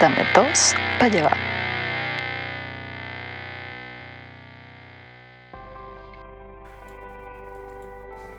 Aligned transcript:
Dame 0.00 0.24
dos 0.32 0.76
para 0.96 1.08
llevar. 1.08 1.36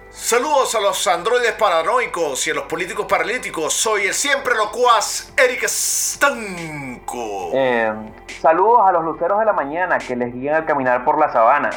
Saludos 0.10 0.74
a 0.76 0.80
los 0.80 1.06
androides 1.08 1.52
paranoicos 1.54 2.48
y 2.48 2.52
a 2.52 2.54
los 2.54 2.64
políticos 2.64 3.08
paralíticos. 3.08 3.74
Soy 3.74 4.06
el 4.06 4.14
siempre 4.14 4.56
locuaz 4.56 5.34
Eric 5.36 5.66
Stanco. 5.68 7.50
Eh, 7.52 7.94
saludos 8.40 8.88
a 8.88 8.94
los 8.94 9.04
luceros 9.04 9.40
de 9.40 9.46
la 9.46 9.54
mañana 9.54 9.98
que 9.98 10.16
les 10.16 10.34
guían 10.34 10.56
al 10.56 10.66
caminar 10.66 11.04
por 11.04 11.20
la 11.20 11.30
sabana. 11.30 11.72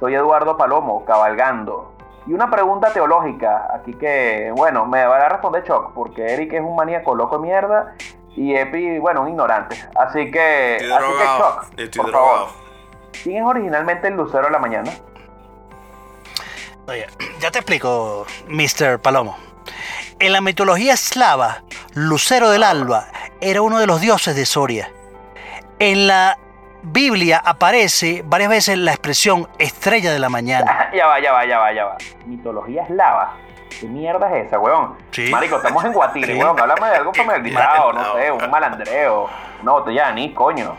Soy 0.00 0.14
Eduardo 0.14 0.56
Palomo, 0.56 1.04
cabalgando. 1.04 1.94
Y 2.26 2.32
una 2.32 2.50
pregunta 2.50 2.92
teológica, 2.92 3.68
aquí 3.74 3.94
que, 3.94 4.52
bueno, 4.56 4.86
me 4.86 5.06
va 5.06 5.18
a 5.18 5.28
responder 5.28 5.62
Choc, 5.62 5.92
porque 5.92 6.32
Eric 6.32 6.54
es 6.54 6.62
un 6.62 6.74
maníaco 6.74 7.14
loco 7.14 7.38
de 7.38 7.42
mierda 7.46 7.94
y 8.36 8.54
Epi, 8.54 8.98
bueno, 8.98 9.22
un 9.22 9.28
ignorante. 9.28 9.76
Así 9.96 10.30
que, 10.30 10.76
Estoy 10.76 10.92
así 10.92 11.02
que 11.04 11.08
drogado. 11.14 11.60
Estoy 11.76 12.02
por 12.02 12.10
drogado. 12.10 12.36
favor. 12.46 12.60
¿Quién 13.22 13.36
es 13.38 13.44
originalmente 13.44 14.08
el 14.08 14.14
lucero 14.14 14.44
de 14.44 14.50
la 14.50 14.58
mañana? 14.58 14.90
Oye, 16.86 17.06
ya 17.40 17.50
te 17.50 17.58
explico, 17.58 18.26
Mr. 18.48 18.98
Palomo. 19.00 19.36
En 20.18 20.32
la 20.32 20.40
mitología 20.40 20.94
eslava, 20.94 21.62
Lucero 21.94 22.50
del 22.50 22.62
Alba 22.62 23.06
era 23.40 23.62
uno 23.62 23.78
de 23.78 23.86
los 23.86 24.00
dioses 24.00 24.36
de 24.36 24.44
Soria. 24.46 24.90
En 25.78 26.06
la 26.06 26.36
Biblia 26.82 27.40
aparece 27.44 28.22
varias 28.24 28.50
veces 28.50 28.78
la 28.78 28.92
expresión 28.92 29.48
estrella 29.58 30.12
de 30.12 30.18
la 30.18 30.28
mañana. 30.28 30.90
ya 30.94 31.06
va, 31.06 31.20
ya 31.20 31.32
va, 31.32 31.46
ya 31.46 31.58
va, 31.58 31.72
ya 31.72 31.84
va. 31.86 31.96
Mitología 32.26 32.82
eslava. 32.84 33.36
¿Qué 33.80 33.86
mierda 33.86 34.36
es 34.36 34.46
esa, 34.46 34.58
weón? 34.58 34.96
Sí. 35.10 35.28
Marico, 35.30 35.56
estamos 35.56 35.82
en 35.84 35.92
Guatire, 35.92 36.34
Sí. 36.34 36.38
weón. 36.38 36.60
Háblame 36.60 36.88
de 36.90 36.96
algo 36.96 37.14
familiarizado, 37.14 37.92
Ma- 37.94 38.02
no 38.02 38.14
sé, 38.14 38.30
un 38.30 38.50
malandreo. 38.50 39.30
Una 39.62 39.72
botella 39.72 40.04
de 40.04 40.08
anís, 40.10 40.34
coño. 40.34 40.76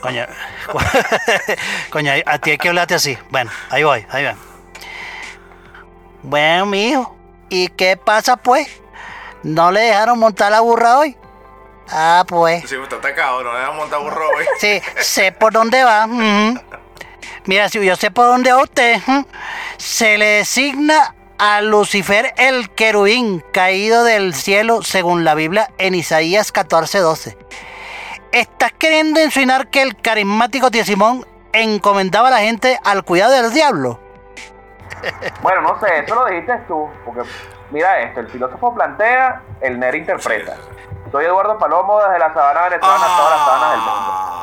Coño, 0.00 0.24
coño, 1.90 2.12
a 2.24 2.38
ti 2.38 2.52
hay 2.52 2.58
que 2.58 2.68
hablarte 2.68 2.94
así. 2.94 3.18
Bueno, 3.28 3.50
ahí 3.68 3.82
voy, 3.84 4.06
ahí 4.10 4.24
va. 4.24 4.34
Bueno, 6.22 6.66
mijo, 6.66 7.14
¿y 7.50 7.68
qué 7.68 7.96
pasa 7.98 8.36
pues? 8.36 8.66
¿No 9.42 9.70
le 9.70 9.80
dejaron 9.80 10.18
montar 10.18 10.50
la 10.52 10.60
burra 10.60 10.98
hoy? 10.98 11.16
Ah, 11.90 12.24
pues. 12.26 12.68
Sí, 12.68 12.76
me 12.76 12.84
está 12.84 12.96
atacado, 12.96 13.42
no 13.42 13.52
le 13.52 13.64
a 13.64 13.70
montar 13.72 14.00
burro 14.00 14.28
hoy. 14.36 14.44
Sí, 14.58 14.80
sé 15.00 15.32
por 15.32 15.52
dónde 15.52 15.82
va. 15.84 16.06
Mira, 17.46 17.68
si 17.68 17.84
yo 17.84 17.96
sé 17.96 18.10
por 18.10 18.26
dónde 18.26 18.52
va 18.52 18.62
usted, 18.62 18.98
se 19.76 20.16
le 20.18 20.26
designa 20.26 21.14
a 21.40 21.62
Lucifer 21.62 22.34
el 22.36 22.68
querubín 22.70 23.42
caído 23.50 24.04
del 24.04 24.34
cielo 24.34 24.82
según 24.82 25.24
la 25.24 25.34
Biblia 25.34 25.70
en 25.78 25.94
Isaías 25.94 26.52
14:12. 26.52 27.34
¿Estás 28.30 28.72
queriendo 28.72 29.22
insinuar 29.22 29.68
que 29.68 29.80
el 29.80 29.96
carismático 29.96 30.70
tío 30.70 30.84
Simón 30.84 31.24
encomendaba 31.54 32.28
a 32.28 32.32
la 32.32 32.40
gente 32.40 32.78
al 32.84 33.04
cuidado 33.04 33.32
del 33.32 33.52
diablo? 33.52 33.98
Bueno, 35.40 35.62
no 35.62 35.80
sé, 35.80 36.00
eso 36.00 36.14
lo 36.14 36.26
dijiste 36.26 36.58
tú, 36.68 36.90
porque 37.06 37.22
mira 37.70 38.00
esto, 38.02 38.20
el 38.20 38.28
filósofo 38.28 38.74
plantea, 38.74 39.40
el 39.62 39.80
nerd 39.80 39.94
interpreta. 39.94 40.56
Soy 41.10 41.24
Eduardo 41.24 41.58
Palomo 41.58 42.00
desde 42.00 42.18
la 42.18 42.34
sabana 42.34 42.68
venezolana 42.68 43.04
a 43.04 43.16
todas 43.16 43.30
las 43.30 43.46
sabanas 43.46 43.70
del 43.70 43.80
mundo. 43.80 44.40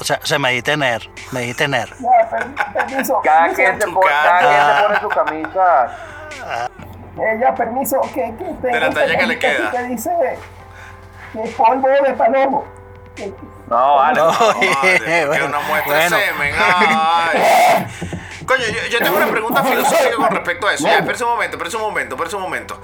Ah, 0.00 0.02
O 0.02 0.04
sea, 0.04 0.20
o 0.22 0.26
sea, 0.26 0.38
me 0.38 0.48
dijiste 0.50 0.76
ner, 0.76 1.08
me 1.32 1.40
dijiste 1.40 1.68
ner. 1.68 1.94
Ya, 2.00 2.28
per- 2.30 2.46
permiso. 2.72 3.20
Cada 3.22 3.48
quien, 3.52 3.78
se 3.80 3.86
tu 3.86 3.92
pone, 3.94 4.10
cada 4.10 4.40
cara. 4.40 4.48
quien 4.48 4.76
se 4.76 4.82
pone 4.82 5.00
su 5.00 5.08
camisa. 5.08 5.96
Eh, 7.18 7.38
ya, 7.40 7.54
permiso. 7.54 8.00
Que, 8.14 8.34
que, 8.38 8.44
te- 8.62 8.66
De 8.68 8.80
la 8.80 8.90
talla 8.90 9.18
que 9.18 9.26
le 9.26 9.38
que- 9.38 9.46
queda. 9.56 9.70
Que 9.70 9.82
dice 9.84 10.10
que 11.32 11.42
es 11.42 11.54
polvo 11.54 11.88
de 11.88 12.12
palomo. 12.14 12.64
No, 13.68 13.96
vale. 13.96 14.18
No. 14.20 14.32
Bueno, 15.28 15.46
una 15.46 15.60
muestra 15.60 15.94
bueno. 15.96 16.16
de 16.16 16.24
semen. 16.24 16.54
Ay. 16.58 17.86
Coño, 18.46 18.64
yo, 18.64 18.86
yo 18.90 18.98
tengo 18.98 19.16
una 19.16 19.26
pregunta 19.28 19.62
filosófica 19.62 20.16
con 20.16 20.30
respecto 20.30 20.66
a 20.66 20.74
eso. 20.74 20.86
Ya, 20.86 20.98
espérese 20.98 21.24
un 21.24 21.30
momento, 21.30 21.56
espérese 21.56 21.76
un 21.76 21.82
momento, 21.82 22.14
espérese 22.14 22.36
un 22.36 22.42
momento. 22.42 22.80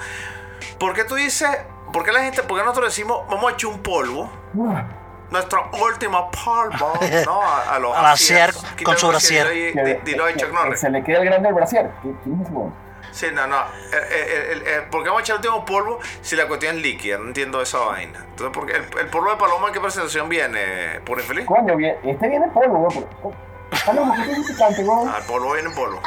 ¿Por 0.78 0.93
qué 0.94 1.04
tú 1.04 1.15
dices, 1.15 1.48
por 1.93 2.04
qué 2.04 2.12
la 2.12 2.21
gente, 2.21 2.43
por 2.43 2.59
qué 2.59 2.65
nosotros 2.65 2.91
decimos, 2.94 3.27
vamos 3.28 3.50
a 3.50 3.54
echar 3.54 3.71
un 3.71 3.83
polvo? 3.83 4.31
Nuestro 5.31 5.71
último 5.83 6.31
polvo, 6.31 6.93
¿no? 7.25 7.43
A, 7.43 7.75
a 7.75 7.79
los 7.79 7.97
A 7.97 8.03
vaciar 8.03 8.51
asiers. 8.51 8.83
con 8.85 8.97
su 8.97 9.09
brasier. 9.09 9.49
Dilo 10.05 10.27
de 10.27 10.33
que- 10.35 10.41
Chuck 10.41 10.53
Norris. 10.53 10.81
se 10.81 10.91
le 10.91 11.03
queda 11.03 11.19
el 11.19 11.25
grande 11.25 11.49
del 11.49 11.55
brasier. 11.55 11.91
¿Qui- 12.03 12.17
¿Quién 12.23 12.37
es 12.41 12.47
ese 12.47 12.53
weón? 12.53 12.75
Sí, 13.13 13.27
no, 13.33 13.47
no. 13.47 13.57
Eh, 13.57 13.65
eh, 14.11 14.49
el- 14.53 14.67
el- 14.67 14.83
¿Por 14.85 15.03
qué 15.03 15.09
vamos 15.09 15.21
a 15.21 15.23
echar 15.25 15.37
el 15.37 15.41
último 15.47 15.65
polvo 15.65 15.99
si 16.21 16.37
la 16.37 16.47
cuestión 16.47 16.77
es 16.77 16.83
líquida? 16.83 17.17
No 17.19 17.29
entiendo 17.29 17.63
esa 17.63 17.79
vaina. 17.79 18.19
Entonces, 18.29 18.53
¿por 18.55 18.67
qué 18.67 18.77
el, 18.77 18.85
el 18.99 19.07
polvo 19.09 19.31
de 19.31 19.37
paloma 19.37 19.69
en 19.69 19.73
qué 19.75 19.81
presentación 19.81 20.29
viene? 20.29 21.01
¿Por 21.05 21.19
infeliz? 21.19 21.47
Coño, 21.47 21.77
bien, 21.77 21.97
este 22.05 22.29
viene 22.29 22.47
polvo, 22.49 22.79
weón. 22.89 23.07
pero- 23.23 23.47
Palomo, 23.85 24.15
¿qué 24.15 24.23
tiene 24.23 24.45
picante, 24.47 24.83
weón? 24.85 25.09
Ah, 25.09 25.19
el 25.19 25.25
polvo 25.25 25.53
viene 25.55 25.69
en 25.71 25.75
polvo. 25.75 26.01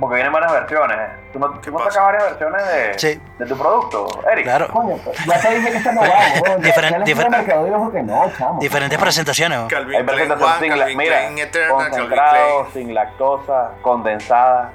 Porque 0.00 0.14
vienen 0.14 0.32
varias 0.32 0.52
versiones. 0.52 0.96
¿Tú 1.32 1.38
no, 1.38 1.50
tú 1.60 1.70
no 1.70 1.76
pasa? 1.78 1.90
sacas 1.90 2.04
varias 2.06 2.24
versiones 2.30 2.66
de, 2.68 2.98
Sí. 2.98 3.20
de 3.38 3.46
tu 3.46 3.56
producto, 3.58 4.06
Eric? 4.32 4.44
Claro. 4.44 4.68
Coño, 4.68 4.96
pues, 5.04 5.24
ya 5.26 5.40
te 5.40 5.54
dije 5.54 5.70
que 5.72 5.76
está 5.76 5.92
no 5.92 6.00
va, 6.00 6.06
weón. 6.42 6.62
Ya- 6.62 6.68
Diferen- 6.68 6.90
ya 6.90 6.98
le 6.98 7.04
dije 7.04 7.14
diferen- 7.20 7.34
al 7.34 7.40
mercadeo 7.44 7.64
dijo 7.66 7.92
que 7.92 8.02
no, 8.02 8.32
chamo. 8.38 8.60
Diferentes 8.60 8.98
presentaciones. 8.98 9.58
¿no? 9.58 9.64
Hay 9.64 9.68
Calvin 9.70 9.90
Klein 9.90 10.06
presentación 10.06 10.50
One, 10.50 10.60
sin, 10.60 10.70
la, 10.70 10.76
Calvin 10.78 10.96
mira, 10.98 11.16
Klein 11.18 11.36
Calvin 11.50 11.68
concentrado, 11.70 12.60
Klein. 12.66 12.72
sin 12.86 12.94
lactosa, 12.94 13.70
condensada. 13.82 14.70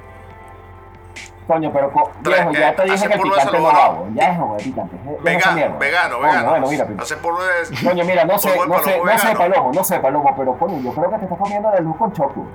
Coño, 1.48 1.72
pero 1.72 1.92
co- 1.92 2.12
viejo, 2.22 2.52
ya 2.54 2.76
te 2.76 2.82
eh, 2.84 2.92
dije 2.92 3.08
que 3.08 3.14
el 3.14 3.22
picante 3.22 3.46
no 3.46 3.52
salvador. 3.72 3.96
weón. 4.00 4.16
Ya 4.16 4.24
es 4.32 4.38
no, 4.40 4.58
picante. 4.58 4.96
Vegano, 5.22 5.56
mierda. 5.56 5.78
vegano, 5.78 6.16
Coño, 6.18 6.28
vegano. 6.28 6.50
Bueno, 6.50 6.68
mira. 6.68 6.88
Hace 7.00 7.18
polvo 7.18 7.40
de. 7.44 7.88
Coño, 7.88 8.04
mira, 8.06 8.26
no 8.26 8.40
sé, 8.40 8.48
no 8.50 8.54
sé, 8.54 8.60
palomo 8.60 8.76
no 8.76 8.84
sé 8.84 9.26
vegano. 9.28 9.38
palomo, 9.40 9.72
no 9.74 9.84
sé 9.84 10.00
palomo, 10.00 10.36
pero 10.38 10.58
coño, 10.58 10.80
yo 10.82 10.92
creo 10.94 11.10
que 11.12 11.18
te 11.18 11.24
estás 11.26 11.38
comiendo 11.40 11.72
la 11.72 11.80
luz 11.80 11.98
con 11.98 12.14
choco. 12.14 12.46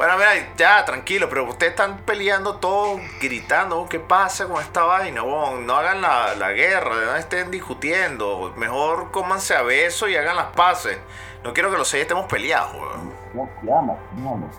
Bueno, 0.00 0.16
mira, 0.16 0.30
ya, 0.56 0.82
tranquilo, 0.86 1.28
pero 1.28 1.44
ustedes 1.44 1.72
están 1.72 1.98
peleando 2.06 2.54
todos, 2.54 3.02
gritando, 3.20 3.86
¿qué 3.86 4.00
pasa 4.00 4.46
con 4.46 4.62
esta 4.62 4.82
vaina? 4.82 5.22
weón? 5.22 5.66
no 5.66 5.74
hagan 5.76 6.00
la, 6.00 6.34
la 6.36 6.52
guerra, 6.52 6.94
no 7.04 7.16
estén 7.16 7.50
discutiendo. 7.50 8.50
Mejor 8.56 9.10
cómanse 9.10 9.54
a 9.54 9.60
beso 9.60 10.08
y 10.08 10.16
hagan 10.16 10.36
las 10.36 10.56
paces. 10.56 10.98
No 11.44 11.52
quiero 11.52 11.70
que 11.70 11.76
los 11.76 11.86
seis 11.86 12.04
estemos 12.04 12.24
peleados, 12.24 12.72
weón. 12.76 13.12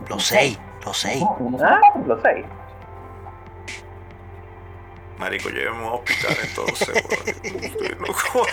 Los 0.07 0.23
seis, 0.23 0.59
los 0.85 0.95
seis. 0.95 1.23
Ah, 1.63 1.79
lo 2.05 2.21
sé. 2.21 2.45
Marico, 5.21 5.49
llévenme 5.49 5.77
a 5.77 5.81
un 5.87 5.93
hospital 5.93 6.35
entonces, 6.43 6.89
weón. 6.89 8.47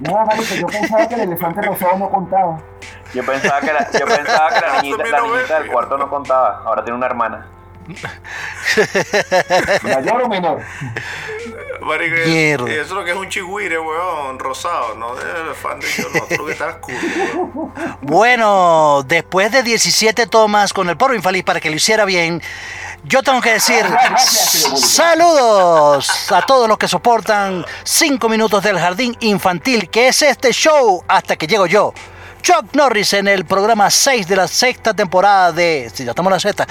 No 0.00 0.26
marico, 0.26 0.54
yo 0.56 0.66
pensaba 0.66 1.08
que 1.08 1.14
el 1.14 1.20
elefante 1.20 1.62
rosado 1.62 1.98
no 1.98 2.10
contaba. 2.10 2.60
Yo 3.14 3.24
pensaba 3.24 3.60
que 3.60 3.72
la, 3.72 3.90
yo 3.92 4.06
pensaba 4.06 4.48
que 4.50 4.60
la 4.66 4.82
niñita, 4.82 5.04
la 5.08 5.20
niñita 5.22 5.60
del 5.60 5.70
cuarto 5.70 5.96
no 5.96 6.10
contaba. 6.10 6.62
Ahora 6.66 6.82
tiene 6.82 6.96
una 6.98 7.06
hermana. 7.06 7.46
¿Mayor 9.82 10.22
o 10.22 10.28
menor? 10.28 10.60
Marico, 11.80 12.16
y- 12.26 12.50
eso 12.52 12.66
es 12.66 12.90
lo 12.90 13.04
que 13.04 13.12
es 13.12 13.16
un 13.16 13.28
chigüire, 13.28 13.78
weón, 13.78 14.38
rosado, 14.38 14.94
no 14.96 15.14
de 15.14 15.40
elefante, 15.40 15.86
yo 15.96 16.08
no, 16.12 16.26
creo 16.26 16.44
que 16.46 16.52
está 16.52 16.66
oscuro, 16.68 16.98
weón. 17.54 17.72
Bueno, 18.02 19.04
después 19.06 19.52
de 19.52 19.62
17 19.62 20.26
tomas 20.26 20.72
con 20.74 20.90
el 20.90 20.96
polvo 20.98 21.14
infeliz 21.14 21.44
para 21.44 21.60
que 21.60 21.70
lo 21.70 21.76
hiciera 21.76 22.04
bien, 22.04 22.42
yo 23.08 23.22
tengo 23.22 23.40
que 23.40 23.54
decir 23.54 23.84
saludos 24.76 26.30
a 26.30 26.42
todos 26.42 26.68
los 26.68 26.76
que 26.76 26.86
soportan 26.86 27.64
5 27.82 28.28
minutos 28.28 28.62
del 28.62 28.78
jardín 28.78 29.16
infantil, 29.20 29.88
que 29.88 30.08
es 30.08 30.22
este 30.22 30.52
show 30.52 31.02
hasta 31.08 31.36
que 31.36 31.46
llego 31.46 31.66
yo. 31.66 31.94
Chuck 32.42 32.74
Norris 32.74 33.14
en 33.14 33.26
el 33.26 33.44
programa 33.44 33.90
6 33.90 34.28
de 34.28 34.36
la 34.36 34.46
sexta 34.46 34.94
temporada 34.94 35.52
de, 35.52 35.90
si 35.92 36.04
ya 36.04 36.10
estamos 36.10 36.30
en 36.30 36.34
la 36.34 36.40
sexta, 36.40 36.66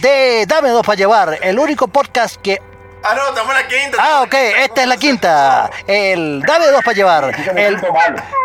de 0.00 0.46
Dame 0.46 0.70
dos 0.70 0.84
para 0.84 0.96
llevar, 0.96 1.38
el 1.42 1.58
único 1.58 1.86
podcast 1.88 2.36
que 2.36 2.60
Ah, 3.04 3.14
no, 3.16 3.30
estamos 3.30 3.50
en 3.50 3.62
la 3.62 3.68
quinta. 3.68 3.98
Ah, 3.98 4.22
ok, 4.22 4.34
esta 4.34 4.82
es 4.82 4.86
la 4.86 4.96
quinta. 4.96 5.70
El 5.88 6.40
Dame 6.42 6.68
dos 6.68 6.84
para 6.84 6.96
llevar. 6.96 7.34
El, 7.56 7.76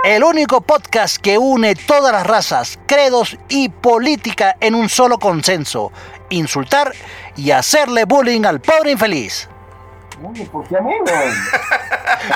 el 0.03 0.23
único 0.23 0.61
podcast 0.61 1.17
que 1.17 1.37
une 1.37 1.75
todas 1.75 2.11
las 2.11 2.25
razas, 2.25 2.79
credos 2.87 3.37
y 3.49 3.69
política 3.69 4.57
en 4.59 4.73
un 4.73 4.89
solo 4.89 5.19
consenso. 5.19 5.91
Insultar 6.29 6.91
y 7.35 7.51
hacerle 7.51 8.05
bullying 8.05 8.43
al 8.45 8.59
pobre 8.59 8.91
infeliz. 8.91 9.47
Oye, 10.27 10.45
¿por 10.45 10.67
qué 10.67 10.75
a 10.77 10.81
mí, 10.81 10.93
weón? 11.05 11.33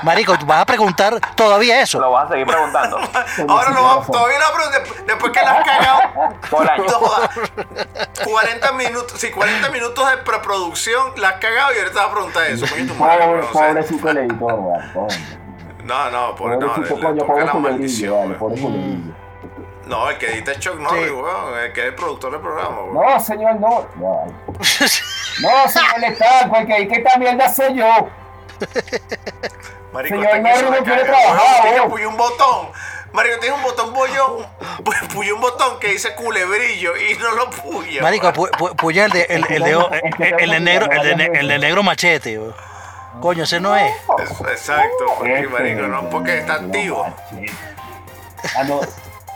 Marico, 0.03 0.37
¿tú 0.37 0.45
vas 0.45 0.61
a 0.61 0.65
preguntar 0.67 1.19
todavía 1.35 1.81
eso? 1.81 1.99
Lo 1.99 2.11
vas 2.11 2.27
a 2.27 2.33
seguir 2.33 2.45
preguntando. 2.45 2.97
Ahora 3.49 3.69
lo 3.71 3.83
vamos, 3.83 4.05
todavía 4.07 4.37
no, 4.37 4.45
pero 4.55 4.69
de- 4.69 5.03
después 5.05 5.31
que 5.33 5.41
la 5.41 5.51
has 5.53 5.65
cagado 5.65 6.01
Todo 6.49 6.61
el 6.61 6.69
año. 6.69 6.83
toda, 6.85 7.29
40 8.23 8.71
minutos, 8.73 9.13
sí, 9.19 9.31
40 9.31 9.69
minutos 9.69 10.09
de 10.11 10.17
preproducción, 10.17 11.13
la 11.17 11.29
has 11.29 11.35
cagado 11.39 11.73
y 11.73 11.79
ahorita 11.79 11.95
vas 12.01 12.07
a 12.07 12.11
preguntar 12.13 12.43
eso. 12.47 12.65
Madre, 12.99 13.25
Pobre, 13.27 13.41
pobrecito 13.51 14.09
el 14.11 14.17
editor, 14.17 14.53
weón. 14.53 14.91
pobre. 14.93 15.15
No, 15.83 16.11
no, 16.11 16.35
por, 16.35 16.51
no, 16.51 16.59
Pobrecito, 16.59 16.95
le, 16.95 17.01
le 17.01 17.07
coño, 17.07 17.15
toca 17.21 17.27
pobre 17.33 17.45
la 17.45 17.53
maldición. 17.55 18.15
vale, 18.19 18.35
pobre. 18.35 18.61
No, 19.85 20.09
el 20.09 20.17
que 20.17 20.27
edita 20.27 20.51
es 20.51 20.59
Chuck 20.59 20.75
Norris, 20.79 21.11
weón, 21.11 21.57
el 21.59 21.73
que 21.73 21.81
es 21.81 21.87
el 21.87 21.95
productor 21.95 22.31
del 22.33 22.41
programa, 22.41 22.83
weón. 22.83 22.93
No, 22.93 23.19
señor, 23.19 23.55
no. 23.55 23.87
No, 23.95 24.25
no 25.41 25.69
señor 25.69 26.03
Estanco, 26.03 26.55
el 26.57 26.67
que 26.67 26.73
hay 26.73 26.87
que 26.87 26.95
esta 26.95 27.17
mierda 27.17 27.49
soy 27.53 27.75
yo. 27.75 28.09
Marico, 29.91 30.15
Señor 30.21 30.41
me 30.41 30.61
no 30.77 30.83
quiere 30.83 31.03
trabajar, 31.03 31.89
puyo 31.89 32.09
un 32.09 32.17
botón. 32.17 32.69
Marico, 33.11 33.39
tiene 33.39 33.55
un 33.55 33.63
botón 33.63 33.93
bollón. 33.93 34.45
Puyo 35.13 35.35
un 35.35 35.41
botón 35.41 35.79
que 35.79 35.87
dice 35.89 36.15
culebrillo 36.15 36.95
y 36.95 37.15
no 37.17 37.31
lo 37.33 37.49
puya. 37.49 38.01
Marico, 38.01 38.27
weón. 38.27 38.35
pu- 38.35 38.51
pu- 38.51 38.75
puya 38.77 39.05
el 39.05 39.11
de, 39.11 39.23
el, 39.29 39.45
el 39.49 39.63
de, 39.63 39.71
el, 39.71 40.33
el 40.39 40.49
de 40.51 40.59
negro, 40.61 40.89
el 40.91 41.01
de, 41.03 41.15
ne- 41.17 41.39
el 41.39 41.47
de 41.47 41.59
negro 41.59 41.83
machete. 41.83 42.37
weón. 42.39 42.55
Coño, 43.19 43.43
ese 43.43 43.59
no 43.59 43.75
es. 43.75 43.91
Exacto, 44.49 45.05
porque, 45.17 45.35
Este, 45.35 45.47
marico, 45.49 45.81
no, 45.81 46.09
porque 46.09 46.37
está 46.37 46.53
activo. 46.53 47.05
Ah, 48.55 48.63
no. 48.63 48.79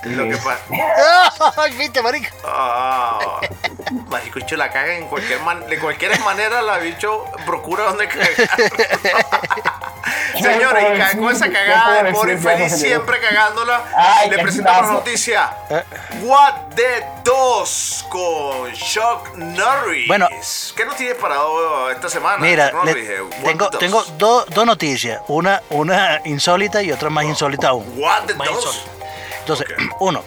Lo 0.06 0.24
que 0.30 0.38
pasa. 0.38 0.60
Ay, 1.58 1.72
viste, 1.78 2.02
marico. 2.02 2.28
Ah, 2.46 3.40
marico, 4.10 4.36
bicho 4.40 4.56
la 4.56 4.70
caga 4.72 4.94
en 4.96 5.08
cualquier 5.08 5.40
man- 5.42 5.66
de 5.68 5.80
cualquier 5.80 6.20
manera 6.22 6.62
la 6.62 6.78
bicho 6.78 7.26
procura 7.46 7.86
donde 7.86 8.08
cagar. 8.08 8.30
Señores, 10.40 10.86
y 10.94 10.98
ca- 11.00 11.18
con 11.18 11.32
esa 11.32 11.50
cagada 11.50 12.04
de 12.04 12.12
pobre 12.12 12.34
infeliz 12.34 12.76
siempre 12.76 13.20
cagándola, 13.20 13.82
Ay, 13.96 14.30
le 14.30 14.38
presentamos 14.40 14.88
la 14.88 14.94
noticia. 14.94 15.50
Eh. 15.70 15.84
What 16.22 16.54
the 16.76 17.04
2 17.24 18.06
con 18.10 18.72
Chuck 18.74 19.34
Norris. 19.36 20.08
Bueno. 20.08 20.28
¿qué 20.76 20.86
nos 20.86 20.96
tienes 20.96 21.16
parado 21.18 21.90
esta 21.90 22.10
semana? 22.10 22.38
Mira, 22.38 22.72
le- 22.84 22.92
eh, 22.92 23.24
tengo, 23.44 23.70
tengo 23.72 24.04
dos? 24.04 24.18
dos 24.18 24.46
dos 24.50 24.66
noticias. 24.66 25.22
Una, 25.28 25.62
una 25.70 26.22
insólita 26.26 26.82
y 26.84 26.92
otra 26.92 27.10
más 27.10 27.26
insólita 27.26 27.70
aún. 27.70 27.86
What 27.98 28.24
the 28.26 28.36
Más 28.36 28.48
2? 28.50 28.86
Entonces, 29.46 29.68
uno. 30.00 30.24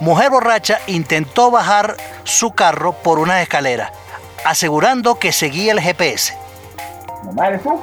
Mujer 0.00 0.28
borracha 0.28 0.78
intentó 0.86 1.50
bajar 1.50 1.96
su 2.24 2.52
carro 2.52 2.92
por 2.92 3.18
una 3.18 3.40
escalera, 3.40 3.92
asegurando 4.44 5.18
que 5.18 5.32
seguía 5.32 5.72
el 5.72 5.80
GPS. 5.80 6.36
Mamá, 7.24 7.46
¿eres 7.48 7.62
tú? 7.62 7.80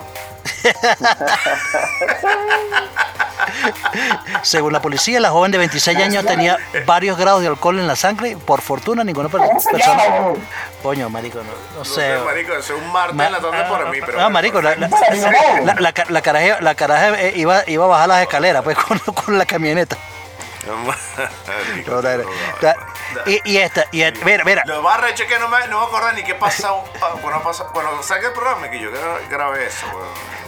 Según 4.43 4.73
la 4.73 4.81
policía, 4.81 5.19
la 5.19 5.31
joven 5.31 5.51
de 5.51 5.57
26 5.57 5.97
años 5.97 6.23
tenía 6.25 6.57
varios 6.85 7.17
grados 7.17 7.41
de 7.41 7.47
alcohol 7.47 7.79
en 7.79 7.87
la 7.87 7.95
sangre. 7.95 8.37
Por 8.37 8.61
fortuna, 8.61 9.03
ninguna 9.03 9.27
per- 9.29 9.41
¿Cómo 9.41 9.59
se 9.59 9.71
persona. 9.71 10.03
Coño, 10.83 11.09
marico, 11.09 11.39
no, 11.39 11.43
no 11.45 11.79
No 11.79 11.85
sé. 11.85 11.95
sé, 12.01 12.17
marico, 12.23 12.53
es 12.53 12.69
un 12.69 12.91
martes 12.91 13.17
la 13.17 13.39
tarde 13.39 13.63
para 13.69 13.85
mí, 13.91 13.97
pero. 14.05 14.21
Ah, 14.21 14.29
marico, 14.29 14.61
la, 14.61 14.75
la, 14.75 14.87
Bueno, 14.87 15.31
no. 15.31 15.65
la, 15.65 15.73
la, 15.79 15.93
ca- 15.93 16.05
la 16.09 16.21
caraja, 16.21 16.61
la 16.61 16.75
caraja, 16.75 17.19
eh, 17.21 17.33
iba, 17.37 17.63
iba 17.67 17.85
a 17.85 17.87
bajar 17.87 18.07
las 18.09 18.21
escaleras 18.21 18.63
pues 18.63 18.77
con, 18.87 18.99
con 18.99 19.37
la 19.37 19.45
camioneta. 19.45 19.97
No, 20.67 22.01
no. 22.01 22.11
Y, 23.25 23.41
y 23.45 23.57
esta, 23.57 23.85
y 23.91 24.01
esta, 24.01 24.23
mira, 24.25 24.43
mira, 24.43 24.63
Lo 24.65 24.81
más 24.81 24.99
recho 25.01 25.23
es 25.23 25.29
que 25.29 25.39
no 25.39 25.47
me, 25.47 25.67
no 25.67 25.79
me 25.79 25.85
acuerdo 25.87 26.11
ni 26.13 26.23
qué 26.23 26.35
pasó 26.35 26.83
ah, 27.01 27.15
cuando, 27.21 27.41
pasó, 27.41 27.67
cuando 27.71 28.03
saqué 28.03 28.27
el 28.27 28.33
programa 28.33 28.69
que 28.69 28.79
yo 28.79 28.91
gra- 28.91 29.27
grabé 29.29 29.65
eso, 29.67 29.85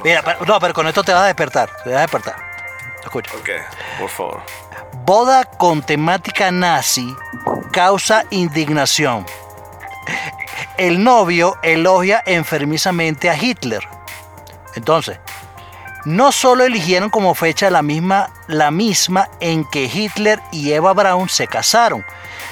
mira, 0.04 0.22
pero- 0.22 0.46
no, 0.46 0.60
pero 0.60 0.74
con 0.74 0.88
esto 0.88 1.04
te 1.04 1.13
vas 1.13 1.24
a 1.24 1.25
despertar, 1.28 1.69
te 1.84 1.90
vas 1.90 1.98
a 2.00 2.02
despertar. 2.02 2.36
Escucha. 3.04 3.31
Ok, 3.36 3.50
por 4.00 4.10
favor. 4.10 4.42
Boda 5.06 5.44
con 5.46 5.81
temática 5.81 6.52
nazi 6.52 7.16
causa 7.72 8.24
indignación. 8.30 9.25
El 10.78 11.04
novio 11.04 11.57
elogia 11.64 12.22
enfermizamente 12.25 13.30
a 13.30 13.36
Hitler. 13.36 13.88
Entonces, 14.75 15.19
no 16.06 16.31
solo 16.31 16.63
eligieron 16.63 17.09
como 17.09 17.36
fecha 17.36 17.69
la 17.69 17.81
misma, 17.81 18.31
la 18.48 18.71
misma 18.71 19.30
en 19.39 19.65
que 19.65 19.86
Hitler 19.86 20.42
y 20.51 20.71
Eva 20.71 20.94
Braun 20.94 21.30
se 21.30 21.48
casaron, 21.48 22.06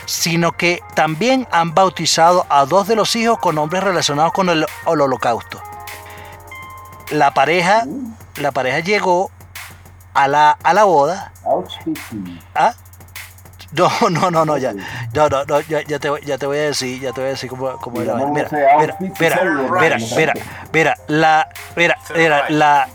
sino 0.06 0.52
que 0.52 0.82
también 0.96 1.48
han 1.52 1.74
bautizado 1.74 2.46
a 2.50 2.66
dos 2.66 2.88
de 2.88 2.96
los 2.96 3.16
hijos 3.16 3.40
con 3.40 3.56
nombres 3.56 3.84
relacionados 3.84 4.34
con 4.34 4.50
el, 4.50 4.66
el 4.88 5.02
holocausto. 5.02 5.62
La 7.12 7.34
pareja, 7.34 7.86
la 8.36 8.52
pareja 8.52 8.80
llegó 8.80 9.32
a 10.14 10.28
la, 10.28 10.52
a 10.52 10.74
la 10.74 10.84
boda 10.84 11.32
Auschwitz. 11.46 12.02
¿Ah? 12.54 12.74
No, 13.72 13.90
no, 14.10 14.32
no, 14.32 14.46
no, 14.46 14.58
ya. 14.58 14.74
No, 15.14 15.30
no, 15.30 15.46
no, 15.46 15.60
ya, 15.62 15.82
ya, 15.84 16.00
te, 16.00 16.10
voy- 16.10 16.22
ya 16.26 16.38
te 16.38 16.46
voy 16.48 16.58
a 16.58 16.62
decir, 16.62 17.00
ya 17.00 17.12
te 17.12 17.22
voy 17.22 17.28
a 17.28 17.32
decir 17.32 17.50
cómo, 17.50 17.78
cómo 17.78 18.02
era. 18.02 18.16
Mira, 18.16 18.50
mira, 18.52 18.98
mira, 19.20 19.40
mira, 19.80 19.98
mira, 20.18 20.34
mira, 20.74 20.98
la, 21.08 21.50
mira, 21.76 21.98
mira, 22.16 22.46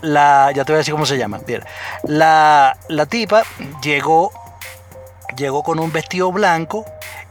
la, 0.01 0.51
ya 0.51 0.65
te 0.65 0.71
voy 0.73 0.75
a 0.75 0.77
decir 0.79 0.93
cómo 0.93 1.05
se 1.05 1.17
llama. 1.17 1.39
Mira, 1.47 1.65
la, 2.03 2.77
la 2.89 3.05
tipa 3.05 3.43
llegó, 3.81 4.31
llegó 5.37 5.63
con 5.63 5.79
un 5.79 5.91
vestido 5.93 6.31
blanco 6.31 6.85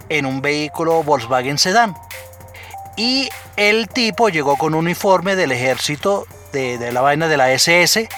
en 0.09 0.25
un 0.27 0.41
vehículo 0.41 1.03
Volkswagen 1.03 1.59
Sedán. 1.59 1.95
Y 2.97 3.29
el 3.57 3.89
tipo 3.89 4.29
llegó 4.29 4.57
con 4.57 4.73
un 4.75 4.81
uniforme 4.85 5.37
del 5.37 5.53
ejército 5.53 6.27
de, 6.53 6.79
de 6.79 6.93
la 6.93 7.01
vaina 7.01 7.27
de 7.29 7.37
la 7.37 7.51
SS, 7.51 8.09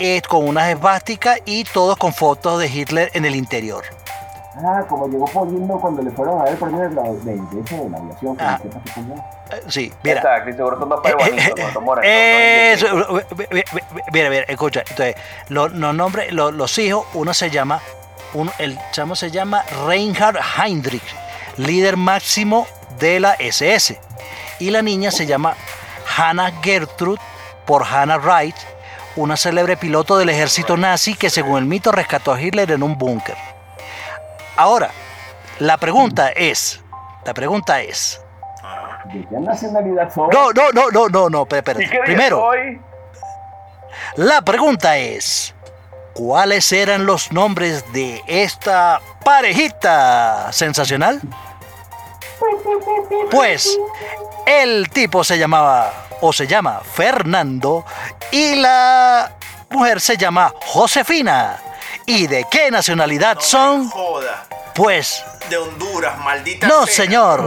eh, 0.00 0.22
con 0.28 0.46
unas 0.48 0.68
esvásticas 0.70 1.38
y 1.44 1.64
todos 1.64 1.96
con 1.96 2.12
fotos 2.12 2.58
de 2.58 2.66
Hitler 2.68 3.10
en 3.14 3.24
el 3.24 3.36
interior. 3.36 3.84
Ah, 4.56 4.82
como 4.88 5.06
llegó 5.08 5.26
Polindo 5.26 5.78
cuando 5.80 6.02
le 6.02 6.10
fueron 6.10 6.40
a 6.40 6.44
dar 6.44 6.52
el 6.52 6.58
premio 6.58 6.80
de 6.80 6.90
la, 6.94 7.02
de, 7.02 7.10
de, 7.18 7.62
de 7.62 7.88
la 7.90 7.98
aviación. 7.98 8.36
que 8.36 8.44
Ah. 8.44 8.60
no 8.64 8.80
sepa. 8.94 9.24
Eh, 9.56 9.62
Sí, 9.68 9.92
mira. 10.02 10.20
Eh, 12.04 12.76
son 12.78 12.98
Eso, 12.98 13.20
mira, 14.12 14.30
mira, 14.30 14.44
escucha. 14.48 14.80
Entonces, 14.80 15.14
los, 15.48 15.72
los 15.72 15.94
nombres, 15.94 16.32
los, 16.32 16.52
los 16.52 16.76
hijos, 16.78 17.04
uno 17.14 17.32
se 17.34 17.50
llama, 17.50 17.80
uno, 18.34 18.52
el 18.58 18.78
chamo 18.92 19.14
se 19.16 19.30
llama 19.30 19.64
Reinhard 19.86 20.38
Heinrich, 20.58 21.02
líder 21.56 21.96
máximo 21.96 22.66
de 22.98 23.20
la 23.20 23.34
SS. 23.34 23.98
Y 24.58 24.70
la 24.70 24.82
niña 24.82 25.10
se 25.10 25.26
llama 25.26 25.54
Hannah 26.16 26.52
Gertrude 26.62 27.20
por 27.66 27.84
Hannah 27.84 28.18
Wright, 28.18 28.56
una 29.16 29.36
célebre 29.36 29.76
piloto 29.76 30.18
del 30.18 30.28
ejército 30.28 30.76
nazi 30.76 31.14
que 31.14 31.30
según 31.30 31.58
el 31.58 31.64
mito 31.66 31.92
rescató 31.92 32.32
a 32.32 32.40
Hitler 32.40 32.70
en 32.72 32.82
un 32.82 32.96
búnker. 32.98 33.36
Ahora, 34.60 34.90
la 35.58 35.78
pregunta 35.78 36.28
es, 36.32 36.82
la 37.24 37.32
pregunta 37.32 37.80
es, 37.80 38.20
¿De 39.06 39.26
qué 39.26 39.40
nacionalidad 39.40 40.14
no, 40.14 40.52
no, 40.52 40.70
no, 40.74 40.90
no, 40.90 41.08
no, 41.08 41.30
no, 41.30 41.42
espérate, 41.50 41.82
¿Y 41.82 41.88
qué 41.88 41.92
día 41.92 42.04
Primero, 42.04 42.40
soy? 42.40 42.78
La 44.16 44.42
pregunta 44.42 44.98
es, 44.98 45.54
¿cuáles 46.12 46.70
eran 46.72 47.06
los 47.06 47.32
nombres 47.32 47.90
de 47.94 48.22
esta 48.26 49.00
parejita 49.24 50.52
sensacional? 50.52 51.22
Pues 53.30 53.78
el 54.44 54.90
tipo 54.90 55.24
se 55.24 55.38
llamaba 55.38 55.90
o 56.20 56.34
se 56.34 56.46
llama 56.46 56.82
Fernando 56.84 57.86
y 58.30 58.56
la 58.56 59.32
mujer 59.70 60.02
se 60.02 60.18
llama 60.18 60.52
Josefina. 60.66 61.62
¿Y 62.10 62.26
de 62.26 62.44
qué 62.50 62.72
nacionalidad 62.72 63.38
son? 63.38 63.88
Joda. 63.88 64.42
Pues 64.74 65.24
De 65.48 65.56
Honduras, 65.56 66.18
maldita 66.18 66.66
no, 66.66 66.84
sea. 66.84 67.04
señor, 67.04 67.40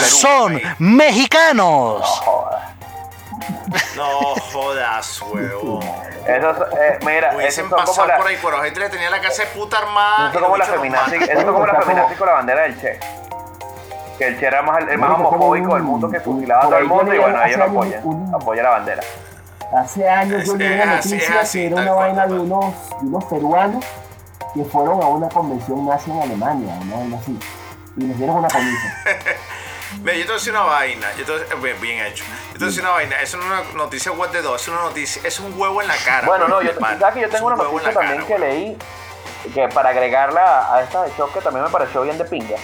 son 0.00 0.60
mexicanos. 0.80 2.22
No 3.94 4.34
jodas, 4.52 5.22
huevón. 5.22 5.84
Esos, 6.26 6.56
eh, 6.80 6.98
mira, 7.02 7.28
esos 7.28 7.34
Hubiesen 7.36 7.62
son 7.68 7.70
como 7.70 7.86
pasado 7.86 8.08
la, 8.08 8.16
por 8.16 8.26
ahí, 8.26 8.38
pero 8.42 8.60
gente 8.62 8.80
le 8.80 8.88
tenía 8.90 9.10
la 9.10 9.20
casa 9.20 9.42
de 9.44 9.48
puta 9.50 9.78
armada. 9.78 10.28
esos 10.28 10.32
son 10.32 10.40
y 10.42 10.44
como 10.44 10.56
la 10.56 10.64
feminazi, 10.66 11.16
esos 11.16 11.42
son 11.44 11.52
como 11.54 11.66
la 11.66 11.80
feminazi 11.80 12.14
con 12.16 12.26
la 12.26 12.32
bandera 12.34 12.62
del 12.62 12.80
Che. 12.80 13.00
Que 14.18 14.26
el 14.26 14.38
Che 14.40 14.46
era 14.46 14.62
más, 14.62 14.78
el 14.88 14.98
más 14.98 15.10
homofóbico 15.10 15.74
del 15.74 15.82
un- 15.82 15.88
mundo 15.88 16.10
que 16.10 16.18
fusilaba 16.20 16.62
a 16.62 16.64
todo 16.66 16.78
el 16.78 16.86
mundo 16.86 17.14
y 17.14 17.18
bueno, 17.18 17.44
ellos 17.44 17.58
lo 17.58 17.64
años 17.64 17.70
apoyan, 18.02 18.34
apoyan 18.34 18.64
la 18.64 18.70
bandera. 18.70 19.02
Hace 19.72 20.08
años 20.08 20.44
yo 20.44 20.56
leí 20.56 20.72
una 20.74 20.96
noticia 20.96 21.42
que 21.50 21.66
era 21.66 21.76
una 21.76 21.92
vaina 21.92 22.26
de 22.26 22.34
unos, 22.34 22.74
de 23.00 23.06
unos 23.06 23.24
peruanos 23.24 23.84
que 24.54 24.64
fueron 24.64 25.00
a 25.02 25.06
una 25.06 25.28
convención 25.28 25.86
nazi 25.86 26.10
en 26.10 26.20
Alemania, 26.22 26.74
una 26.82 26.96
vaina 26.96 27.16
así. 27.18 27.38
Y 27.96 28.02
les 28.04 28.18
dieron 28.18 28.36
una 28.36 28.48
camisa. 28.48 28.94
Mira, 30.02 30.14
yo 30.16 30.20
te 30.22 30.26
voy 30.26 30.30
a 30.30 30.34
decir 30.34 30.52
una 30.52 30.62
vaina. 30.62 31.06
Yo 31.18 31.24
te 31.24 31.32
voy 31.32 31.42
a- 31.50 31.54
bien, 31.62 31.80
bien 31.80 32.06
hecho. 32.06 32.24
Yo 32.24 32.52
te 32.54 32.58
voy 32.58 32.64
a 32.64 32.66
decir 32.66 32.82
una 32.82 32.90
vaina. 32.92 33.20
Es 33.20 33.34
una 33.34 33.62
noticia 33.76 34.12
web 34.12 34.30
de 34.30 34.42
dos. 34.42 34.62
Es 34.62 34.68
una 34.68 34.82
noticia. 34.82 35.22
Es 35.24 35.40
un 35.40 35.58
huevo 35.60 35.82
en 35.82 35.88
la 35.88 35.96
cara. 36.04 36.26
Bueno, 36.26 36.48
no, 36.48 36.62
yo, 36.62 36.70
pana. 36.80 36.98
¿sabes 36.98 37.14
que 37.14 37.20
yo 37.22 37.28
tengo 37.28 37.46
un 37.48 37.52
una 37.54 37.64
noticia 37.64 37.92
también 37.92 38.16
cara, 38.22 38.26
que 38.26 38.38
leí 38.38 38.78
que 39.54 39.68
para 39.68 39.90
agregarla 39.90 40.74
a 40.74 40.82
esta 40.82 41.02
de 41.02 41.10
shock 41.16 41.32
que 41.32 41.40
también 41.40 41.64
me 41.64 41.70
pareció 41.70 42.02
bien 42.02 42.18
de 42.18 42.24
pinga. 42.24 42.56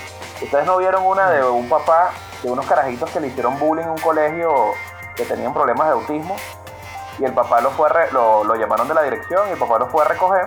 Ustedes 0.42 0.66
no 0.66 0.76
vieron 0.76 1.04
una 1.06 1.30
de 1.30 1.42
un 1.44 1.68
papá 1.68 2.10
de 2.42 2.50
unos 2.50 2.66
carajitos 2.66 3.10
que 3.10 3.18
le 3.20 3.28
hicieron 3.28 3.58
bullying 3.58 3.84
en 3.84 3.90
un 3.90 3.98
colegio 3.98 4.72
que 5.16 5.24
tenían 5.24 5.52
problemas 5.54 5.86
de 5.86 5.92
autismo 5.94 6.36
y 7.18 7.24
el 7.24 7.32
papá 7.32 7.60
lo 7.60 7.70
fue 7.70 7.88
a 7.88 7.92
re- 7.92 8.12
lo, 8.12 8.44
lo 8.44 8.54
llamaron 8.56 8.86
de 8.88 8.94
la 8.94 9.02
dirección 9.02 9.48
y 9.48 9.52
el 9.52 9.58
papá 9.58 9.78
lo 9.78 9.86
fue 9.88 10.04
a 10.04 10.08
recoger 10.08 10.46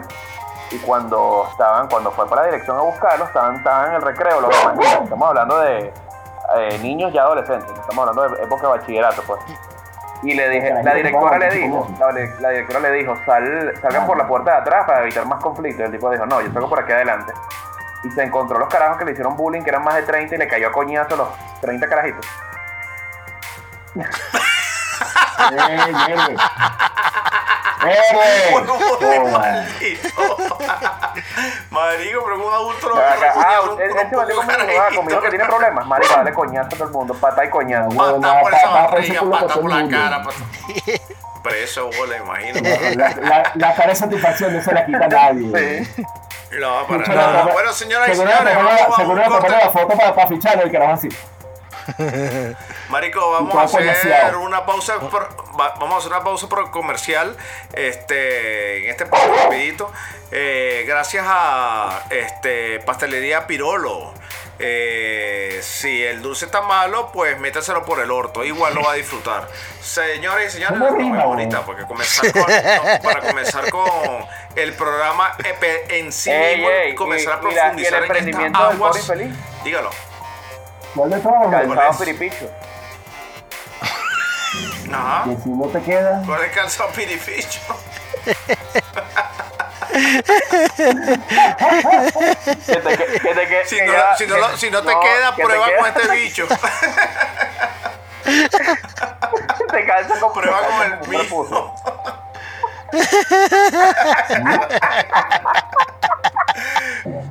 y 0.71 0.77
cuando 0.79 1.47
estaban 1.51 1.87
cuando 1.89 2.11
fue 2.11 2.27
para 2.29 2.41
la 2.43 2.47
dirección 2.49 2.77
a 2.77 2.81
buscarlo 2.81 3.25
estaban, 3.25 3.55
estaban 3.55 3.89
en 3.89 3.95
el 3.95 4.01
recreo 4.01 4.49
estamos 5.03 5.27
hablando 5.29 5.59
de 5.59 5.93
eh, 6.57 6.79
niños 6.81 7.11
y 7.13 7.17
adolescentes 7.17 7.71
estamos 7.71 8.07
hablando 8.07 8.35
de 8.35 8.43
época 8.43 8.63
de 8.63 8.67
bachillerato 8.77 9.23
pues 9.25 9.39
y 10.21 10.33
le 10.33 10.49
dije, 10.49 10.69
la 10.83 10.93
directora 10.95 11.37
le 11.39 11.49
dijo, 11.49 11.87
la, 11.97 12.11
la 12.41 12.49
directora 12.49 12.79
le 12.81 12.91
dijo, 12.91 13.15
Sal, 13.25 13.73
salgan 13.81 14.05
por 14.05 14.17
la 14.17 14.27
puerta 14.27 14.51
de 14.51 14.57
atrás 14.57 14.85
para 14.85 15.03
evitar 15.03 15.25
más 15.25 15.41
conflictos. 15.41 15.79
Y 15.79 15.83
el 15.85 15.91
tipo 15.93 16.09
dijo, 16.09 16.25
no, 16.25 16.41
yo 16.41 16.51
salgo 16.51 16.67
por 16.67 16.81
aquí 16.81 16.91
adelante. 16.91 17.31
Y 18.03 18.11
se 18.11 18.23
encontró 18.23 18.59
los 18.59 18.67
carajos 18.67 18.97
que 18.97 19.05
le 19.05 19.11
hicieron 19.13 19.37
bullying, 19.37 19.61
que 19.63 19.69
eran 19.69 19.81
más 19.81 19.95
de 19.95 20.01
30, 20.03 20.35
y 20.35 20.37
le 20.39 20.47
cayó 20.49 20.67
a 20.67 20.71
coñazo 20.73 21.13
a 21.13 21.17
los 21.19 21.29
30 21.61 21.87
carajitos. 21.87 22.25
Eh. 25.39 26.35
¡Eh! 27.85 28.65
Joda. 28.67 29.31
maldito. 29.31 30.47
Marico, 31.71 32.23
pero 32.25 32.47
un 32.47 32.53
adulto 32.53 32.89
lo 32.89 32.97
Ah, 32.97 33.15
conmigo, 33.65 33.77
carajito. 33.87 34.81
ah, 34.81 34.95
conmigo 34.95 35.21
que 35.21 35.29
tiene 35.29 35.45
problemas. 35.45 35.85
Marico, 35.87 36.13
dale 36.15 36.33
coñazo 36.33 36.67
a 36.67 36.69
todo 36.77 36.83
el 36.85 36.91
mundo. 36.91 37.13
Pata 37.13 37.45
y 37.45 37.49
coñazo. 37.49 37.89
Pata 37.95 38.41
por 38.41 38.53
esa 38.53 38.69
barriga, 38.69 39.21
pata 39.29 39.53
por 39.53 39.69
la 39.69 39.87
cara. 39.89 40.23
Preso, 41.43 41.89
bola, 41.97 42.17
imagino. 42.17 42.59
La, 43.55 43.73
cara 43.73 43.87
de 43.87 43.95
satisfacción 43.95 44.53
no 44.53 44.61
se 44.61 44.73
la 44.73 44.85
quita 44.85 45.07
nadie. 45.07 45.87
No, 46.59 46.85
para 46.87 47.07
nada. 47.07 47.43
Bueno, 47.53 47.71
señoras 47.71 48.09
y 48.09 48.15
señores, 48.15 48.55
vamos, 48.55 49.19
a 49.19 49.49
la 49.49 49.69
foto 49.69 49.87
para, 49.95 50.15
para 50.15 50.27
ficharlo 50.27 50.67
y 50.67 50.71
que 50.71 50.77
así. 50.77 51.09
Marico, 52.89 53.31
vamos 53.31 53.55
a 53.55 53.61
hacer 53.63 53.79
coñaseado. 53.81 54.39
una 54.41 54.65
pausa 54.65 54.99
por- 54.99 55.29
va- 55.59 55.75
vamos 55.79 55.95
a 55.95 55.97
hacer 55.99 56.11
una 56.11 56.23
pausa 56.23 56.47
por 56.49 56.71
comercial 56.71 57.37
este 57.73 58.85
en 58.85 58.89
este 58.89 59.05
rapidito. 59.05 59.91
Eh, 60.31 60.85
gracias 60.87 61.25
a 61.27 62.03
este 62.09 62.79
pastelería 62.79 63.45
Pirolo. 63.47 64.13
Eh, 64.61 65.59
si 65.61 66.03
el 66.03 66.21
dulce 66.21 66.45
está 66.45 66.61
malo, 66.61 67.11
pues 67.13 67.39
métaselo 67.39 67.85
por 67.85 67.99
el 68.01 68.11
orto, 68.11 68.43
igual 68.43 68.73
lo 68.75 68.83
va 68.83 68.91
a 68.91 68.95
disfrutar. 68.95 69.47
Señores 69.81 70.47
y 70.49 70.57
señores, 70.57 70.77
¿Cómo 70.79 70.89
nos 70.89 70.97
rima, 70.97 71.17
vemos 71.17 71.25
güey? 71.35 71.43
ahorita 71.45 71.61
porque 71.65 71.83
comenzar 71.85 72.31
con, 72.33 72.41
no, 72.41 73.01
para 73.03 73.19
comenzar 73.21 73.69
con 73.69 74.25
el 74.55 74.73
programa 74.73 75.35
EP 75.45 75.97
en 75.99 76.11
sí 76.11 76.29
Ey, 76.29 76.55
mismo 76.57 76.69
ey, 76.71 76.91
y 76.91 76.95
comenzar 76.95 77.39
y- 77.43 77.45
a 77.47 77.51
y 77.51 77.55
la- 77.55 77.61
y 77.81 77.85
el 77.85 77.93
profundizar 78.05 78.17
en 78.17 78.45
estas 78.47 78.61
aguas. 78.73 79.11
Dígalo. 79.63 79.89
¿Cuál 80.95 81.09
de 81.11 81.19
todos? 81.19 81.51
Calzado 81.51 81.97
piripicho. 81.99 82.49
Ajá. 84.93 85.23
Que 85.25 85.35
si 85.43 85.49
no 85.49 85.67
te 85.67 85.81
queda. 85.81 86.21
¿Cuál 86.25 86.43
es 86.45 86.51
calzado 86.51 86.89
pirificho? 86.91 87.59
Que 92.65 92.75
te, 92.75 92.97
que, 92.97 93.19
que 93.19 93.33
te 93.33 93.47
que- 93.47 93.65
Si 93.65 93.81
no, 93.81 93.93
si 94.17 94.27
no, 94.27 94.37
lo- 94.37 94.57
si 94.57 94.69
no 94.69 94.81
te 94.83 94.91
no, 94.93 94.99
queda, 94.99 95.29
que 95.35 95.41
te 95.41 95.43
prueba 95.47 95.67
queda- 95.67 95.77
con 95.79 95.87
este 95.87 96.07
bicho. 96.15 96.47
Te 99.71 99.85
calza 99.85 100.19
con 100.19 100.33
Prueba 100.33 100.61
con 100.61 100.81
el 100.83 100.99
mismo. 101.07 101.75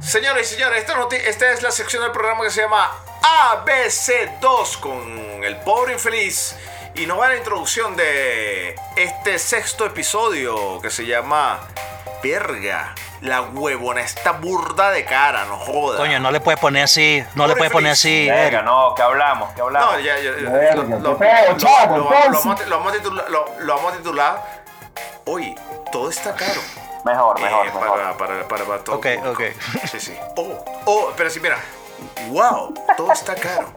Señores 0.00 0.50
y 0.50 0.54
señores, 0.54 0.78
esta, 0.84 0.94
esta 1.28 1.52
es 1.52 1.62
la 1.62 1.70
sección 1.70 2.02
del 2.02 2.12
programa 2.12 2.44
que 2.44 2.50
se 2.50 2.62
llama 2.62 2.90
ABC2 3.22 4.80
con 4.80 5.44
el 5.44 5.56
pobre 5.58 5.92
infeliz. 5.94 6.54
Y 6.95 7.07
nos 7.07 7.18
va 7.21 7.26
a 7.26 7.28
la 7.30 7.37
introducción 7.37 7.97
de 7.97 8.75
este 8.97 9.38
sexto 9.38 9.87
episodio 9.87 10.80
que 10.80 10.90
se 10.90 11.07
llama 11.07 11.61
Verga. 12.23 12.95
La 13.21 13.42
huevona, 13.42 14.00
esta 14.00 14.30
burda 14.33 14.90
de 14.92 15.04
cara, 15.04 15.45
no 15.47 15.57
joda. 15.59 15.97
Coño, 15.99 16.21
no 16.21 16.30
le 16.30 16.40
puedes 16.40 16.61
poner 16.61 16.85
así, 16.85 17.25
no 17.35 17.49
le 17.49 17.57
puedes 17.57 17.73
poner 17.73 17.92
así. 17.92 18.28
Eric. 18.28 18.62
no, 18.62 18.95
que 18.95 19.02
hablamos, 19.02 19.52
que 19.54 19.61
hablamos. 19.61 19.95
No, 19.95 19.99
ya, 20.00 20.16
ya, 20.18 20.30
ya, 20.40 20.50
Verga, 20.50 20.85
lo, 20.85 20.99
lo- 21.00 21.18
vamos 21.18 22.92
a- 22.92 22.97
titular, 22.97 23.28
lo, 23.28 23.45
lo 23.59 23.75
vamos 23.76 23.92
a 23.92 23.97
titular. 23.97 24.64
Oye, 25.26 25.54
todo 25.90 26.11
está 26.11 26.35
caro. 26.37 26.61
Mejor, 27.04 27.40
mejor, 27.40 27.66
Eh, 27.66 27.71
mejor. 27.75 27.88
para, 27.99 28.16
para, 28.16 28.49
para, 28.49 28.64
para 28.64 28.85
todo. 28.85 28.97
Ok, 28.97 29.07
ok. 29.26 29.40
Sí, 29.90 29.99
sí. 29.99 30.16
Oh, 30.37 30.64
oh, 30.85 31.12
pero 31.16 31.28
sí, 31.30 31.40
mira. 31.40 31.59
Wow, 32.28 32.73
todo 32.97 33.11
está 33.12 33.35
caro. 33.35 33.73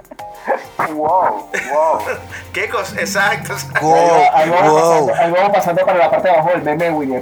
Wow, 0.89 1.49
wow. 1.71 1.99
¿Qué 2.53 2.69
cosa? 2.69 2.99
Exacto. 2.99 3.53
exacto. 3.53 3.77
Ahí 3.77 3.83
Wow, 3.83 4.09
va- 4.09 4.39
ahí 4.39 4.49
vamos 4.49 4.71
wow. 4.71 5.07
pasando- 5.07 5.13
ahí 5.15 5.31
vamos 5.31 5.51
pasando 5.55 5.85
para 5.85 5.97
la 5.97 6.11
parte 6.11 6.27
de 6.27 6.33
abajo 6.33 6.49
del 6.49 6.61
meme 6.63 6.83
de 6.85 6.91
Winnie. 6.91 7.21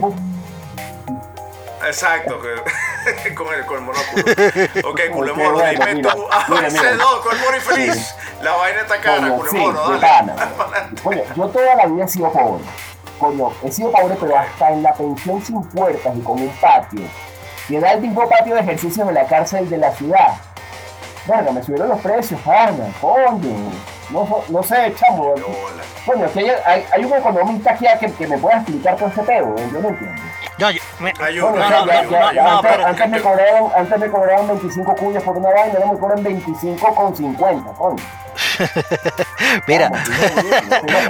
Exacto. 1.87 2.39
que- 2.41 3.33
con 3.35 3.53
el 3.53 3.65
con 3.65 3.77
el 3.77 3.83
monóculo. 3.83 4.89
Ok, 4.89 4.99
culemono, 5.13 5.53
bueno, 5.53 5.69
dime 5.71 5.95
mira, 5.95 6.11
tú. 6.13 6.25
mira, 6.49 6.69
mira. 6.69 6.81
ABC2, 6.91 7.21
culemono 7.21 7.57
y 7.57 7.59
feliz. 7.61 8.15
La 8.41 8.51
vaina 8.53 8.81
está 8.81 8.99
cara, 9.01 9.29
Coño, 9.29 9.43
sí, 9.49 9.65
dale. 10.01 10.33
Coño, 11.03 11.21
yo 11.35 11.47
toda 11.47 11.75
la 11.75 11.85
vida 11.85 12.05
he 12.05 12.07
sido 12.07 12.31
pobre. 12.31 12.63
Coño, 13.19 13.51
he 13.63 13.71
sido 13.71 13.91
pobre, 13.91 14.15
pero 14.19 14.37
hasta 14.37 14.71
en 14.71 14.83
la 14.83 14.93
pensión 14.93 15.43
sin 15.43 15.61
puertas 15.63 16.13
y 16.15 16.21
con 16.21 16.41
un 16.41 16.49
patio. 16.61 17.01
Que 17.67 17.79
da 17.79 17.91
el 17.93 18.01
mismo 18.01 18.27
patio 18.27 18.55
de 18.55 18.61
ejercicios 18.61 19.07
de 19.07 19.13
la 19.13 19.25
cárcel 19.27 19.69
de 19.69 19.77
la 19.77 19.91
ciudad. 19.91 20.35
Verga, 21.25 21.51
me 21.51 21.61
subieron 21.63 21.89
los 21.89 21.99
precios, 21.99 22.39
pana, 22.41 22.85
coño. 23.01 23.71
No, 24.09 24.43
no 24.49 24.63
sé, 24.63 24.93
chamo. 24.95 25.35
Coño, 26.05 26.31
que 26.33 26.39
hay, 26.39 26.51
hay, 26.65 26.85
hay 26.91 27.05
un 27.05 27.13
economista 27.13 27.71
aquí 27.71 27.85
que, 27.99 28.11
que 28.13 28.27
me 28.27 28.37
pueda 28.39 28.55
explicar 28.57 28.95
todo 28.95 29.09
ese 29.09 29.21
pedo, 29.21 29.55
¿eh? 29.57 29.69
yo 29.71 29.79
no 29.81 29.89
entiendo. 29.89 30.21
No, 30.57 30.71
yo- 30.71 30.81
me- 30.99 31.13
no, 31.13 31.85
ya- 31.85 32.03
ya- 32.09 32.33
ya 32.33 32.55
antes, 32.57 32.71
pero- 32.71 32.87
antes 32.87 33.09
me 33.09 33.21
cobraban, 33.21 33.71
antes 33.75 33.99
me 33.99 34.09
cobraban 34.09 34.47
25 34.47 34.95
cuyas 34.95 35.21
por 35.23 35.37
una 35.37 35.49
vaina, 35.51 35.73
ahora 35.75 35.91
me 35.93 35.99
cobran 35.99 36.23
25 36.23 36.95
con 36.95 37.15
50, 37.15 37.71
coño. 37.73 38.03
mira, 39.67 39.89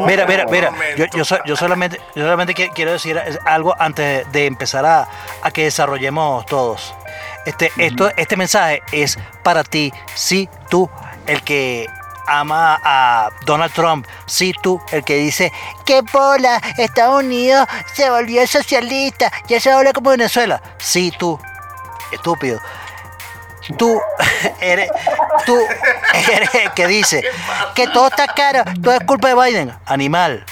mira, 0.06 0.26
mira, 0.26 0.46
mira. 0.46 0.72
Yo, 0.98 1.06
yo, 1.06 1.26
so- 1.26 1.44
yo 1.46 1.56
solamente, 1.56 1.98
yo 2.16 2.24
solamente 2.24 2.54
qui- 2.54 2.72
quiero 2.74 2.92
decir 2.92 3.18
es- 3.26 3.40
algo 3.46 3.76
antes 3.80 4.30
de 4.32 4.46
empezar 4.46 4.86
a, 4.86 5.08
a 5.42 5.52
que 5.52 5.64
desarrollemos 5.64 6.46
todos. 6.46 6.94
Este, 7.46 7.72
esto, 7.78 8.12
este 8.18 8.36
mensaje 8.36 8.82
es 8.92 9.18
para 9.44 9.64
ti, 9.64 9.92
si 10.14 10.50
tú, 10.70 10.90
el 11.26 11.42
que 11.44 11.88
ama 12.30 12.80
a 12.84 13.30
Donald 13.46 13.74
Trump, 13.74 14.06
si 14.26 14.54
tú, 14.54 14.82
el 14.92 15.04
que 15.04 15.16
dice 15.16 15.52
que 15.86 16.02
bola, 16.02 16.62
Estados 16.78 17.24
Unidos 17.24 17.68
se 17.94 18.10
volvió 18.10 18.46
socialista, 18.46 19.32
ya 19.48 19.60
se 19.60 19.72
habla 19.72 19.94
como 19.94 20.12
Venezuela. 20.12 20.62
Si 20.78 21.12
tú, 21.12 21.40
estúpido. 22.12 22.60
Tú 23.78 24.00
eres, 24.62 24.90
tú 25.46 25.58
eres 26.14 26.56
el 26.56 26.72
que 26.72 26.88
dice 26.88 27.24
que 27.76 27.88
todo 27.88 28.08
está 28.08 28.28
caro, 28.28 28.64
todo 28.82 28.94
es 28.94 29.04
culpa 29.06 29.28
de 29.30 29.36
Biden. 29.36 29.74
Animal, 29.86 30.46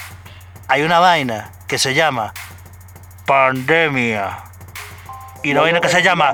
hay 0.67 0.81
una 0.83 0.99
vaina 0.99 1.51
que 1.67 1.77
se 1.77 1.93
llama 1.93 2.33
pandemia. 3.25 4.39
Y 5.43 5.51
una 5.51 5.61
vaina 5.61 5.79
que 5.79 5.89
se 5.89 6.01
llama 6.01 6.33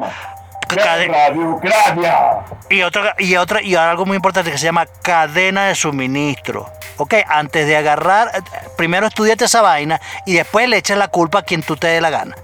de 0.76 1.40
Ucrania. 1.40 2.40
y 2.70 2.82
otra 2.84 3.16
y 3.18 3.36
otra 3.36 3.62
y 3.62 3.76
algo 3.76 4.06
muy 4.06 4.16
importante 4.16 4.52
que 4.52 4.58
se 4.58 4.66
llama 4.66 4.86
cadena 5.02 5.66
de 5.68 5.76
suministro. 5.76 6.72
Ok, 6.98 7.16
antes 7.28 7.66
de 7.68 7.76
agarrar, 7.76 8.32
primero 8.78 9.08
estudiate 9.08 9.46
esa 9.46 9.62
vaina 9.62 10.00
y 10.26 10.36
después 10.36 10.68
le 10.70 10.78
echas 10.78 10.98
la 10.98 11.08
culpa 11.08 11.40
a 11.40 11.44
quien 11.44 11.64
tú 11.64 11.76
te 11.76 11.88
dé 11.88 12.00
la 12.02 12.10
gana. 12.10 12.36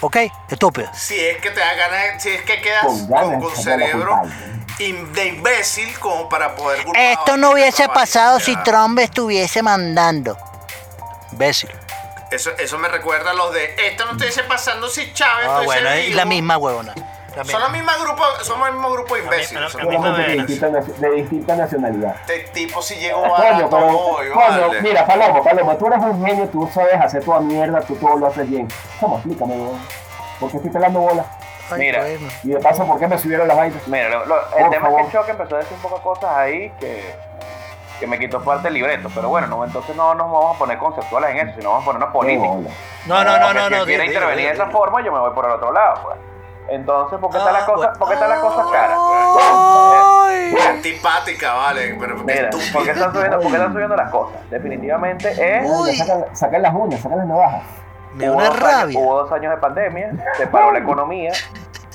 Ok, 0.00 0.16
estúpido. 0.50 0.88
Si 0.94 1.14
es 1.18 1.36
que 1.42 1.50
te 1.50 1.60
da 1.60 1.74
ganas, 1.74 2.22
si 2.22 2.30
es 2.30 2.42
que 2.42 2.60
quedas 2.62 2.84
Con 2.86 3.40
con, 3.40 3.56
cerebro 3.56 4.22
de 4.78 5.26
imbécil 5.26 5.98
como 5.98 6.26
para 6.30 6.54
poder 6.56 6.82
culpar 6.84 7.02
Esto 7.02 7.36
no 7.36 7.50
hubiese 7.50 7.82
vaina. 7.86 7.92
pasado 7.94 8.40
si. 8.40 8.56
Trump 8.62 8.98
estuviese 8.98 9.62
mandando. 9.62 10.38
Imbécil. 11.32 11.70
Eso, 12.30 12.50
eso 12.58 12.78
me 12.78 12.88
recuerda 12.88 13.32
a 13.32 13.34
los 13.34 13.52
de 13.52 13.74
esto 13.88 14.06
no 14.06 14.12
estuviese 14.12 14.44
pasando 14.44 14.88
si 14.88 15.12
Chávez 15.12 15.46
Ah, 15.48 15.60
estuviese 15.60 15.64
bueno, 15.66 15.90
es 15.90 16.06
vivo". 16.06 16.16
la 16.16 16.24
misma 16.24 16.56
huevona. 16.56 16.94
Son 17.44 17.60
misma. 17.60 17.60
la 17.60 17.68
misma 17.68 18.04
grupo, 18.04 18.22
somos 18.42 18.68
el 18.68 18.74
mismo 18.74 18.90
grupo 18.90 19.14
de 19.14 19.20
imbéciles. 19.22 19.52
pero- 19.52 19.68
somos 19.70 19.86
a 19.86 19.88
mí 19.90 19.96
me 19.96 20.02
Solamente 20.02 20.30
de 20.32 20.36
distinta, 20.46 20.68
nacio- 20.68 20.94
de 20.94 21.10
distinta 21.12 21.56
nacionalidad. 21.56 22.16
Este 22.20 22.38
tipo 22.52 22.82
si 22.82 22.94
llegó 22.96 23.20
Coño, 23.22 23.32
barato 23.32 23.70
pero, 23.70 23.86
hoy, 23.98 24.28
coño, 24.30 24.60
vale. 24.68 24.82
mira, 24.82 25.06
Palomo, 25.06 25.42
Palomo, 25.44 25.76
tú 25.76 25.86
eres 25.86 25.98
un 26.00 26.24
genio, 26.26 26.48
tú 26.48 26.68
sabes 26.72 26.94
hacer 27.00 27.24
toda 27.24 27.40
mierda, 27.40 27.80
tú 27.82 27.94
todo 27.96 28.16
lo 28.18 28.26
haces 28.26 28.48
bien. 28.48 28.68
¿Cómo? 29.00 29.16
Explícame, 29.16 29.54
weón. 29.54 29.78
¿Por 30.38 30.50
qué 30.50 30.56
estoy 30.56 30.70
pelando 30.72 31.00
bola? 31.00 31.24
Ay, 31.70 31.78
Mira. 31.78 32.00
bueno. 32.00 32.28
Y 32.42 32.48
de 32.48 32.58
paso, 32.60 32.84
¿por 32.86 32.98
qué 32.98 33.06
me 33.06 33.16
subieron 33.18 33.46
las 33.46 33.56
vainas? 33.56 33.86
Mira, 33.86 34.08
lo- 34.08 34.26
lo- 34.26 34.40
el 34.56 34.62
Por 34.64 34.70
tema 34.70 34.74
es 34.88 34.94
favor. 34.94 35.06
que 35.06 35.12
Choque 35.12 35.30
empezó 35.30 35.54
a 35.54 35.58
decir 35.58 35.76
un 35.76 35.82
poco 35.82 36.02
cosas 36.02 36.36
ahí 36.36 36.70
que, 36.80 37.14
que 38.00 38.06
me 38.06 38.18
quitó 38.18 38.42
parte 38.42 38.64
del 38.64 38.74
libreto. 38.74 39.08
Pero 39.14 39.28
bueno, 39.28 39.46
no, 39.46 39.64
entonces 39.64 39.94
no 39.94 40.14
nos 40.14 40.30
vamos 40.32 40.56
a 40.56 40.58
poner 40.58 40.78
conceptuales 40.78 41.30
en 41.30 41.48
eso, 41.48 41.58
sino 41.58 41.70
vamos 41.70 41.82
a 41.82 41.86
poner 41.86 41.96
una 42.02 42.06
Qué 42.06 42.12
política. 42.18 42.48
bola. 42.48 42.70
No, 43.06 43.14
no, 43.24 43.38
no, 43.38 43.46
Porque 43.46 43.54
no, 43.60 43.68
si 43.68 43.74
no. 43.74 43.84
quiere 43.84 44.06
intervenir 44.06 44.46
de 44.48 44.52
esa 44.54 44.66
forma, 44.66 45.00
yo 45.04 45.12
me 45.12 45.20
voy 45.20 45.30
por 45.32 45.44
el 45.44 45.50
otro 45.52 45.70
lado, 45.72 46.00
pues. 46.02 46.16
Entonces, 46.70 47.18
¿por 47.18 47.30
qué 47.30 47.38
está 47.38 47.50
Ah, 47.50 47.52
la 47.52 47.66
cosa, 47.66 47.76
bueno. 47.88 47.98
por 47.98 48.08
qué 48.08 48.14
está 48.14 48.28
la 48.28 48.40
cosa 48.40 48.64
cara? 48.70 48.96
Antipática, 50.70 51.52
vale, 51.54 51.96
pero 51.98 52.16
Mira. 52.18 52.50
¿por 52.72 52.84
qué, 52.84 52.90
están 52.90 53.12
subiendo, 53.12 53.40
por 53.40 53.50
qué 53.50 53.56
están 53.56 53.72
subiendo 53.72 53.96
las 53.96 54.10
cosas? 54.10 54.50
Definitivamente 54.50 55.28
es... 55.30 55.98
Sacan, 55.98 56.24
sacan 56.32 56.62
las 56.62 56.74
uñas, 56.74 57.00
sacan 57.00 57.18
las 57.18 57.26
navajas. 57.26 57.62
Me 58.14 58.24
da 58.26 58.30
hubo 58.32 58.38
una 58.38 58.48
dos 58.48 58.58
años- 58.62 58.70
rabia. 58.72 58.98
hubo 58.98 59.16
dos 59.22 59.32
años 59.32 59.50
de 59.52 59.56
pandemia, 59.58 60.10
se 60.36 60.46
paró 60.46 60.72
la 60.72 60.78
economía, 60.80 61.32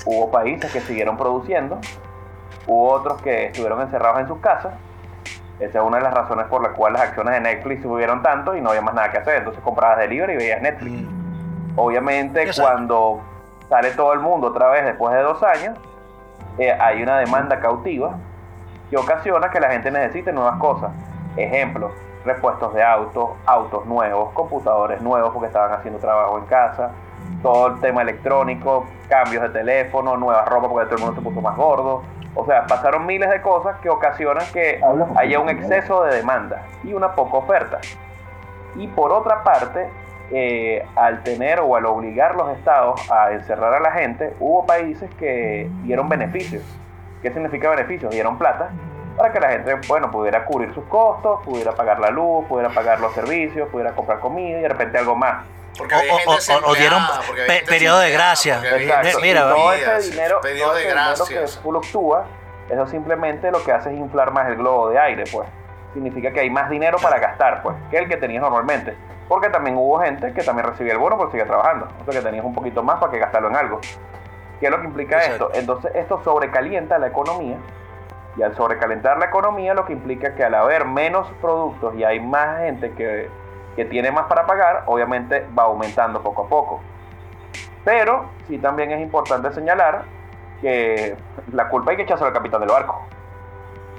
hubo 0.04 0.30
países 0.30 0.70
que 0.72 0.80
siguieron 0.80 1.16
produciendo, 1.16 1.78
hubo 2.66 2.92
otros 2.92 3.20
que 3.22 3.46
estuvieron 3.46 3.80
encerrados 3.80 4.20
en 4.20 4.28
sus 4.28 4.38
casas. 4.40 4.72
Esa 5.58 5.78
es 5.78 5.84
una 5.84 5.96
de 5.98 6.02
las 6.04 6.12
razones 6.14 6.46
por 6.46 6.62
las 6.62 6.72
cuales 6.72 7.00
las 7.00 7.08
acciones 7.08 7.32
de 7.34 7.40
Netflix 7.40 7.82
subieron 7.82 8.22
tanto 8.22 8.54
y 8.56 8.60
no 8.60 8.70
había 8.70 8.82
más 8.82 8.94
nada 8.94 9.10
que 9.10 9.18
hacer. 9.18 9.36
Entonces 9.36 9.62
comprabas 9.62 9.98
delivery 9.98 10.34
y 10.34 10.36
veías 10.36 10.60
Netflix. 10.60 11.08
Obviamente 11.76 12.42
Exacto. 12.42 12.62
cuando 12.70 13.20
sale 13.68 13.90
todo 13.92 14.12
el 14.12 14.20
mundo 14.20 14.48
otra 14.48 14.68
vez 14.70 14.84
después 14.84 15.14
de 15.14 15.22
dos 15.22 15.42
años, 15.42 15.78
eh, 16.58 16.72
hay 16.72 17.02
una 17.02 17.18
demanda 17.18 17.60
cautiva 17.60 18.16
que 18.90 18.96
ocasiona 18.96 19.50
que 19.50 19.60
la 19.60 19.70
gente 19.70 19.90
necesite 19.90 20.32
nuevas 20.32 20.58
cosas. 20.58 20.90
Ejemplo, 21.36 21.90
repuestos 22.24 22.72
de 22.74 22.82
autos, 22.82 23.30
autos 23.46 23.86
nuevos, 23.86 24.32
computadores 24.32 25.00
nuevos 25.02 25.30
porque 25.32 25.48
estaban 25.48 25.72
haciendo 25.72 25.98
trabajo 25.98 26.38
en 26.38 26.46
casa, 26.46 26.90
todo 27.42 27.68
el 27.68 27.80
tema 27.80 28.02
electrónico, 28.02 28.86
cambios 29.08 29.42
de 29.42 29.48
teléfono, 29.50 30.16
nueva 30.16 30.44
ropa 30.44 30.68
porque 30.68 30.86
todo 30.86 30.96
el 30.96 31.02
mundo 31.02 31.16
se 31.16 31.22
puso 31.22 31.40
más 31.40 31.56
gordo. 31.56 32.02
O 32.34 32.44
sea, 32.44 32.66
pasaron 32.66 33.06
miles 33.06 33.30
de 33.30 33.40
cosas 33.40 33.78
que 33.80 33.88
ocasionan 33.88 34.44
que 34.52 34.80
haya 35.16 35.40
un 35.40 35.48
exceso 35.48 36.04
de 36.04 36.16
demanda 36.16 36.62
y 36.84 36.92
una 36.92 37.14
poca 37.14 37.38
oferta. 37.38 37.78
Y 38.74 38.88
por 38.88 39.10
otra 39.10 39.42
parte, 39.42 39.90
eh, 40.32 40.84
al 40.96 41.22
tener 41.22 41.60
o 41.60 41.76
al 41.76 41.86
obligar 41.86 42.34
los 42.34 42.50
estados 42.56 43.00
a 43.10 43.32
encerrar 43.32 43.74
a 43.74 43.80
la 43.80 43.92
gente, 43.92 44.34
hubo 44.40 44.66
países 44.66 45.08
que 45.18 45.68
dieron 45.84 46.08
beneficios. 46.08 46.62
¿Qué 47.22 47.30
significa 47.32 47.70
beneficios? 47.70 48.10
Dieron 48.12 48.36
plata 48.38 48.70
para 49.16 49.32
que 49.32 49.40
la 49.40 49.48
gente, 49.50 49.74
bueno, 49.88 50.10
pudiera 50.10 50.44
cubrir 50.44 50.74
sus 50.74 50.84
costos, 50.84 51.40
pudiera 51.44 51.72
pagar 51.72 51.98
la 52.00 52.10
luz, 52.10 52.44
pudiera 52.46 52.68
pagar 52.70 53.00
los 53.00 53.14
servicios, 53.14 53.68
pudiera 53.70 53.92
comprar 53.92 54.20
comida 54.20 54.58
y 54.58 54.62
de 54.62 54.68
repente 54.68 54.98
algo 54.98 55.16
más. 55.16 55.44
Porque 55.78 55.94
O- 55.94 55.98
había 55.98 56.12
o- 56.12 56.16
gente 56.16 56.28
o- 56.30 56.32
o 56.32 56.36
desempleada, 56.36 56.78
dieron 56.78 57.02
porque 57.26 57.32
había 57.42 57.46
pe- 57.46 57.52
gente 57.54 57.70
periodo 57.70 57.98
de 58.00 58.10
gracia. 58.10 58.60
Exacto. 58.76 59.18
Mira, 59.20 59.40
y 59.40 59.54
todo 59.54 59.72
ese 59.72 60.10
dinero, 60.10 60.40
de 60.42 60.52
ese 60.52 60.88
dinero 60.88 61.14
que 61.28 61.46
fluctúa, 61.62 62.24
eso 62.70 62.86
simplemente 62.88 63.50
lo 63.50 63.62
que 63.62 63.72
hace 63.72 63.90
es 63.92 63.98
inflar 63.98 64.32
más 64.32 64.48
el 64.48 64.56
globo 64.56 64.90
de 64.90 64.98
aire, 64.98 65.24
pues. 65.30 65.48
Significa 65.94 66.30
que 66.32 66.40
hay 66.40 66.50
más 66.50 66.68
dinero 66.68 66.98
para 66.98 67.18
gastar, 67.18 67.62
pues, 67.62 67.74
que 67.90 67.96
el 67.98 68.08
que 68.08 68.16
tenías 68.18 68.42
normalmente. 68.42 68.94
Porque 69.28 69.48
también 69.48 69.76
hubo 69.76 69.98
gente 69.98 70.32
que 70.32 70.42
también 70.42 70.68
recibía 70.68 70.92
el 70.92 70.98
bono 70.98 71.16
porque 71.16 71.32
sigue 71.32 71.44
trabajando. 71.44 71.88
O 72.00 72.04
sea 72.04 72.20
que 72.20 72.24
tenías 72.24 72.44
un 72.44 72.54
poquito 72.54 72.82
más 72.82 72.98
para 73.00 73.10
que 73.10 73.18
gastarlo 73.18 73.48
en 73.48 73.56
algo. 73.56 73.80
¿Qué 74.60 74.66
es 74.66 74.70
lo 74.70 74.80
que 74.80 74.86
implica 74.86 75.16
Exacto. 75.16 75.46
esto? 75.46 75.58
Entonces 75.58 75.92
esto 75.94 76.20
sobrecalienta 76.22 76.98
la 76.98 77.08
economía. 77.08 77.56
Y 78.36 78.42
al 78.42 78.54
sobrecalentar 78.54 79.18
la 79.18 79.26
economía 79.26 79.74
lo 79.74 79.84
que 79.84 79.94
implica 79.94 80.34
que 80.34 80.44
al 80.44 80.54
haber 80.54 80.84
menos 80.84 81.26
productos 81.40 81.94
y 81.94 82.04
hay 82.04 82.20
más 82.20 82.60
gente 82.60 82.92
que, 82.92 83.28
que 83.74 83.84
tiene 83.86 84.10
más 84.10 84.26
para 84.26 84.46
pagar, 84.46 84.84
obviamente 84.86 85.46
va 85.58 85.64
aumentando 85.64 86.22
poco 86.22 86.44
a 86.44 86.48
poco. 86.48 86.80
Pero 87.84 88.26
sí 88.46 88.58
también 88.58 88.90
es 88.92 89.00
importante 89.00 89.52
señalar 89.52 90.02
que 90.60 91.16
la 91.52 91.68
culpa 91.68 91.90
hay 91.90 91.96
que 91.96 92.02
echársela 92.02 92.28
al 92.28 92.34
capitán 92.34 92.60
del 92.60 92.70
barco. 92.70 93.02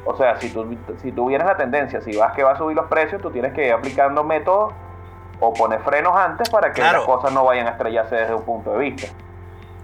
O 0.05 0.15
sea, 0.15 0.37
si 0.37 0.49
tú, 0.49 0.77
si 1.01 1.11
tú 1.11 1.27
vienes 1.27 1.45
la 1.45 1.57
tendencia, 1.57 1.99
si 2.01 2.15
vas 2.15 2.33
que 2.33 2.43
va 2.43 2.51
a 2.51 2.57
subir 2.57 2.75
los 2.75 2.85
precios, 2.85 3.21
tú 3.21 3.29
tienes 3.29 3.53
que 3.53 3.67
ir 3.67 3.73
aplicando 3.73 4.23
métodos 4.23 4.73
o 5.39 5.53
poner 5.53 5.79
frenos 5.81 6.15
antes 6.17 6.49
para 6.49 6.69
que 6.71 6.81
Claro. 6.81 6.99
las 6.99 7.05
cosas 7.07 7.31
no 7.31 7.45
vayan 7.45 7.67
a 7.67 7.71
estrellarse 7.71 8.15
desde 8.15 8.33
un 8.33 8.43
punto 8.43 8.71
de 8.73 8.77
vista. 8.79 9.07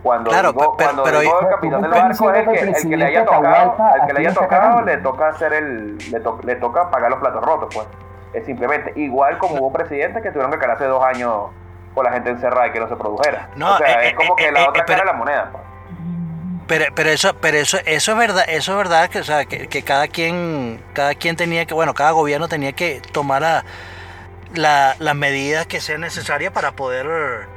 Cuando 0.01 0.31
Claro, 0.31 0.51
digo, 0.51 0.75
pero- 0.75 0.87
cuando 0.89 1.03
pero- 1.03 1.19
digo 1.21 1.39
el 1.41 1.47
capitán 1.47 1.81
del 1.81 1.91
barco 1.91 2.31
es 2.31 2.37
el 2.39 2.53
que, 2.53 2.59
el 2.59 2.67
el 2.75 2.89
que 2.89 2.97
le 2.97 3.05
haya 3.05 3.25
tocado, 3.25 3.75
al 3.79 4.07
que 4.07 4.13
le 4.13 4.19
haya 4.19 4.33
tocado, 4.33 4.81
le 4.81 4.97
toca 4.97 5.27
hacer 5.29 5.53
el, 5.53 5.97
le, 6.11 6.19
to- 6.19 6.39
le 6.43 6.55
toca 6.57 6.89
pagar 6.91 7.09
los 7.09 7.19
platos 7.19 7.43
rotos, 7.43 7.69
pues. 7.73 7.87
Es 8.33 8.45
simplemente 8.45 8.91
igual 8.95 9.37
como 9.37 9.55
hubo 9.61 9.71
presidentes 9.71 10.21
que 10.23 10.29
tuvieron 10.31 10.51
que 10.51 10.57
quedar 10.57 10.71
hace 10.71 10.85
dos 10.85 11.03
años 11.05 11.51
con 11.93 12.03
la 12.03 12.11
gente 12.11 12.31
encerrada 12.31 12.67
y 12.67 12.71
que 12.71 12.79
no 12.79 12.89
se 12.89 12.95
produjera. 12.95 13.47
No, 13.55 13.75
o 13.75 13.77
sea, 13.77 14.03
eh, 14.03 14.07
es 14.09 14.13
como 14.15 14.33
eh, 14.33 14.35
que 14.37 14.47
eh, 14.47 14.51
la 14.51 14.63
eh, 14.63 14.67
otra 14.69 14.83
pero- 14.85 14.97
cara 14.97 14.99
de 14.99 15.05
la 15.05 15.13
moneda, 15.17 15.49
pues. 15.51 15.63
Pero, 16.65 16.85
pero 16.95 17.09
eso, 17.09 17.33
pero 17.39 17.57
eso, 17.57 17.77
eso 17.85 18.11
es 18.13 18.17
verdad, 18.17 18.43
eso 18.47 18.71
es 18.71 18.77
verdad 18.77 19.09
que, 19.09 19.19
o 19.19 19.23
sea, 19.23 19.45
que, 19.45 19.67
que 19.67 19.83
cada 19.83 20.07
quien, 20.07 20.81
cada 20.93 21.13
quien 21.13 21.35
tenía 21.35 21.65
que, 21.65 21.73
bueno, 21.73 21.93
cada 21.93 22.11
gobierno 22.11 22.47
tenía 22.47 22.71
que 22.71 23.01
tomar 23.11 23.41
la, 23.41 23.63
la- 24.53 24.95
las 24.99 25.15
medidas 25.15 25.65
que 25.67 25.81
sean 25.81 26.01
necesarias 26.01 26.51
para 26.53 26.71
poder 26.71 27.47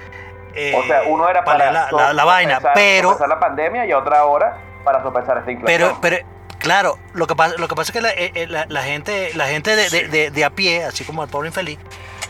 eh, 0.54 0.74
O 0.74 0.82
sea, 0.86 1.02
uno 1.06 1.28
era 1.28 1.44
para 1.44 1.70
la, 1.70 1.88
la- 1.92 2.12
la 2.12 2.24
vaina, 2.24 2.56
sopesar- 2.60 2.72
pero, 2.74 3.08
sopesar 3.10 3.28
la 3.28 3.38
pandemia 3.40 3.84
y 3.86 3.92
otra 3.92 4.24
hora 4.24 4.56
para 4.84 5.02
sopesar 5.02 5.38
esta 5.38 5.50
inflación. 5.50 5.78
pero, 5.78 5.98
pero, 6.00 6.26
claro, 6.58 6.98
lo 7.12 7.26
que 7.26 7.36
pasa, 7.36 7.54
lo 7.58 7.68
que 7.68 7.74
pasa 7.74 7.90
es 7.90 7.92
que 7.92 8.00
la, 8.00 8.10
eh, 8.10 8.32
eh, 8.34 8.46
la- 8.46 8.64
la 8.68 8.82
gente, 8.82 9.30
la 9.34 9.46
gente 9.48 9.76
de, 9.76 9.90
de- 9.90 10.08
de- 10.08 10.30
de 10.30 10.44
a 10.44 10.50
pie, 10.50 10.84
así 10.84 11.04
como 11.04 11.22
el 11.22 11.28
pobre 11.28 11.48
infeliz, 11.48 11.78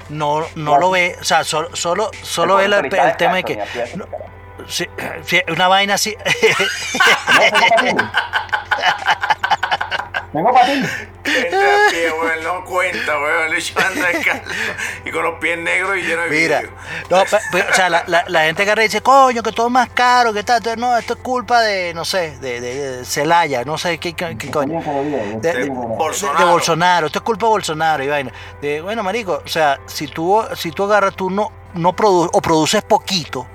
no, 0.09 0.45
no 0.57 0.79
lo 0.79 0.91
ve, 0.91 1.17
o 1.21 1.25
sea, 1.25 1.45
solo, 1.45 1.75
solo, 1.77 2.11
solo 2.23 2.57
ve 2.57 2.65
el, 2.65 2.73
pobre 2.89 3.15
tema 3.17 3.37
de 3.37 3.45
que 3.45 3.63
una 5.49 5.69
vaina 5.69 5.95
así. 5.95 6.17
No, 10.33 10.41
tengo 10.41 10.53
patines. 10.53 10.91
Tengo 10.93 11.05
patines. 11.13 11.17
Gente 11.25 11.57
a 11.57 11.91
pie, 11.91 12.13
weón, 12.13 12.45
no 12.45 12.65
cuenta, 12.65 13.19
weón. 13.19 13.51
Le 13.51 13.59
anda 13.85 14.09
descalzo 14.09 14.51
y 15.05 15.11
con 15.11 15.23
los 15.25 15.39
pies 15.41 15.59
negros 15.59 15.97
y 15.99 16.03
lleno 16.03 16.23
de 16.23 16.31
Mira, 16.31 16.61
vidrio. 16.61 16.77
no, 17.11 17.23
o 17.23 17.75
sea, 17.75 17.89
la, 17.89 18.05
la, 18.07 18.25
la 18.29 18.45
gente 18.45 18.63
agarra 18.63 18.83
y 18.83 18.87
dice, 18.89 19.01
coño, 19.01 19.43
que 19.43 19.53
todo 19.53 19.67
es 19.67 19.73
más 19.73 19.89
caro, 19.91 20.33
que 20.33 20.43
tal, 20.45 20.59
entonces, 20.59 20.79
no, 20.81 20.97
esto 20.97 21.15
es 21.15 21.21
culpa 21.21 21.61
de, 21.63 21.93
no 21.95 22.05
sé, 22.05 22.39
de, 22.39 22.61
de, 22.61 22.75
de 22.99 23.05
Celaya, 23.05 23.65
no 23.65 23.77
sé 23.79 23.99
qué, 23.99 24.15
qué, 24.15 24.37
qué 24.39 24.51
coño. 24.51 24.81
Que 24.83 24.91
De, 25.49 25.53
que 25.53 25.59
de- 25.65 25.71
Bolsonaro. 25.71 26.39
de 26.47 26.53
Bolsonaro, 26.53 27.07
esto 27.07 27.19
es 27.19 27.25
culpa 27.25 27.47
de 27.47 27.51
Bolsonaro 27.51 28.05
y 28.05 28.09
vaina. 28.09 28.33
De, 28.61 28.81
bueno, 28.81 29.03
marico, 29.03 29.43
o 29.45 29.49
sea, 29.49 29.79
si 29.87 30.07
tú, 30.09 30.43
si 30.55 30.71
tú 30.71 30.85
agarras, 30.85 31.15
tú 31.17 31.29
no, 31.31 31.51
no 31.75 31.95
produ 31.95 32.31
o 32.33 32.41
produces 32.41 32.83
poquito, 32.85 33.47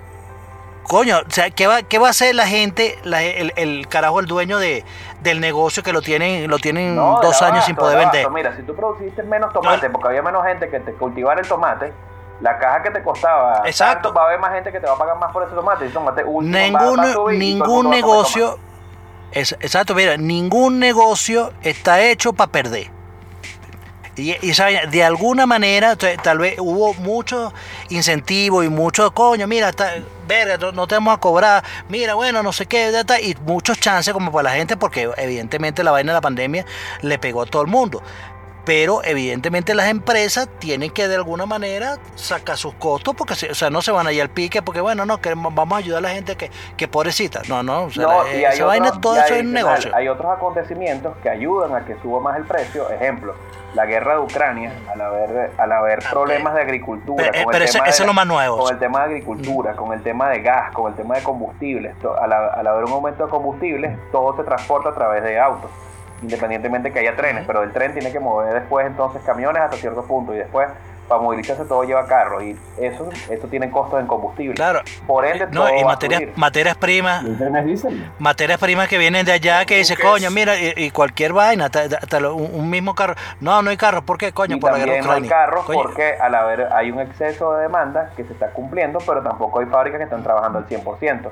coño, 0.84 1.20
o 1.28 1.32
sea, 1.32 1.50
¿qué 1.50 1.68
va, 1.68 1.84
qué 1.84 1.98
va 2.00 2.08
a 2.08 2.10
hacer 2.12 2.36
la 2.36 2.48
gente, 2.48 2.98
la- 3.04 3.24
el, 3.24 3.54
el 3.56 3.88
carajo, 3.88 4.20
el 4.20 4.26
dueño 4.26 4.58
de, 4.60 4.84
del 5.22 5.40
negocio 5.40 5.84
que 5.84 5.94
lo 5.94 6.02
tienen, 6.02 6.50
lo 6.50 6.60
tienen 6.60 6.96
No, 6.96 7.20
dos 7.22 7.42
años 7.42 7.66
sin 7.66 7.76
poder 7.76 7.98
de 8.00 8.04
vender? 8.06 8.30
Mira, 8.32 8.56
si 8.56 8.64
tú 8.64 8.76
produciste 8.76 9.24
menos 9.24 9.54
tomate, 9.54 9.90
porque 9.90 10.10
había 10.10 10.22
menos 10.22 10.44
gente 10.46 10.70
que 10.70 10.80
te 10.80 10.94
cultivara 10.94 11.40
el 11.42 11.48
tomate, 11.48 11.94
la 12.42 12.58
caja 12.58 12.82
que 12.84 12.90
te 12.92 13.04
costaba 13.04 13.62
Exacto. 13.66 14.10
tanto, 14.10 14.14
va 14.14 14.24
a 14.24 14.28
haber 14.30 14.40
más 14.40 14.54
gente 14.54 14.72
que 14.72 14.80
te 14.80 14.88
va 14.88 14.94
a 14.94 14.98
pagar 14.98 15.18
más 15.20 15.32
por 15.32 15.44
ese 15.44 15.54
tomate. 15.54 15.86
Y 15.86 15.90
tomate 15.90 16.24
último 16.24 16.54
va- 16.54 16.62
ningún, 16.62 17.00
va 17.00 17.14
subir 17.14 17.86
negocio, 17.90 18.58
es- 19.32 19.54
exacto, 19.60 19.94
mira, 19.96 20.18
ningún 20.18 20.80
negocio 20.80 21.52
está 21.62 22.02
hecho 22.02 22.34
para 22.34 22.52
perder. 22.52 22.90
Y, 24.18 24.54
vaina, 24.54 24.86
de 24.88 25.04
alguna 25.04 25.46
manera, 25.46 25.96
tal 25.96 26.40
vez 26.40 26.56
hubo 26.60 26.94
mucho 26.96 27.54
incentivo 27.90 28.62
y 28.62 28.70
mucho, 28.70 29.12
coño, 29.12 29.48
mira, 29.48 29.70
está, 29.70 29.94
verga, 30.28 30.58
no, 30.74 30.86
te 30.86 30.96
vamos 30.96 31.14
a 31.14 31.18
cobrar, 31.18 31.64
mira, 31.88 32.14
bueno, 32.16 32.44
no 32.44 32.52
sé 32.52 32.66
qué, 32.66 32.92
y 33.22 33.36
muchos 33.46 33.80
chances 33.80 34.14
como 34.14 34.32
para 34.32 34.50
la 34.50 34.56
gente, 34.56 34.76
porque 34.76 35.10
evidentemente 35.18 35.82
la 35.84 35.92
vaina 35.92 36.12
de 36.12 36.18
la 36.18 36.22
pandemia 36.22 36.66
le 37.02 37.20
pegó 37.20 37.44
a 37.44 37.46
todo 37.46 37.62
el 37.62 37.70
mundo. 37.70 38.04
Pero 38.64 39.02
evidentemente 39.04 39.74
las 39.74 39.88
empresas 39.88 40.48
tienen 40.60 40.92
que 40.92 41.08
de 41.08 41.16
alguna 41.16 41.46
manera 41.48 41.98
sacar 42.16 42.58
sus 42.58 42.74
costos 42.76 43.16
porque 43.16 43.34
o 43.50 43.56
sea, 43.56 43.70
no 43.72 43.82
se 43.82 43.92
van 43.92 44.06
a 44.06 44.12
ir 44.12 44.22
al 44.22 44.30
pique 44.30 44.62
porque 44.62 44.82
bueno, 44.82 45.04
no, 45.06 45.20
que 45.20 45.34
vamos 45.34 45.74
a 45.74 45.78
ayudar 45.78 45.98
a 45.98 46.02
la 46.02 46.10
gente 46.10 46.36
que, 46.36 46.52
que 46.78 46.88
pobrecita. 46.88 47.42
No, 47.50 47.64
no, 47.64 47.86
o 47.86 47.90
sea, 47.90 48.04
No, 48.04 48.24
la- 48.24 48.34
y 48.36 48.46
hay 48.46 48.54
esa 48.54 48.66
vaina, 48.66 48.88
otros- 48.90 49.02
todo 49.02 49.16
eso 49.20 49.34
es 49.34 49.44
negocio. 49.46 49.92
Hay 49.96 50.08
otros 50.08 50.32
acontecimientos 50.32 51.16
que 51.24 51.30
ayudan 51.30 51.74
a 51.76 51.86
que 51.86 51.96
suba 52.02 52.20
más 52.20 52.38
el 52.38 52.44
precio. 52.46 52.88
Ejemplo, 52.92 53.34
la 53.74 53.86
guerra 53.86 54.14
de 54.16 54.20
Ucrania, 54.20 54.74
al 54.94 55.02
haber, 55.02 55.52
al 55.58 55.72
haber 55.72 56.00
problemas 56.12 56.54
de 56.54 56.62
agricultura. 56.62 57.24
Pero, 57.32 57.40
eh, 57.40 57.44
con 57.46 57.56
el 57.56 57.70
tema 57.72 57.84
de 57.86 57.90
es 57.90 58.00
lo 58.06 58.14
más 58.14 58.28
nuevo. 58.28 58.58
Con 58.60 58.74
el 58.74 58.80
tema 58.80 59.00
de 59.00 59.06
agricultura, 59.06 59.76
con 59.76 59.94
el 59.94 60.04
tema 60.04 60.30
de 60.30 60.42
gas, 60.42 60.72
con 60.74 60.92
el 60.92 60.96
tema 60.96 61.16
de 61.16 61.24
combustibles. 61.24 61.96
Al, 62.22 62.32
al 62.34 62.68
haber 62.68 62.84
un 62.86 62.92
aumento 62.92 63.24
de 63.26 63.30
combustibles, 63.32 63.98
todo 64.12 64.36
se 64.38 64.44
transporta 64.44 64.90
a 64.90 64.94
través 64.94 65.24
de 65.24 65.40
autos. 65.40 65.72
Independientemente 66.22 66.92
que 66.92 67.00
haya 67.00 67.16
trenes, 67.16 67.44
pero 67.48 67.64
el 67.64 67.72
tren 67.72 67.94
tiene 67.94 68.12
que 68.12 68.20
mover 68.20 68.54
después 68.54 68.86
entonces 68.86 69.22
camiones 69.26 69.62
hasta 69.62 69.78
cierto 69.78 70.04
punto 70.04 70.34
y 70.34 70.38
después 70.38 70.68
para 71.08 71.22
movilizarse 71.22 71.66
todo 71.66 71.84
lleva 71.84 72.06
carros 72.08 72.42
y 72.42 72.56
eso, 72.80 73.10
eso 73.30 73.48
tiene 73.48 73.70
costos 73.70 74.00
en 74.00 74.08
combustible. 74.08 74.54
Claro. 74.54 74.80
Por 75.06 75.26
ende, 75.26 75.46
No, 75.48 75.66
todo 75.68 75.76
y 75.76 75.84
materias, 75.84 76.22
materias 76.38 76.78
primas, 76.78 77.26
materias 78.18 78.58
primas 78.60 78.88
que 78.88 78.98
vienen 78.98 79.26
de 79.26 79.34
allá 79.34 79.66
que 79.66 79.78
dice, 79.78 79.98
¿Qué 79.98 80.04
coño, 80.04 80.28
es? 80.30 80.34
mira, 80.34 80.56
y, 80.58 80.72
y 80.78 80.92
cualquier 80.92 81.34
vaina, 81.34 81.66
hasta, 81.66 81.82
hasta 81.82 82.20
lo- 82.22 82.36
un, 82.36 82.50
un 82.54 82.70
mismo 82.70 82.96
carro. 82.96 83.16
No, 83.42 83.62
no 83.62 83.72
hay 83.72 83.76
carro, 83.78 84.04
¿por 84.04 84.18
qué, 84.18 84.32
coño? 84.32 84.56
y 84.56 84.60
Por 84.62 84.72
la 84.72 84.78
también 84.78 85.04
no 85.04 85.12
hay 85.12 85.28
carros 85.28 85.66
Coño, 85.66 85.82
porque 85.82 86.14
al 86.14 86.34
haber 86.34 86.72
hay 86.72 86.92
un 86.92 87.02
exceso 87.02 87.56
de 87.56 87.64
demanda 87.64 88.12
que 88.16 88.24
se 88.24 88.32
está 88.32 88.48
cumpliendo, 88.52 89.00
pero 89.06 89.22
tampoco 89.22 89.60
hay 89.60 89.66
fábricas 89.66 89.98
que 89.98 90.04
están 90.06 90.24
trabajando 90.24 90.60
al 90.60 90.68
100%. 90.68 91.30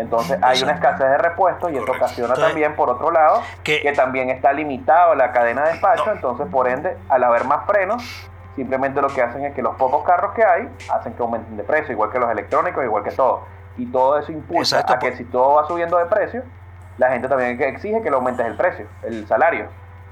Entonces 0.00 0.38
hay 0.42 0.62
una 0.62 0.72
escasez 0.72 1.08
de 1.10 1.18
repuestos 1.18 1.70
y 1.70 1.74
eso 1.76 1.84
Correcto. 1.84 2.04
ocasiona 2.04 2.28
Entonces, 2.34 2.52
también, 2.52 2.74
por 2.76 2.90
otro 2.90 3.10
lado, 3.10 3.42
que- 3.62 3.80
que, 3.82 3.92
también 3.92 4.30
está 4.30 4.52
limitado 4.52 5.14
la 5.14 5.30
cadena 5.32 5.62
de 5.64 5.72
despacho, 5.72 6.06
No. 6.06 6.12
entonces 6.12 6.46
por 6.50 6.68
ende, 6.68 6.96
al 7.08 7.22
haber 7.24 7.44
más 7.44 7.66
frenos, 7.66 8.02
simplemente 8.56 9.00
lo 9.02 9.08
que 9.08 9.22
hacen 9.22 9.44
es 9.44 9.54
que 9.54 9.62
los 9.62 9.76
pocos 9.76 10.02
carros 10.04 10.32
que 10.34 10.44
hay 10.44 10.68
hacen 10.92 11.12
que 11.12 11.22
aumenten 11.22 11.56
de 11.56 11.62
precio, 11.64 11.92
igual 11.92 12.10
que 12.10 12.18
los 12.18 12.30
electrónicos, 12.30 12.82
igual 12.84 13.04
que 13.04 13.10
todo. 13.12 13.42
Y 13.76 13.86
todo 13.86 14.18
eso 14.18 14.32
impulsa 14.32 14.76
Exacto, 14.80 14.94
a 14.94 14.98
que 14.98 15.16
si 15.16 15.24
todo 15.24 15.54
va 15.54 15.66
subiendo 15.66 15.96
de 15.98 16.06
precio, 16.06 16.42
la 16.98 17.10
gente 17.10 17.28
también 17.28 17.60
exige 17.62 18.02
que 18.02 18.10
le 18.10 18.16
aumentes 18.16 18.44
el 18.46 18.56
precio, 18.56 18.86
el 19.02 19.26
salario. 19.26 19.66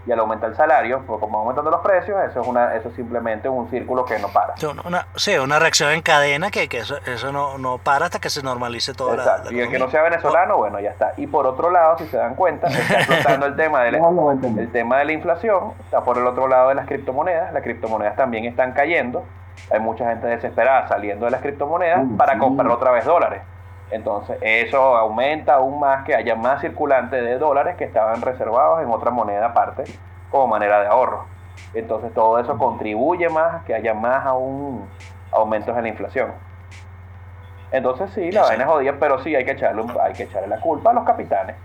Y 0.07 0.13
al 0.13 0.21
aumentar 0.21 0.49
el 0.49 0.57
salario, 0.57 1.03
pues 1.07 1.21
como 1.21 1.39
van 1.39 1.43
aumentando 1.43 1.71
los 1.71 1.81
precios, 1.81 2.19
eso 2.31 2.41
es 2.41 2.47
una, 2.47 2.75
eso 2.75 2.89
es 2.89 2.95
simplemente 2.95 3.49
un 3.49 3.69
círculo 3.69 4.05
que 4.07 4.19
no 4.19 4.29
para. 4.29 4.57
Sí, 4.57 4.65
una, 4.67 5.07
sí, 5.17 5.37
una 5.37 5.59
reacción 5.59 5.91
en 5.93 6.01
cadena 6.01 6.51
que, 6.51 6.67
que 6.69 6.79
eso, 6.79 6.97
eso 7.07 7.31
no, 7.31 7.59
no 7.59 7.77
para 7.79 8.07
hasta 8.07 8.19
que 8.19 8.31
se 8.31 8.43
normalice 8.43 8.95
toda 8.95 9.17
la- 9.17 9.23
Exacto. 9.23 9.51
la 9.51 9.57
y 9.59 9.61
el 9.61 9.69
que 9.71 9.79
no 9.79 9.91
sea 9.91 10.03
venezolano, 10.03 10.57
bueno, 10.57 10.81
ya 10.81 10.91
está. 10.91 11.13
Y 11.19 11.27
por 11.27 11.47
otro 11.47 11.71
lado, 11.71 11.99
si 11.99 12.07
se 12.07 12.17
dan 12.17 12.35
cuenta, 12.37 12.67
está 12.69 12.95
explotando 13.01 13.47
el 13.47 13.57
tema 13.57 13.83
del 13.83 13.99
No 14.01 14.11
lo 14.13 14.23
voy 14.23 14.31
a 14.31 14.35
entender. 14.35 14.65
el 14.65 14.73
tema 14.73 14.99
de 14.99 15.05
la 15.05 15.13
inflación, 15.13 15.73
está 15.85 16.01
por 16.01 16.17
el 16.17 16.27
otro 16.27 16.49
lado 16.49 16.71
de 16.71 16.77
las 16.77 16.87
criptomonedas. 16.87 17.53
Las 17.53 17.63
criptomonedas 17.63 18.17
también 18.17 18.47
están 18.47 18.73
cayendo. 18.73 19.25
Hay 19.71 19.81
mucha 19.81 20.09
gente 20.09 20.27
desesperada 20.29 20.89
saliendo 20.89 21.27
de 21.27 21.33
las 21.33 21.43
criptomonedas 21.43 22.01
para 22.17 22.35
sí. 22.35 22.39
comprar 22.39 22.69
otra 22.71 22.93
vez 22.93 23.05
dólares. 23.05 23.43
Entonces, 23.91 24.37
eso 24.43 24.97
aumenta 24.97 25.55
aún 25.55 25.81
más 25.81 26.05
que 26.05 26.15
haya 26.15 26.35
más 26.35 26.61
circulante 26.61 27.21
de 27.21 27.39
dólares 27.39 27.77
que 27.77 27.85
estaban 27.85 28.21
reservados 28.21 28.83
en 28.83 28.91
otra 28.91 29.11
moneda 29.11 29.47
aparte 29.47 29.85
como 30.31 30.47
manera 30.47 30.81
de 30.81 30.87
ahorro. 30.89 31.25
Entonces 31.75 32.13
todo 32.15 32.39
eso 32.39 32.57
contribuye 32.59 33.29
más 33.29 33.55
a 33.57 33.65
que 33.65 33.75
haya 33.75 33.95
más 33.95 34.25
aún 34.27 34.87
aumentos 35.33 35.77
en 35.77 35.83
la 35.83 35.89
inflación. 35.89 36.33
Entonces 37.71 38.11
sí, 38.15 38.31
la 38.33 38.43
vaina 38.43 38.65
es 38.65 38.71
jodida, 38.71 38.95
pero 38.99 39.23
sí 39.23 39.35
hay 39.35 39.45
que, 39.45 39.53
echarle 39.53 39.85
hay 40.03 40.13
que 40.15 40.25
echarle 40.25 40.49
la 40.49 40.61
culpa 40.61 40.91
a 40.91 40.95
los 40.95 41.05
capitanes. 41.05 41.57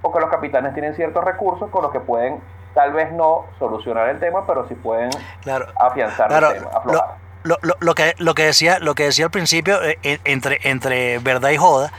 Porque 0.00 0.20
los 0.20 0.30
capitanes 0.30 0.74
tienen 0.74 0.94
ciertos 0.94 1.24
recursos 1.24 1.70
con 1.70 1.82
los 1.82 1.92
que 1.92 2.00
pueden, 2.00 2.40
tal 2.74 2.92
vez 2.92 3.12
no 3.12 3.44
solucionar 3.58 4.08
el 4.08 4.18
tema, 4.18 4.44
pero 4.46 4.66
sí 4.66 4.74
pueden 4.74 5.10
Claro. 5.42 5.66
afianzar 5.76 6.28
Claro, 6.28 6.48
el 6.48 6.54
tema, 6.54 6.70
aflojar. 6.74 7.08
lo, 7.08 7.14
lo- 7.44 7.58
lo 7.80 7.94
que, 7.94 8.14
lo, 8.18 8.34
que 8.34 8.44
decía, 8.44 8.78
lo 8.78 8.94
que 8.94 9.04
decía 9.04 9.26
al 9.26 9.30
principio, 9.30 9.82
eh, 9.82 9.98
entre, 10.24 10.60
entre 10.64 11.18
verdad 11.18 11.50
y 11.50 11.56
joda, 11.56 11.92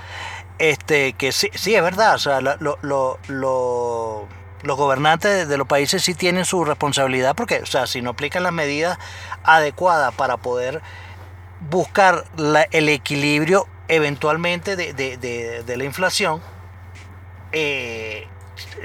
este, 0.59 1.13
que 1.13 1.31
sí, 1.31 1.49
sí 1.53 1.75
es 1.75 1.81
verdad, 1.83 2.15
o 2.15 2.19
sea, 2.19 2.41
lo- 2.41 2.55
lo- 2.59 2.77
lo- 2.81 3.19
lo- 3.27 4.27
los 4.61 4.77
gobernantes 4.77 5.47
de, 5.47 5.57
los 5.57 5.67
países 5.67 6.01
sí 6.03 6.13
tienen 6.13 6.45
su 6.45 6.63
responsabilidad, 6.63 7.35
porque, 7.35 7.59
o 7.59 7.65
sea, 7.65 7.85
si 7.87 8.01
no 8.01 8.11
aplican 8.11 8.43
las 8.43 8.53
medidas 8.53 8.97
adecuadas 9.43 10.13
para 10.15 10.37
poder 10.37 10.81
buscar 11.69 12.23
la- 12.37 12.67
el 12.71 12.87
equilibrio 12.89 13.67
eventualmente 13.89 14.75
de, 14.77 14.93
de- 14.93 15.17
de- 15.17 15.77
la 15.77 15.83
inflación, 15.83 16.41
eh, 17.51 18.27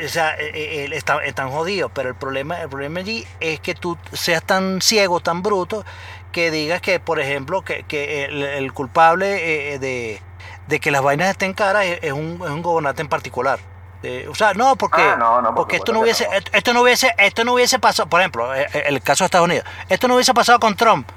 o 0.05 0.09
sea, 0.09 0.35
eh, 0.39 0.51
eh, 0.55 0.89
está- 0.93 1.25
están 1.25 1.51
jodidos, 1.51 1.91
pero 1.95 2.09
el 2.09 2.15
problema, 2.15 2.61
el 2.61 2.69
problema 2.69 3.01
allí 3.01 3.27
es 3.41 3.61
que 3.61 3.75
tú 3.75 3.97
seas 4.13 4.43
tan 4.43 4.81
ciego, 4.81 5.21
tan 5.21 5.43
bruto, 5.43 5.85
que 6.33 6.51
digas 6.51 6.81
que, 6.81 7.01
por 7.01 7.21
ejemplo, 7.21 7.63
que, 7.63 7.83
que 7.85 8.25
el, 8.25 8.43
el 8.43 8.73
culpable 8.73 9.75
eh, 9.75 9.79
de, 9.79 10.21
de 10.67 10.81
que 10.81 10.91
las 10.91 11.03
vainas 11.03 11.31
estén 11.31 11.55
caras 11.55 11.85
es, 11.87 11.99
es 12.03 12.13
un, 12.13 12.41
es 12.45 12.51
un 12.51 12.63
gobernante 12.63 13.03
en 13.03 13.09
particular. 13.09 13.59
Eh, 14.03 14.29
o 14.31 14.35
sea, 14.35 14.55
no, 14.55 14.77
porque, 14.77 15.03
Ah, 15.03 15.17
no, 15.19 15.43
no, 15.43 15.49
por 15.49 15.57
porque 15.57 15.77
esto 15.77 15.93
no 15.93 16.01
hubiese, 16.01 16.25
no. 16.27 16.33
esto 16.53 16.73
no 16.73 16.83
hubiese, 16.83 17.13
esto 17.19 17.45
no 17.45 17.55
hubiese 17.55 17.81
pasado, 17.81 18.09
por 18.09 18.21
ejemplo, 18.21 18.55
eh, 18.55 18.67
eh, 18.73 18.85
el 18.87 19.03
caso 19.03 19.25
de 19.25 19.27
Estados 19.27 19.47
Unidos, 19.47 19.67
esto 19.89 20.07
no 20.07 20.15
hubiese 20.15 20.33
pasado 20.35 20.61
con 20.61 20.77
Trump. 20.77 21.11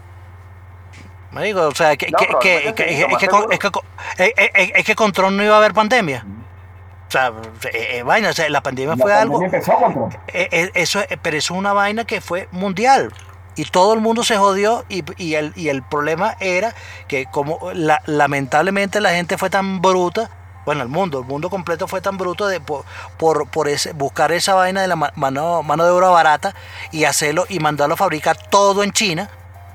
Me 1.32 1.44
digo, 1.44 1.68
o 1.68 1.76
sea, 1.76 1.96
que, 1.96 2.08
es, 2.08 2.12
que 4.86 4.96
con, 4.96 5.12
Trump 5.14 5.32
no 5.38 5.44
iba 5.44 5.56
a 5.56 5.58
haber 5.60 5.74
pandemia. 5.74 6.26
O 7.08 7.12
sea, 7.12 7.32
eh, 7.72 7.98
eh, 8.00 8.04
vaina, 8.04 8.30
o 8.30 8.34
sea, 8.34 8.50
la 8.50 8.62
pandemia 8.62 8.96
La 8.96 9.02
fue 9.04 9.14
algo, 9.14 9.42
empezó 9.44 9.74
con 9.74 9.94
Trump. 9.94 10.16
eh, 10.34 10.72
eso, 10.74 11.02
pero 11.22 11.38
eso 11.38 11.54
es 11.54 11.58
una 11.60 11.74
vaina 11.74 12.04
que 12.06 12.20
fue 12.20 12.48
mundial. 12.52 13.14
Y 13.56 13.66
todo 13.66 13.94
el 13.94 14.00
mundo 14.00 14.24
se 14.24 14.38
jodió 14.38 14.86
y, 14.90 15.04
y 15.22 15.36
el, 15.36 15.52
y 15.56 15.70
el 15.70 15.84
problema 15.84 16.38
era 16.40 16.74
que 17.08 17.26
como 17.26 17.60
la- 17.74 18.02
lamentablemente 18.06 19.02
la 19.02 19.12
gente 19.12 19.38
fue 19.38 19.50
tan 19.50 19.82
bruta, 19.82 20.30
bueno, 20.66 20.84
el 20.84 20.88
mundo, 20.90 21.20
el 21.20 21.26
mundo 21.26 21.50
completo 21.50 21.88
fue 21.88 22.02
tan 22.02 22.18
bruto 22.18 22.48
de, 22.48 22.60
por, 22.62 22.86
por, 23.18 23.50
por 23.50 23.68
ese, 23.68 23.94
buscar 23.94 24.32
esa 24.32 24.54
vaina 24.54 24.82
de 24.82 24.88
la 24.88 24.96
ma- 24.96 25.12
mano, 25.16 25.64
mano 25.64 25.84
de 25.84 25.90
obra 25.92 26.10
barata 26.10 26.56
y 26.92 27.04
hacerlo 27.06 27.46
y 27.50 27.60
mandarlo 27.60 27.96
a 27.96 27.98
fabricar 27.98 28.38
todo 28.38 28.84
en 28.84 28.92
China. 28.92 29.30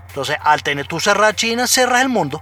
Entonces, 0.09 0.37
al 0.43 0.63
tener 0.63 0.87
tú 0.87 0.99
cerrar 1.01 1.35
China, 1.35 1.67
cerras 1.67 2.01
el 2.03 2.09
mundo. 2.09 2.41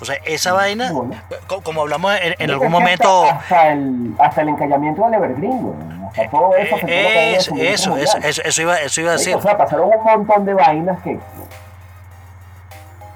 Entonces, 0.00 0.20
esa 0.26 0.52
vaina, 0.52 0.92
Bueno. 0.92 1.16
como 1.64 1.80
hablamos 1.82 2.12
en, 2.22 2.50
algún 2.50 2.60
que 2.60 2.66
hasta- 2.66 2.68
momento... 2.68 3.24
Hasta, 3.24 3.72
el, 3.72 4.14
hasta 4.20 4.42
el 4.42 4.48
encallamiento 4.50 5.04
del 5.04 5.14
Evergreen, 5.14 5.60
güey. 5.60 5.76
Hasta 6.08 6.30
todo 6.30 6.54
eso 6.56 6.76
la 6.76 6.80
cadena 6.82 7.08
de 7.10 7.34
Eso, 7.34 7.56
eso, 7.56 7.96
eso, 7.96 8.42
eso, 8.44 8.62
iba, 8.62 8.80
eso 8.80 9.00
iba 9.00 9.10
a 9.10 9.12
decir. 9.14 9.34
O 9.34 9.42
sea, 9.42 9.58
pasaron 9.58 9.90
un 9.92 10.04
montón 10.04 10.44
de 10.44 10.54
vainas 10.54 11.02
que. 11.02 11.18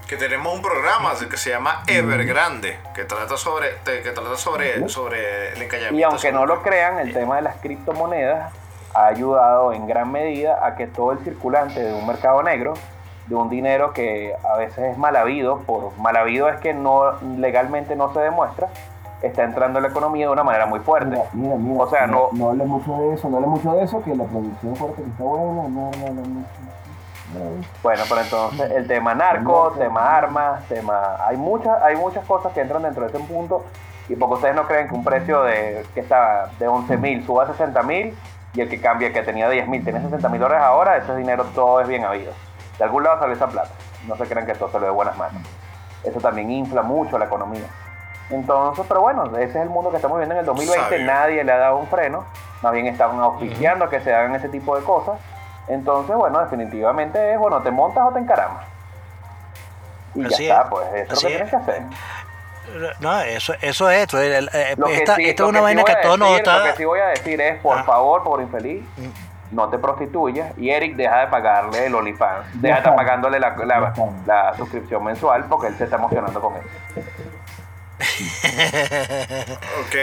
Que 0.08 0.16
tenemos 0.16 0.52
un 0.54 0.60
programa 0.60 1.12
que 1.30 1.36
se 1.38 1.50
llama 1.50 1.84
Evergrande, 1.86 2.76
que 2.94 3.04
trata 3.04 3.36
sobre, 3.38 3.76
que 3.84 4.10
trata 4.10 4.36
sobre, 4.36 4.86
sobre 4.88 5.52
el 5.54 5.62
encallamiento. 5.62 5.98
Y 5.98 6.02
aunque 6.02 6.32
no 6.32 6.44
lo 6.44 6.62
crean, 6.62 6.98
el 6.98 7.14
tema 7.14 7.36
de 7.36 7.42
las 7.42 7.56
criptomonedas 7.56 8.52
ha 8.92 9.06
ayudado 9.06 9.72
en 9.72 9.86
gran 9.86 10.12
medida 10.12 10.58
a 10.66 10.74
que 10.74 10.86
todo 10.86 11.12
el 11.12 11.20
circulante 11.20 11.80
de 11.82 11.94
un 11.94 12.06
mercado 12.06 12.42
negro, 12.42 12.74
de 13.36 13.42
un 13.42 13.48
dinero 13.48 13.92
que 13.92 14.34
a 14.44 14.56
veces 14.56 14.78
es 14.92 14.98
mal 14.98 15.16
habido, 15.16 15.58
por 15.60 15.96
mal 15.98 16.16
habido 16.16 16.48
es 16.48 16.58
que 16.60 16.74
no 16.74 17.12
legalmente 17.38 17.96
no 17.96 18.12
se 18.12 18.20
demuestra, 18.20 18.68
está 19.22 19.44
entrando 19.44 19.78
en 19.78 19.84
la 19.84 19.88
economía 19.88 20.26
de 20.26 20.32
una 20.32 20.42
manera 20.44 20.66
muy 20.66 20.80
fuerte. 20.80 21.10
Mira, 21.10 21.24
mira, 21.32 21.54
mira. 21.56 21.82
O 21.84 21.88
sea, 21.88 22.06
no- 22.06 22.28
No 22.32 22.50
hables 22.50 22.66
mucho 22.66 22.92
de 22.98 23.14
eso, 23.14 23.28
no 23.30 23.36
hables 23.36 23.50
mucho 23.50 23.72
de 23.72 23.82
eso, 23.84 24.02
que 24.02 24.14
la 24.14 24.24
producción 24.24 24.76
fuerte 24.76 25.02
que 25.02 25.08
está 25.08 25.22
buena, 25.24 25.46
no, 25.46 25.68
no, 25.68 25.90
no, 25.90 26.12
no. 26.12 26.22
no. 26.22 26.44
Bueno, 27.82 28.02
pero 28.08 28.20
entonces 28.20 28.70
el 28.72 28.86
tema 28.86 29.14
narco, 29.14 29.72
tema 29.78 30.16
armas, 30.16 30.62
tema 30.68 31.16
hay 31.26 31.36
muchas 31.38 31.80
hay 31.82 31.96
muchas 31.96 32.24
cosas 32.26 32.52
que 32.52 32.60
entran 32.60 32.82
dentro 32.82 33.04
de 33.08 33.16
ese 33.16 33.24
punto 33.24 33.64
y 34.08 34.16
porque 34.16 34.34
ustedes 34.34 34.54
no 34.54 34.66
creen 34.66 34.88
que 34.88 34.94
un 34.94 35.04
precio 35.04 35.42
de 35.44 35.86
que 35.94 36.00
está 36.00 36.50
de 36.58 36.68
11 36.68 36.96
mil 36.98 37.24
suba 37.24 37.44
a 37.44 37.46
60 37.46 37.82
mil 37.84 38.14
y 38.54 38.60
el 38.60 38.68
que 38.68 38.78
cambia 38.80 39.12
que 39.14 39.22
tenía 39.22 39.48
10 39.48 39.66
mil 39.68 39.82
tiene 39.82 40.02
60 40.02 40.28
mil 40.28 40.40
dólares 40.40 40.62
ahora, 40.62 40.98
ese 40.98 41.16
dinero 41.16 41.44
todo 41.54 41.80
es 41.80 41.88
bien 41.88 42.04
habido. 42.04 42.32
De 42.82 42.86
algún 42.86 43.04
lado 43.04 43.20
sale 43.20 43.34
esa 43.34 43.46
plata. 43.46 43.70
No 44.08 44.16
se 44.16 44.24
crean 44.26 44.44
que 44.44 44.54
todo 44.54 44.68
sale 44.72 44.86
de 44.86 44.90
buenas 44.90 45.16
manos. 45.16 45.40
Eso 46.02 46.18
también 46.18 46.50
infla 46.50 46.82
mucho 46.82 47.16
la 47.16 47.26
economía. 47.26 47.62
Entonces, 48.28 48.84
pero 48.88 49.02
bueno, 49.02 49.24
ese 49.36 49.50
es 49.50 49.54
el 49.62 49.68
mundo 49.70 49.90
que 49.90 49.96
estamos 49.98 50.16
viviendo 50.18 50.34
en 50.34 50.40
el 50.40 50.46
2020. 50.46 50.88
Sabio. 50.90 51.06
Nadie 51.06 51.44
le 51.44 51.52
ha 51.52 51.58
dado 51.58 51.76
un 51.76 51.86
freno. 51.86 52.24
Más 52.60 52.72
bien 52.72 52.88
estaban 52.88 53.20
auspiciando 53.20 53.88
que 53.88 54.00
se 54.00 54.12
hagan 54.12 54.34
ese 54.34 54.48
tipo 54.48 54.76
de 54.76 54.82
cosas. 54.82 55.14
Entonces, 55.68 56.16
bueno, 56.16 56.40
definitivamente 56.40 57.34
es, 57.34 57.38
bueno, 57.38 57.62
te 57.62 57.70
montas 57.70 58.02
o 58.04 58.10
te 58.12 58.18
encaramas. 58.18 58.64
Y 60.16 60.24
Así 60.26 60.46
ya 60.48 60.54
está, 60.56 60.62
es. 60.62 60.68
pues 60.70 60.86
eso 60.94 61.12
es 61.12 61.22
lo 61.22 61.28
que 61.28 61.34
tienes 61.36 61.44
es. 61.44 61.50
que 61.50 61.56
hacer. 61.56 61.82
No, 62.98 63.20
eso, 63.20 63.54
eso 63.60 63.90
es 63.90 64.00
esto. 64.02 64.20
el- 64.20 64.32
el- 64.32 64.50
eh, 64.52 64.76
que 64.84 64.96
esta 64.96 65.14
sí- 65.14 65.24
esta 65.28 65.42
lo 65.44 65.48
es 65.48 65.52
una 65.52 65.60
vaina 65.60 65.84
que 65.84 65.92
a 65.92 65.98
a 65.98 66.00
todos 66.00 66.18
nos 66.18 66.28
decir- 66.30 66.46
Lo 66.46 66.52
que 66.52 66.64
está. 66.68 66.76
sí 66.76 66.84
voy 66.84 66.98
a 67.00 67.06
decir 67.06 67.40
es, 67.40 67.60
por 67.60 67.78
Ah. 67.78 67.84
favor, 67.84 68.24
por 68.24 68.40
infeliz, 68.42 68.84
no 69.52 69.68
te 69.68 69.78
prostituyas. 69.78 70.56
Y 70.58 70.70
Eric 70.70 70.96
deja 70.96 71.20
de 71.20 71.26
pagarle 71.28 71.86
el 71.86 71.94
OnlyFans. 71.94 72.60
Deja 72.60 72.74
de 72.74 72.78
estar 72.80 72.96
pagándole 72.96 73.38
la, 73.38 73.54
la, 73.56 73.92
la 74.26 74.56
suscripción 74.56 75.04
mensual 75.04 75.44
porque 75.48 75.68
él 75.68 75.76
se 75.76 75.84
está 75.84 75.96
emocionando 75.96 76.40
con 76.40 76.54
eso. 76.56 76.66
Ok, 79.80 79.96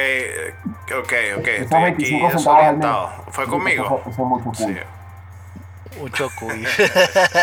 ok, 0.99 1.13
ok. 1.39 1.47
Estoy 1.47 1.83
aquí 1.83 2.03
25 2.19 2.29
centavos 2.31 2.47
al 2.47 2.77
mes. 2.77 2.85
desorientado. 2.85 3.09
¿Fue 3.29 3.45
conmigo? 3.47 3.85
Eso, 3.85 4.01
eso 4.09 4.09
es 4.09 4.17
mucho 4.27 4.53
Sí. 4.53 4.77
Mucho 5.99 6.29
cuy. 6.39 6.65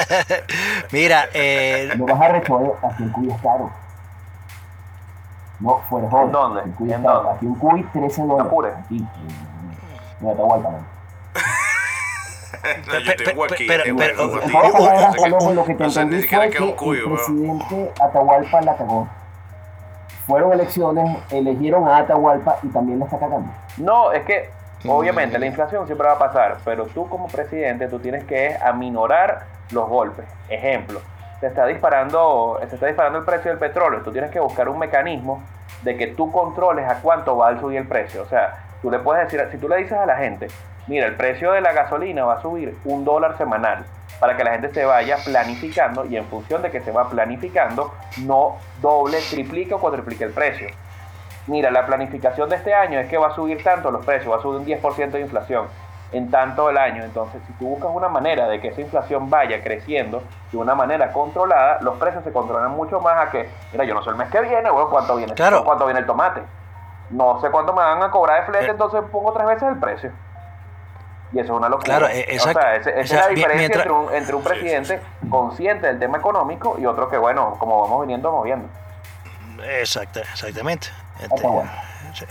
Mira, 0.93 1.29
eh, 1.35 1.93
Lo 1.97 2.07
vas 2.07 2.21
a 2.21 2.29
rechover, 2.29 2.73
aquí 2.83 3.03
el 3.03 3.13
cuy 3.13 3.29
es 3.31 3.41
caro. 3.43 3.71
No, 5.59 5.81
fuera 5.89 6.07
de 6.07 6.11
joda. 6.11 6.25
¿En 6.25 6.33
dónde? 6.33 6.63
Cuy 6.77 6.93
¿En 6.93 7.01
es 7.01 7.07
caro. 7.07 7.31
Aquí 7.33 7.47
un 7.47 7.55
cuy, 7.57 7.83
13 7.93 8.23
dólares. 8.23 8.47
Apure. 8.47 8.71
Aquí. 8.73 9.05
Mira, 10.21 10.35
te 10.35 10.41
aguanta, 10.41 10.71
Palomo, 15.17 15.55
lo 15.55 15.65
que 15.65 15.75
te 15.75 15.85
entendí 15.85 16.23
siquiera 16.23 16.45
fue 16.45 16.77
que 16.77 17.01
el 17.01 17.05
presidente 17.05 17.93
Atahualpa 18.01 18.61
la 18.63 18.77
cagó. 18.77 19.09
Fueron 20.27 20.53
elecciones, 20.53 21.19
eligieron 21.31 21.87
a 21.89 21.99
Atahualpa 21.99 22.59
y 22.63 22.69
también 22.69 22.99
la 22.99 23.05
está 23.05 23.19
cagando. 23.19 23.51
No, 23.77 24.13
es 24.13 24.25
que 24.25 24.49
obviamente 24.87 25.39
la 25.39 25.47
inflación 25.47 25.87
siempre 25.87 26.07
va 26.07 26.15
a 26.15 26.19
pasar, 26.19 26.59
pero 26.65 26.87
tú 26.87 27.09
como 27.09 27.29
presidente 27.29 27.89
tú 27.89 27.99
tienes 27.99 28.25
que 28.25 28.57
aminorar 28.63 29.45
los 29.71 29.89
golpes. 29.89 30.27
Ejemplo, 30.49 31.01
se 31.41 31.47
está 31.47 31.67
disparando, 31.67 32.59
se 32.69 32.75
está 32.75 32.87
disparando 32.87 33.19
el 33.19 33.25
precio 33.25 33.51
del 33.51 33.59
petróleo, 33.59 34.01
tú 34.03 34.13
tienes 34.13 34.31
que 34.31 34.41
buscar 34.41 34.69
un 34.69 34.79
mecanismo 34.79 35.43
de 35.83 35.97
que 35.97 36.09
tú 36.09 36.33
controles 36.33 36.89
a 36.89 37.01
cuánto 37.01 37.37
va 37.37 37.51
a 37.51 37.61
subir 37.61 37.79
el 37.79 37.87
precio. 37.87 38.23
O 38.23 38.27
sea, 38.27 38.65
tú 38.83 38.91
le 38.91 38.99
puedes 38.99 39.25
decir, 39.25 39.47
si 39.51 39.59
tú 39.59 39.69
le 39.69 39.77
dices 39.77 39.93
a 39.93 40.07
la 40.07 40.17
gente, 40.17 40.49
mira, 40.87 41.07
el 41.07 41.17
precio 41.17 41.53
de 41.53 41.61
la 41.61 41.73
gasolina 41.73 42.25
va 42.25 42.35
a 42.35 42.43
subir 42.43 42.77
un 42.85 43.05
dólar 43.05 43.37
semanal 43.39 43.85
para 44.21 44.37
que 44.37 44.45
la 44.45 44.53
gente 44.53 44.73
se 44.73 44.85
vaya 44.85 45.17
planificando 45.25 46.05
y 46.07 46.17
en 46.17 46.25
función 46.27 46.63
de 46.63 46.71
que 46.71 46.81
se 46.81 46.91
va 46.93 47.09
planificando, 47.09 47.93
no 48.23 48.57
doble, 48.81 49.19
triplique 49.31 49.75
o 49.75 49.79
cuadriplique 49.79 50.25
el 50.25 50.33
precio 50.33 50.69
mira, 51.49 51.71
la 51.71 51.87
planificación 51.87 52.49
de 52.49 52.57
este 52.57 52.75
año 52.75 52.99
es 52.99 53.09
que 53.09 53.17
va 53.19 53.29
a 53.29 53.35
subir 53.35 53.63
tanto 53.63 53.93
los 53.93 54.05
precios, 54.05 54.33
va 54.33 54.39
a 54.39 54.43
subir 54.43 54.59
un 54.59 54.67
10% 54.67 55.11
de 55.13 55.21
inflación 55.21 55.67
en 56.11 56.29
tanto 56.29 56.69
el 56.71 56.77
año. 56.77 57.05
Entonces, 57.05 57.41
si 57.47 57.53
tú 57.53 57.69
buscas 57.69 57.89
una 57.95 58.09
manera 58.09 58.49
de 58.49 58.61
que 58.61 58.69
esa 58.69 58.81
inflación 58.81 59.31
vaya 59.31 59.63
creciendo 59.63 60.25
de 60.51 60.59
una 60.59 60.75
manera 60.75 61.13
controlada, 61.13 61.79
los 61.83 61.99
precios 61.99 62.25
se 62.25 62.33
controlan 62.33 62.73
mucho 62.73 63.01
más 63.01 63.29
a 63.29 63.31
que, 63.31 63.49
mira, 63.71 63.85
yo 63.85 63.95
no 63.95 64.03
sé 64.03 64.11
el 64.11 64.17
mes 64.17 64.29
que 64.29 64.41
viene, 64.41 64.69
bueno, 64.71 64.91
cuánto 64.91 65.15
viene, 65.15 65.35
Claro. 65.35 65.63
cuánto 65.65 65.85
viene 65.87 66.01
el 66.01 66.07
tomate. 66.07 66.43
No 67.11 67.41
sé 67.41 67.49
cuánto 67.53 67.73
me 67.73 67.83
van 67.83 68.03
a 68.03 68.11
cobrar 68.11 68.41
de 68.41 68.47
flete, 68.51 68.67
Eh. 68.67 68.71
entonces 68.71 69.03
pongo 69.13 69.33
tres 69.33 69.47
veces 69.47 69.69
el 69.69 69.79
precio. 69.79 70.11
Y 71.33 71.39
eso 71.41 71.53
es 71.53 71.59
una 71.59 71.69
locura. 71.69 71.85
Claro, 71.99 72.09
eh, 72.09 72.25
exacto. 72.29 72.59
O 72.59 72.63
sea, 72.63 72.77
ese- 72.77 73.01
esa 73.01 73.01
O 73.01 73.03
es 73.03 73.11
la 73.25 73.29
diferencia 73.29 73.57
mientras- 73.59 73.87
entre, 73.87 73.93
un, 73.93 74.15
entre 74.15 74.35
un 74.37 74.43
Sí, 74.43 74.49
sí, 74.49 74.55
presidente 74.55 75.01
consciente 75.29 75.87
del 75.89 75.99
tema 75.99 76.19
económico 76.19 76.77
y 76.79 76.87
otro 76.87 77.09
que, 77.11 77.17
bueno, 77.19 77.57
como 77.59 77.81
vamos 77.83 78.01
viniendo, 78.03 78.31
vamos 78.31 78.45
viendo. 78.45 78.69
exacta, 79.65 80.21
exactamente. 80.21 80.89
Este. 81.21 81.47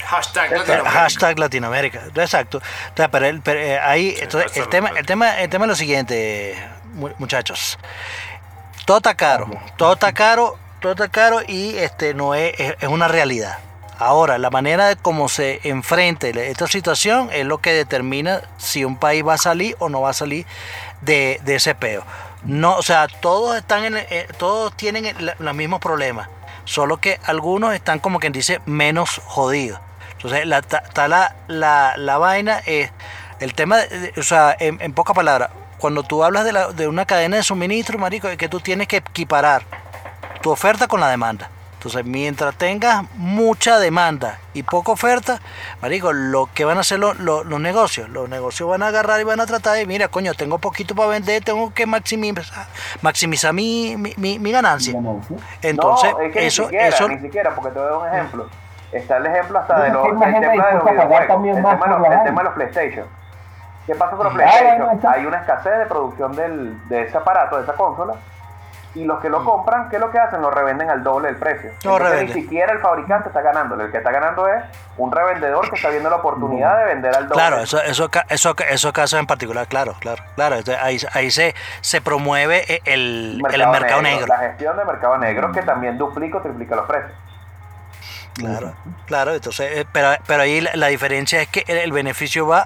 Hashtag 0.05 0.51
Eh, 0.51 0.57
Latinoamérica. 0.57 0.89
Hashtag 0.91 1.39
Latinoamérica, 1.39 1.99
exacto. 2.15 2.57
O 2.59 2.95
sea, 2.97 3.09
pero 3.09 3.25
el, 3.27 3.41
pero, 3.41 3.59
eh, 3.59 3.79
ahí, 3.79 4.15
entonces, 4.19 4.55
el 4.57 4.67
tema, 4.69 4.89
el 4.89 5.05
tema, 5.05 5.39
el 5.39 5.49
tema 5.49 5.65
es 5.65 5.69
lo 5.69 5.75
siguiente, 5.75 6.55
mu- 6.93 7.11
muchachos. 7.19 7.77
Todo 8.85 8.97
está 8.97 9.15
caro, 9.15 9.47
todo 9.77 9.93
está 9.93 10.11
caro, 10.13 10.57
todo 10.79 10.91
está 10.93 11.07
caro 11.09 11.39
y 11.47 11.75
este 11.77 12.13
no 12.13 12.33
es, 12.35 12.53
es, 12.59 12.75
es 12.79 12.87
una 12.89 13.07
realidad. 13.07 13.57
Ahora, 13.97 14.37
la 14.37 14.49
manera 14.49 14.87
de 14.87 14.97
cómo 14.97 15.29
se 15.29 15.61
enfrente 15.63 16.49
esta 16.49 16.67
situación 16.67 17.29
es 17.31 17.45
lo 17.45 17.59
que 17.59 17.71
determina 17.73 18.41
si 18.57 18.83
un 18.83 18.97
país 18.97 19.25
va 19.25 19.35
a 19.35 19.37
salir 19.37 19.75
o 19.79 19.87
no 19.87 20.01
va 20.01 20.09
a 20.09 20.13
salir 20.13 20.45
de, 21.01 21.39
ese 21.45 21.75
peo. 21.75 22.03
No, 22.43 22.75
o 22.75 22.81
sea, 22.81 23.07
todos 23.07 23.55
están 23.55 23.85
en, 23.85 23.97
eh, 23.97 24.27
todos 24.37 24.75
tienen 24.75 25.15
los 25.39 25.55
mismos 25.55 25.79
problemas, 25.79 26.27
solo 26.65 26.97
que 26.97 27.19
algunos 27.25 27.73
están 27.73 27.99
como 27.99 28.19
quien 28.19 28.33
dice 28.33 28.59
menos 28.65 29.21
jodidos. 29.25 29.79
Entonces, 30.11 30.45
la, 30.45 30.61
ta- 30.61 31.07
la, 31.07 31.35
la, 31.47 31.93
la 31.97 32.17
vaina 32.17 32.61
es 32.65 32.91
el 33.39 33.53
tema, 33.53 33.77
o 34.17 34.23
sea, 34.23 34.55
en, 34.59 34.93
pocas 34.93 35.15
palabras, 35.15 35.51
cuando 35.77 36.03
tú 36.03 36.23
hablas 36.23 36.43
de, 36.45 36.51
de 36.73 36.87
una 36.87 37.05
cadena 37.05 37.37
de 37.37 37.43
suministro, 37.43 37.97
marico, 37.97 38.27
es 38.27 38.37
que 38.37 38.49
tú 38.49 38.59
tienes 38.59 38.87
que 38.87 38.97
equiparar 38.97 39.63
tu 40.41 40.51
oferta 40.51 40.87
con 40.87 40.99
la 40.99 41.09
demanda. 41.09 41.49
Entonces, 41.85 42.03
mientras 42.03 42.55
tengas 42.55 43.03
mucha 43.13 43.77
demanda 43.77 44.39
y 44.55 44.63
poca 44.63 44.91
oferta, 44.91 45.39
marico, 45.83 46.13
lo 46.13 46.49
que 46.51 46.65
van 46.65 46.77
a 46.77 46.79
hacer 46.79 46.97
los, 46.97 47.19
los- 47.19 47.45
los 47.45 47.59
negocios, 47.59 48.09
los 48.09 48.27
negocios 48.27 48.67
van 48.67 48.81
a 48.81 48.87
agarrar 48.87 49.21
y 49.21 49.23
van 49.23 49.39
a 49.39 49.45
tratar 49.45 49.75
de, 49.75 49.85
mira, 49.85 50.07
coño, 50.07 50.33
tengo 50.33 50.57
poquito 50.57 50.95
para 50.95 51.09
vender, 51.09 51.43
tengo 51.43 51.71
que 51.75 51.85
maximizar, 51.85 52.65
maximizar 53.03 53.53
mi, 53.53 53.95
mi, 53.97 54.15
mi- 54.17 54.39
mi 54.39 54.51
ganancia. 54.51 54.93
Entonces, 55.61 56.11
no, 56.11 56.21
es 56.21 56.33
que 56.33 56.47
eso, 56.47 56.63
ni 56.63 56.67
siquiera, 56.69 56.87
eso, 56.87 57.07
ni 57.07 57.19
siquiera, 57.19 57.53
porque 57.53 57.69
te 57.69 57.77
voy 57.79 57.87
a 57.87 57.91
dar 57.91 57.99
un 57.99 58.07
ejemplo. 58.07 58.49
Está 58.91 59.17
el 59.17 59.25
ejemplo 59.27 59.59
hasta 59.59 59.79
de 59.83 59.89
los, 59.91 60.05
el 60.07 60.11
tema 60.41 60.65
de 60.65 60.73
los 60.73 60.83
videojuegos, 60.91 61.21
el 61.21 61.53
tema, 61.53 61.69
el 62.17 62.23
tema 62.23 62.43
de 62.43 62.49
PlayStation. 62.49 63.07
¿Qué 63.85 63.93
pasa 63.93 64.15
con 64.15 64.25
los 64.25 64.33
PlayStation? 64.33 64.89
Hay 65.13 65.25
una 65.27 65.37
escasez 65.37 65.77
de 65.77 65.85
producción 65.85 66.35
del, 66.35 66.87
de 66.89 67.01
ese 67.03 67.15
aparato, 67.15 67.57
de 67.57 67.61
esa 67.63 67.73
consola. 67.73 68.15
Y 68.95 69.03
los 69.03 69.19
que 69.19 69.29
lo 69.29 69.43
compran, 69.43 69.89
¿qué 69.89 69.97
es 69.97 70.01
lo 70.01 70.09
que 70.09 70.17
hacen? 70.17 70.41
Lo 70.41 70.49
revenden 70.49 70.89
al 70.89 71.03
doble 71.03 71.27
del 71.27 71.35
precio. 71.35 71.69
Entonces, 71.71 72.01
revenden. 72.09 72.35
Ni 72.35 72.41
siquiera 72.41 72.71
el 72.71 72.79
fabricante 72.79 73.27
está 73.27 73.41
ganando. 73.41 73.75
El 73.75 73.91
que 73.91 73.97
está 73.97 74.09
ganando 74.11 74.47
es 74.47 74.63
un 74.97 75.11
revendedor 75.11 75.69
que 75.69 75.75
está 75.75 75.89
viendo 75.89 76.09
la 76.09 76.15
oportunidad 76.15 76.77
de 76.77 76.85
vender 76.85 77.13
al 77.13 77.23
doble. 77.27 77.33
Claro, 77.35 77.57
eso, 77.59 77.81
eso, 77.81 78.09
eso, 78.29 78.55
esos 78.69 78.91
casos 78.93 79.19
en 79.19 79.27
particular, 79.27 79.67
claro, 79.67 79.95
claro, 79.99 80.23
claro. 80.35 80.55
Ahí, 80.81 80.97
ahí 81.13 81.29
se, 81.29 81.53
se 81.81 81.99
promueve 82.01 82.63
e- 82.73 82.81
el, 82.85 83.41
el 83.51 83.67
mercado 83.67 84.01
negro. 84.01 84.27
La 84.27 84.37
gestión 84.37 84.77
de 84.77 84.85
mercado 84.85 85.17
negro 85.17 85.51
que 85.51 85.61
también 85.61 85.97
duplica 85.97 86.37
o 86.37 86.41
triplica 86.41 86.75
los 86.77 86.85
precios. 86.85 87.11
Claro, 88.33 88.73
claro. 89.05 89.33
Entonces, 89.33 89.69
eh, 89.79 89.85
pero, 89.91 90.09
pero 90.27 90.43
ahí 90.43 90.61
la, 90.61 90.71
la 90.75 90.87
diferencia 90.87 91.41
es 91.41 91.47
que 91.47 91.63
el, 91.67 91.77
el 91.77 91.91
beneficio 91.91 92.47
va 92.47 92.65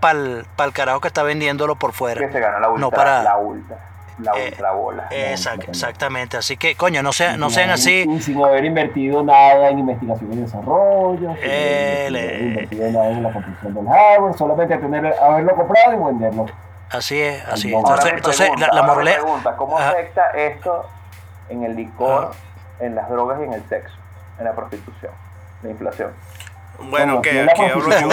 para 0.00 0.18
el 0.18 0.72
carajo 0.72 1.00
que 1.00 1.08
está 1.08 1.22
vendiéndolo 1.22 1.76
por 1.76 1.92
fuera. 1.92 2.20
Que 2.20 2.30
se 2.32 2.38
gana 2.40 2.58
la 2.60 2.68
ultra, 2.68 2.80
No 2.80 2.90
para- 2.90 3.22
la 3.22 3.36
ultra, 3.38 3.76
la 4.18 4.32
Eh, 4.36 4.48
ultra 4.50 4.72
bola. 4.72 5.08
Exact- 5.10 5.68
exactamente. 5.68 6.36
Así 6.36 6.56
que, 6.56 6.76
coño, 6.76 7.02
no, 7.02 7.12
sea, 7.12 7.36
no 7.36 7.50
sean 7.50 7.70
así. 7.70 8.06
Sin 8.20 8.42
haber 8.44 8.64
invertido 8.64 9.22
nada 9.22 9.68
en 9.70 9.80
investigación 9.80 10.32
y 10.32 10.36
desarrollo, 10.36 11.34
sin 11.34 11.38
Eh, 11.42 12.06
haber 12.08 12.42
invertido 12.42 12.90
nada 12.92 13.08
en 13.10 13.22
la 13.22 13.32
construcción 13.32 13.74
del 13.74 13.88
hardware, 13.88 14.34
solamente 14.38 14.76
tener, 14.78 15.14
haberlo 15.20 15.54
comprado 15.56 15.92
y 15.94 16.04
venderlo. 16.04 16.46
Así 16.90 17.20
es, 17.20 17.44
así 17.46 17.68
es. 17.72 17.74
Entonces, 17.78 18.12
entonces 18.12 18.40
pregunta, 18.48 18.68
la, 18.72 18.86
la 18.86 18.94
pregunta, 19.02 19.56
¿cómo 19.56 19.78
Ajá. 19.78 19.90
afecta 19.90 20.30
esto 20.30 20.86
en 21.48 21.64
el 21.64 21.74
licor, 21.74 22.26
Ajá. 22.26 22.84
en 22.84 22.94
las 22.94 23.08
drogas 23.08 23.40
y 23.40 23.44
en 23.44 23.52
el 23.54 23.64
sexo, 23.68 23.96
en 24.38 24.44
la 24.44 24.52
prostitución, 24.52 25.10
la 25.62 25.70
inflación? 25.70 26.10
Bueno, 26.78 27.22
que 27.22 27.32
la 27.44 27.52
aquí 27.52 27.62
hablo 27.62 27.88
yo. 28.00 28.08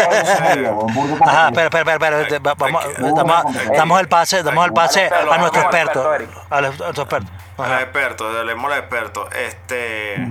Ajá, 1.26 1.52
pero, 1.54 1.69
pero, 1.69 2.00
pero, 2.00 2.17
va- 2.41 2.54
vamos, 2.56 2.86
damos, 3.15 3.43
damos 3.76 4.00
el 4.02 4.08
pase, 4.08 4.43
damos 4.43 4.65
el 4.65 4.74
pase 4.74 5.06
a 5.08 5.38
nuestro 5.38 5.62
al 5.62 5.65
experto. 5.67 6.13
experto, 6.13 6.41
A 6.50 6.62
nuestro 6.62 6.88
experto. 7.04 7.32
A 7.58 7.62
los 7.62 7.67
Ajá. 7.71 7.82
expertos, 7.82 8.36
hablemos 8.38 8.65
a 8.65 8.69
los 8.69 8.78
expertos. 8.80 9.28
Este. 9.36 10.28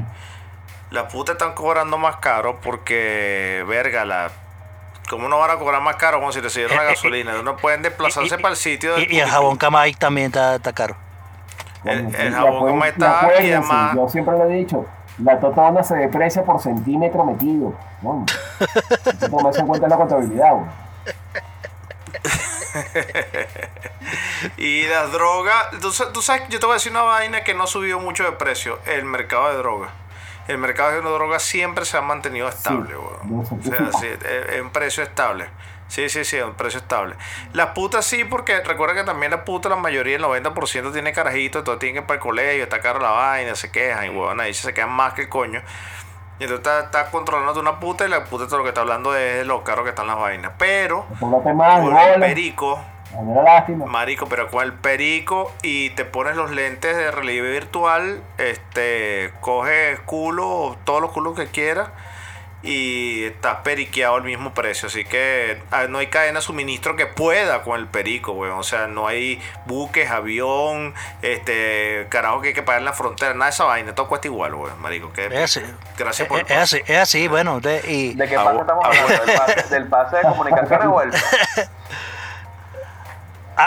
Las 0.90 1.12
putas 1.12 1.34
están 1.34 1.54
cobrando 1.54 1.98
más 1.98 2.16
caro 2.16 2.58
porque, 2.62 3.64
verga, 3.68 4.04
la. 4.04 4.30
¿Cómo 5.08 5.28
no 5.28 5.38
van 5.38 5.50
a 5.50 5.56
cobrar 5.56 5.80
más 5.82 5.96
caro 5.96 6.18
como 6.20 6.30
si 6.32 6.40
le 6.40 6.50
siguieron 6.50 6.76
la 6.76 6.84
Eh, 6.84 6.86
eh, 6.86 6.90
gasolina? 6.90 7.32
No 7.42 7.56
pueden 7.56 7.82
desplazarse 7.82 8.34
Y- 8.34 8.38
para 8.38 8.50
el 8.50 8.56
sitio 8.56 8.94
del 8.94 9.10
Y, 9.12 9.16
y 9.16 9.20
el 9.20 9.28
jabón 9.28 9.56
Camay 9.56 9.92
también 9.94 10.28
está, 10.28 10.56
está 10.56 10.72
caro. 10.72 10.96
el- 11.84 12.32
jabón 12.34 12.78
y 12.84 12.88
está 12.88 13.30
y 13.40 13.50
además- 13.52 13.94
Yo 13.96 14.08
siempre 14.08 14.36
lo 14.38 14.44
he 14.44 14.54
dicho, 14.54 14.86
la 15.22 15.38
totona 15.38 15.82
se 15.82 15.96
deprecia 15.96 16.44
por 16.44 16.60
centímetro 16.60 17.24
metido. 17.24 17.74
¿no? 18.02 18.24
Hay 19.06 19.16
que 19.16 19.28
tomarse 19.28 19.60
en 19.60 19.66
cuenta 19.66 19.88
la 19.88 19.96
contabilidad. 19.96 20.54
Y 24.56 24.86
las 24.86 25.12
drogas, 25.12 25.70
tú, 25.80 25.92
tú 26.12 26.22
sabes, 26.22 26.48
yo 26.48 26.58
te 26.58 26.66
voy 26.66 26.72
a 26.72 26.76
decir 26.76 26.92
una 26.92 27.02
vaina 27.02 27.44
que 27.44 27.54
no 27.54 27.66
subió 27.66 28.00
mucho 28.00 28.24
de 28.24 28.32
precio, 28.32 28.78
el 28.86 29.04
mercado 29.04 29.50
de 29.50 29.58
drogas. 29.58 29.90
El 30.50 30.58
mercado 30.58 30.92
de 30.92 31.00
drogas 31.00 31.42
siempre 31.42 31.84
se 31.84 31.96
ha 31.96 32.00
mantenido 32.00 32.48
estable, 32.48 32.96
weón. 32.96 33.18
no 33.24 33.40
O 33.40 33.44
se 33.44 33.70
sea, 33.70 33.92
sí, 33.92 34.06
en 34.54 34.70
precio 34.70 35.02
estable. 35.02 35.48
Sí, 35.88 36.08
sí, 36.08 36.24
sí, 36.24 36.36
en 36.36 36.54
precio 36.54 36.78
estable. 36.78 37.16
Las 37.52 37.68
putas 37.68 38.04
sí, 38.04 38.24
porque 38.24 38.60
recuerda 38.60 38.94
que 38.94 39.04
también 39.04 39.32
las 39.32 39.40
putas, 39.40 39.70
la 39.70 39.76
mayoría, 39.76 40.16
el 40.16 40.22
90% 40.22 40.92
tiene 40.92 41.12
carajitos, 41.12 41.64
todos 41.64 41.78
tienen 41.78 41.94
que 41.94 42.00
ir 42.00 42.06
para 42.06 42.16
el 42.16 42.20
colegio, 42.20 42.62
está 42.62 42.80
caro 42.80 43.00
la 43.00 43.10
vaina, 43.10 43.54
se 43.54 43.70
quejan, 43.72 44.06
y 44.06 44.08
weón, 44.10 44.40
ahí 44.40 44.54
se 44.54 44.72
quedan 44.72 44.90
más 44.90 45.14
que 45.14 45.22
el 45.22 45.28
coño. 45.28 45.62
Y 46.40 46.44
entonces 46.44 46.66
estás 46.66 46.84
está 46.84 47.10
controlando 47.10 47.60
una 47.60 47.78
puta 47.80 48.06
y 48.06 48.08
la 48.08 48.24
puta 48.24 48.46
todo 48.46 48.58
lo 48.58 48.62
que 48.62 48.70
está 48.70 48.80
hablando 48.80 49.14
es 49.14 49.38
de 49.38 49.44
lo 49.44 49.62
caro 49.62 49.84
que 49.84 49.90
están 49.90 50.06
las 50.06 50.16
vainas. 50.16 50.52
Pero, 50.56 51.06
más, 51.20 51.82
bola, 51.82 52.16
perico, 52.18 52.82
lástima. 53.44 53.86
Marico, 53.86 54.26
pero 54.26 54.48
con 54.48 54.64
el 54.64 54.72
perico 54.72 55.52
y 55.62 55.90
te 55.90 56.04
pones 56.04 56.36
los 56.36 56.50
lentes 56.50 56.96
de 56.96 57.10
relieve 57.10 57.50
virtual, 57.50 58.22
este, 58.38 59.32
coges 59.40 59.98
culo, 60.00 60.76
todos 60.84 61.00
los 61.00 61.10
culos 61.12 61.34
que 61.36 61.46
quieras 61.48 61.88
y 62.62 63.24
estás 63.24 63.56
periqueado 63.64 64.16
al 64.16 64.22
mismo 64.22 64.52
precio. 64.52 64.88
Así 64.88 65.04
que 65.06 65.62
no 65.88 65.96
hay 65.98 66.08
cadena 66.08 66.40
de 66.40 66.44
suministro 66.44 66.94
que 66.94 67.06
pueda 67.06 67.62
con 67.62 67.80
el 67.80 67.86
perico, 67.86 68.32
weón. 68.32 68.58
O 68.58 68.62
sea, 68.62 68.86
no 68.86 69.06
hay 69.08 69.40
buques, 69.66 70.10
avión, 70.10 70.92
este, 71.22 72.06
carajo 72.10 72.42
que 72.42 72.48
hay 72.48 72.54
que 72.54 72.62
pagar 72.62 72.80
en 72.80 72.84
la 72.84 72.92
frontera, 72.92 73.32
nada 73.32 73.46
de 73.46 73.50
esa 73.54 73.64
vaina, 73.64 73.94
todo 73.94 74.08
cuesta 74.08 74.28
igual, 74.28 74.54
weón, 74.54 74.80
marico. 74.80 75.10
Que, 75.12 75.26
Es 75.26 75.56
así. 75.56 75.62
Gracias 75.98 76.26
Es, 76.26 76.28
por 76.28 76.38
el 76.40 76.46
es 76.46 76.52
así, 76.58 76.82
es 76.86 76.98
así, 76.98 77.28
bueno. 77.28 77.60
de- 77.60 77.80
y, 77.90 78.12
¿De 78.14 78.28
qué 78.28 78.36
Ah, 78.36 78.44
pase 78.44 78.60
estamos 78.60 78.84
ah, 78.84 78.88
hablando? 78.88 79.24
¿Del 79.24 79.36
pase, 79.38 79.68
del 79.74 79.86
pase 79.88 80.16
de 80.18 80.22
comunicaciones 80.22 80.86
o 80.86 81.00
el...? 81.02 81.10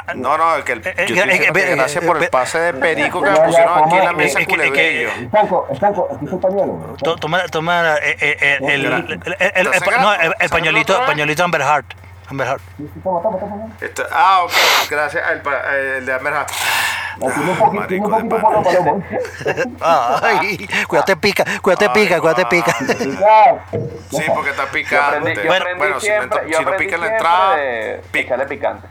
ah, 0.08 0.14
No, 0.16 0.38
no, 0.38 0.64
que 0.64 0.72
el, 0.74 0.82
yo 0.82 0.90
Eh, 0.90 0.94
eh, 0.98 1.06
diciendo 1.08 1.34
eh, 1.34 1.40
que 1.40 1.48
eh, 1.72 1.76
gracias 1.76 2.04
eh, 2.04 2.08
por 2.08 2.22
el 2.22 2.30
pase 2.30 2.60
de 2.60 2.74
perico 2.74 3.22
que 3.22 3.30
me 3.30 3.40
pusieron 3.40 3.84
aquí 3.84 3.96
en 3.98 4.06
la 4.06 4.14
mesa 4.14 4.40
eh, 4.40 4.46
que- 4.46 4.56
que- 4.56 4.56
culebrillo. 4.56 5.10
Estanco, 5.10 5.68
estanco, 5.72 6.08
aquí 6.16 6.26
está 6.26 6.36
el 6.36 6.42
pañuelo. 6.42 6.96
toma, 7.20 7.46
toma 7.48 7.96
el, 7.98 8.16
el, 8.20 8.38
el- 8.42 8.86
el- 8.86 8.86
el- 8.86 9.52
el- 9.56 9.68
¿Está 9.74 9.98
no, 10.02 10.14
el- 10.14 10.34
el 10.40 10.50
pañuelito, 10.50 11.06
pañuelito 11.06 11.44
Amber 11.44 11.62
Heart. 11.62 11.86
Amber 12.30 12.48
Heart. 12.48 12.62
Esto- 13.82 14.08
ah, 14.12 14.44
ok, 14.46 14.52
gracias 14.90 15.24
pa- 15.42 15.76
el 15.76 16.06
de 16.06 16.14
Amber 16.14 16.34
Heart. 16.34 16.50
Ah. 19.82 20.20
Ay, 20.24 20.68
cuídate 20.88 21.16
pica, 21.18 21.44
cuídate 21.62 21.90
pica, 21.90 22.20
cuídate 22.20 22.46
pica. 22.46 22.76
Sí, 24.10 24.22
porque 24.34 24.52
está 24.52 24.66
Yo 24.66 24.72
picando. 24.72 25.18
aprendí, 25.18 25.42
yo 25.42 25.48
Bueno, 25.48 25.64
aprendí 25.64 25.80
bueno, 25.80 26.00
si, 26.00 26.08
no 26.64 26.72
pica 26.78 26.96
en 26.96 27.02
la 27.02 27.08
entrada, 27.08 27.56
de 27.56 28.02
pica. 28.12 28.36
picante. 28.48 28.88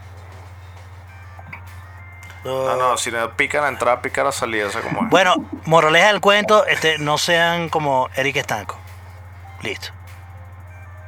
No, 2.45 2.77
no, 2.77 2.97
si 2.99 3.11
no 3.13 3.31
pica 3.37 3.61
la 3.61 3.69
entrada, 3.69 4.03
pica 4.03 4.25
la 4.25 4.33
salida, 4.33 4.67
o 4.67 4.71
sea, 4.71 4.81
como 4.81 5.05
es. 5.05 5.11
Bueno, 5.11 5.35
moraleja 5.65 6.09
del 6.09 6.21
cuento, 6.21 6.67
este, 6.67 6.99
no 6.99 7.17
sean 7.19 7.69
como 7.69 8.09
Eric 8.17 8.37
Estanco. 8.37 8.77
Listo. 9.63 9.89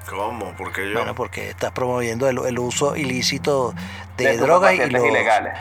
¿Cómo? 0.08 0.52
Porque 0.56 0.88
yo. 0.90 0.98
Bueno, 0.98 1.14
porque 1.14 1.48
estás 1.50 1.72
promoviendo 1.72 2.28
el, 2.28 2.38
el 2.46 2.58
uso 2.58 2.94
ilícito 2.94 3.74
de, 4.16 4.24
De 4.32 4.36
drogas 4.36 4.74
y 4.74 4.90
los 4.90 5.04
ilegales. 5.04 5.54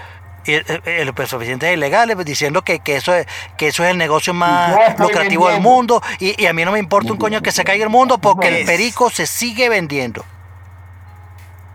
y 0.46 0.54
el- 0.56 0.66
el- 0.68 0.82
los 0.86 1.00
estupefacientes 1.08 1.74
ilegales, 1.74 2.16
pues, 2.16 2.26
diciendo 2.26 2.62
que, 2.62 2.80
que 2.80 2.98
eso 2.98 3.14
es 3.16 3.26
que 3.58 3.68
eso 3.70 3.84
es 3.86 3.92
el 3.92 3.98
negocio 3.98 4.34
más 4.34 5.00
lucrativo 5.00 5.48
del 5.50 5.62
mundo 5.62 6.04
y, 6.20 6.40
y 6.42 6.46
a 6.48 6.54
mí 6.54 6.66
no 6.66 6.72
me 6.74 6.80
importa 6.80 7.12
un 7.12 7.18
coño 7.18 7.42
que 7.42 7.52
se 7.52 7.64
caiga 7.64 7.86
el 7.86 7.90
mundo 7.90 8.18
porque 8.18 8.50
el 8.50 8.56
Es- 8.56 8.66
perico 8.68 9.10
se 9.10 9.26
sigue 9.26 9.70
vendiendo. 9.70 10.26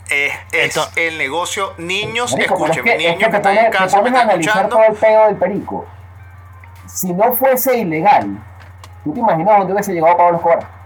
Es, 0.08 0.32
es 0.52 0.64
Entonces- 0.76 0.96
el 0.96 1.18
negocio. 1.18 1.74
Niños, 1.78 2.32
Marico, 2.32 2.54
pero 2.54 2.64
es 2.66 2.70
escuchen, 2.78 2.84
que, 2.84 2.92
es 2.92 2.98
niños 2.98 3.14
que 3.18 3.24
que 3.24 3.30
te 3.30 3.36
están 3.36 3.56
en 3.58 3.70
casa, 3.72 4.00
me 4.02 4.08
analizar 4.08 4.38
escuchando. 4.38 4.68
todo 4.76 4.82
el 4.86 4.94
pedo 4.94 5.26
del 5.26 5.36
perico. 5.36 5.86
Si 6.86 7.12
no 7.12 7.32
fuese 7.34 7.76
ilegal, 7.78 8.38
¿tú 9.04 9.12
te 9.12 9.20
imaginas 9.20 9.58
dónde 9.58 9.72
hubiese 9.74 9.92
llegado 9.92 10.16
Pablo 10.16 10.36
Escobar? 10.38 10.78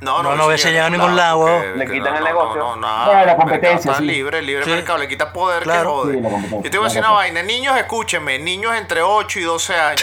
No, 0.00 0.20
No, 0.20 0.34
no 0.34 0.46
hubiese 0.46 0.70
llega 0.72 0.88
llegado 0.88 0.94
a 0.94 0.98
ningún 0.98 1.16
lado, 1.16 1.40
porque- 1.46 1.72
Le 1.76 1.86
que 1.86 1.92
quitan 1.92 2.12
no, 2.12 2.18
el 2.18 2.24
negocio. 2.24 2.60
No, 2.60 2.76
no, 2.76 2.82
nada. 2.82 3.06
No, 3.20 3.24
la 3.26 3.36
competencia, 3.36 3.90
está 3.92 3.94
sí. 4.00 4.04
libre, 4.04 4.42
libre 4.42 4.64
Sí. 4.64 4.70
mercado, 4.70 4.98
le 4.98 5.06
quita 5.06 5.32
poder 5.32 5.62
Claro. 5.62 6.02
que 6.10 6.20
jode. 6.20 6.40
Sí, 6.48 6.56
Yo 6.64 6.70
te 6.70 6.76
voy 6.78 6.86
a 6.86 6.88
decir 6.88 7.00
una 7.02 7.10
vaina. 7.12 7.42
Niños, 7.44 7.76
escúchenme. 7.76 8.38
Niños 8.40 8.74
entre 8.74 9.00
8 9.02 9.38
y 9.38 9.42
12 9.42 9.76
años. 9.76 10.02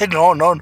No, 0.10 0.34
no, 0.34 0.52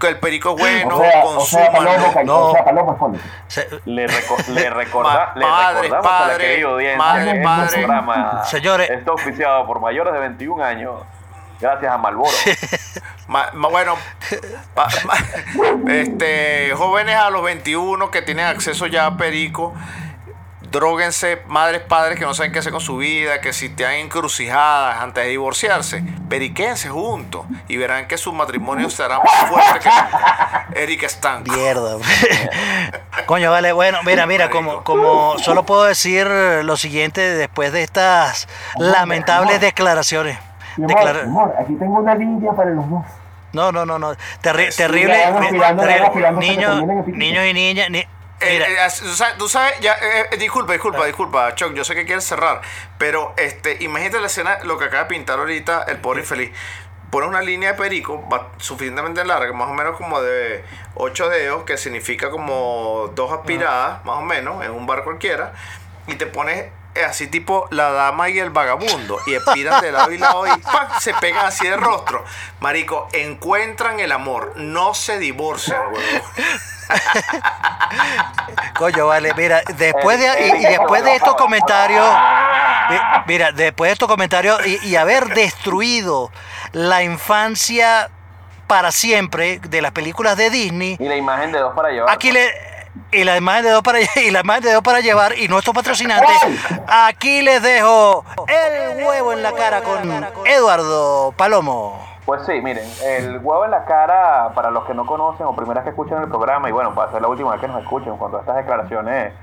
Que 0.00 0.08
el 0.08 0.18
perico 0.20 0.50
es 0.56 0.60
bueno, 0.60 0.96
o 0.96 1.00
sea, 1.00 1.24
o 1.24 1.40
sea, 1.44 1.66
consúmanlo. 1.72 2.24
no. 2.24 2.50
o 2.50 3.14
sea, 3.48 3.64
Le, 3.84 4.06
reco- 4.06 4.46
le, 4.48 4.70
recorda, 4.70 5.32
Ma- 5.32 5.32
le 5.34 5.44
padre, 5.46 5.82
recordamos 5.82 6.06
a 6.06 6.12
la 6.12 6.18
padre, 6.28 6.46
querida 6.46 6.68
audiencia 6.68 6.98
madre, 6.98 7.32
que 7.32 7.40
padre. 7.40 7.64
este 7.66 7.78
programa 7.78 8.44
Señores. 8.44 8.90
está 8.90 9.10
auspiciado 9.10 9.66
por 9.66 9.80
mayores 9.80 10.12
de 10.14 10.20
21 10.20 10.64
años 10.64 10.94
gracias 11.60 11.92
a 11.92 11.98
Malboro. 11.98 12.30
Ma- 13.26 13.48
ma- 13.54 13.68
bueno, 13.68 13.94
pa- 14.74 14.88
ma- 15.06 15.92
este, 15.92 16.72
jóvenes 16.76 17.16
a 17.16 17.30
los 17.30 17.42
21 17.42 18.10
que 18.10 18.20
tienen 18.22 18.44
acceso 18.46 18.86
ya 18.86 19.06
a 19.06 19.16
Perico, 19.16 19.72
dróguense, 20.74 21.40
madres, 21.46 21.80
padres 21.82 22.18
que 22.18 22.24
no 22.24 22.34
saben 22.34 22.50
qué 22.52 22.58
hacer 22.58 22.72
con 22.72 22.80
su 22.80 22.96
vida, 22.96 23.40
que 23.40 23.52
si 23.52 23.68
te 23.68 23.86
han 23.86 23.94
encrucijadas 23.94 25.00
antes 25.00 25.22
de 25.24 25.30
divorciarse, 25.30 26.02
periquense 26.28 26.88
juntos 26.88 27.46
y 27.68 27.76
verán 27.76 28.08
que 28.08 28.18
su 28.18 28.32
matrimonio 28.32 28.90
será 28.90 29.20
más 29.20 29.48
fuerte 29.48 29.78
que. 29.78 30.80
Erika 30.82 31.08
Stanco. 31.08 31.52
Mierda. 31.52 31.96
Coño, 33.26 33.50
vale, 33.52 33.72
bueno, 33.72 33.98
mira, 34.04 34.26
mira, 34.26 34.50
como, 34.50 34.82
como 34.82 35.38
solo 35.38 35.62
puedo 35.64 35.84
decir 35.84 36.26
lo 36.26 36.76
siguiente 36.76 37.20
después 37.20 37.72
de 37.72 37.82
estas 37.84 38.48
lamentables 38.76 39.60
declaraciones. 39.60 40.36
Mi 40.76 40.84
amor, 40.84 40.96
Declara- 40.96 41.22
mi 41.22 41.28
amor, 41.30 41.54
aquí 41.58 41.74
tengo 41.74 42.00
una 42.00 42.14
línea 42.16 42.52
para 42.52 42.70
los 42.70 42.90
dos. 42.90 43.04
No, 43.52 43.70
no, 43.70 43.86
no, 43.86 44.00
no. 44.00 44.14
Terri- 44.42 44.74
terrible. 44.76 45.16
Niños, 46.36 46.82
niños 47.06 47.44
y 47.46 47.52
niñas. 47.54 47.90
ni- 47.90 48.04
Eh, 48.40 48.58
eh, 48.62 48.88
tú 49.38 49.48
sabes- 49.48 49.80
ya, 49.80 49.94
eh, 49.94 50.28
eh, 50.32 50.36
disculpa, 50.36 50.72
disculpa, 50.72 51.06
disculpa, 51.06 51.54
Choc, 51.54 51.72
yo 51.72 51.84
sé 51.84 51.94
que 51.94 52.04
quieres 52.04 52.24
cerrar, 52.24 52.60
pero 52.98 53.32
este, 53.36 53.78
imagínate 53.80 54.20
la 54.20 54.26
escena, 54.26 54.58
lo 54.64 54.76
que 54.78 54.86
acaba 54.86 55.04
de 55.04 55.08
pintar 55.08 55.38
ahorita 55.38 55.84
el 55.88 55.98
pobre 55.98 56.20
infeliz. 56.20 56.50
Pones 57.10 57.28
una 57.28 57.42
línea 57.42 57.72
de 57.72 57.78
perico 57.78 58.28
suficientemente 58.58 59.24
larga, 59.24 59.52
más 59.52 59.68
o 59.68 59.72
menos 59.72 59.96
como 59.96 60.20
de 60.20 60.64
8 60.96 61.28
dedos, 61.28 61.62
que 61.62 61.76
significa 61.78 62.28
como 62.30 63.12
dos 63.14 63.32
aspiradas, 63.32 64.04
más 64.04 64.16
o 64.18 64.22
menos, 64.22 64.64
en 64.64 64.72
un 64.72 64.84
bar 64.86 65.04
cualquiera, 65.04 65.52
y 66.08 66.16
te 66.16 66.26
pones 66.26 66.66
eh, 66.96 67.04
así 67.04 67.28
tipo 67.28 67.66
la 67.70 67.90
dama 67.92 68.28
y 68.30 68.38
el 68.40 68.50
vagabundo, 68.50 69.20
y 69.26 69.34
expiran 69.34 69.80
de 69.80 69.92
lado 69.92 70.10
y 70.12 70.18
lado 70.18 70.44
y 70.46 70.60
¡pam! 70.60 70.88
se 71.00 71.14
pegan 71.14 71.46
así 71.46 71.66
de 71.68 71.76
rostro. 71.76 72.24
Marico, 72.60 73.08
encuentran 73.12 74.00
el 74.00 74.10
amor, 74.12 74.52
no 74.56 74.92
se 74.94 75.18
divorcian. 75.18 75.80
Coño, 78.76 79.06
vale, 79.06 79.32
mira, 79.34 79.62
después 79.76 80.18
de, 80.18 80.26
y, 80.26 80.62
y 80.62 80.66
después 80.68 81.04
de 81.04 81.14
estos 81.14 81.34
comentarios, 81.36 82.06
mi- 82.90 82.98
mira, 83.26 83.52
después 83.52 83.88
de 83.88 83.92
estos 83.92 84.08
comentarios 84.08 84.64
y, 84.66 84.78
y 84.88 84.96
haber 84.96 85.26
destruido 85.28 86.30
la 86.72 87.02
infancia 87.02 88.10
para 88.66 88.90
siempre 88.92 89.58
de 89.60 89.80
las 89.82 89.92
películas 89.92 90.36
de 90.36 90.50
Disney, 90.50 90.96
Y 90.98 91.04
la 91.08 91.16
imagen 91.16 91.52
de 91.52 91.58
dos 91.60 91.74
para 91.74 91.90
llevar. 91.90 92.10
aquí 92.10 92.32
le 92.32 92.50
y 93.10 93.24
la 93.24 93.36
imagen 93.36 93.64
de 93.64 93.70
dos 93.70 93.82
para 93.82 93.98
y 94.16 94.30
la 94.30 94.40
imagen 94.40 94.62
de 94.64 94.72
dos 94.72 94.82
para 94.82 95.00
llevar 95.00 95.38
y 95.38 95.48
nuestros 95.48 95.74
patrocinantes, 95.74 96.36
aquí 96.88 97.42
les 97.42 97.62
dejo 97.62 98.24
el 98.48 99.04
huevo 99.04 99.32
en 99.32 99.42
la 99.42 99.52
cara 99.52 99.82
con 99.82 100.26
Eduardo 100.46 101.32
Palomo. 101.36 102.13
Pues 102.26 102.42
sí, 102.46 102.60
miren, 102.62 102.88
el 103.04 103.38
huevo 103.42 103.64
en 103.66 103.70
la 103.70 103.84
cara, 103.84 104.50
para 104.54 104.70
los 104.70 104.84
que 104.84 104.94
no 104.94 105.04
conocen 105.06 105.46
o 105.46 105.54
primeras 105.54 105.84
que 105.84 105.90
escuchan 105.90 106.22
el 106.22 106.28
programa, 106.28 106.68
y 106.68 106.72
bueno, 106.72 106.94
para 106.94 107.10
ser 107.12 107.20
la 107.20 107.28
última 107.28 107.50
vez 107.52 107.60
que 107.60 107.68
nos 107.68 107.82
escuchen 107.82 108.16
con 108.16 108.30
todas 108.30 108.44
estas 108.44 108.56
declaraciones 108.56 109.34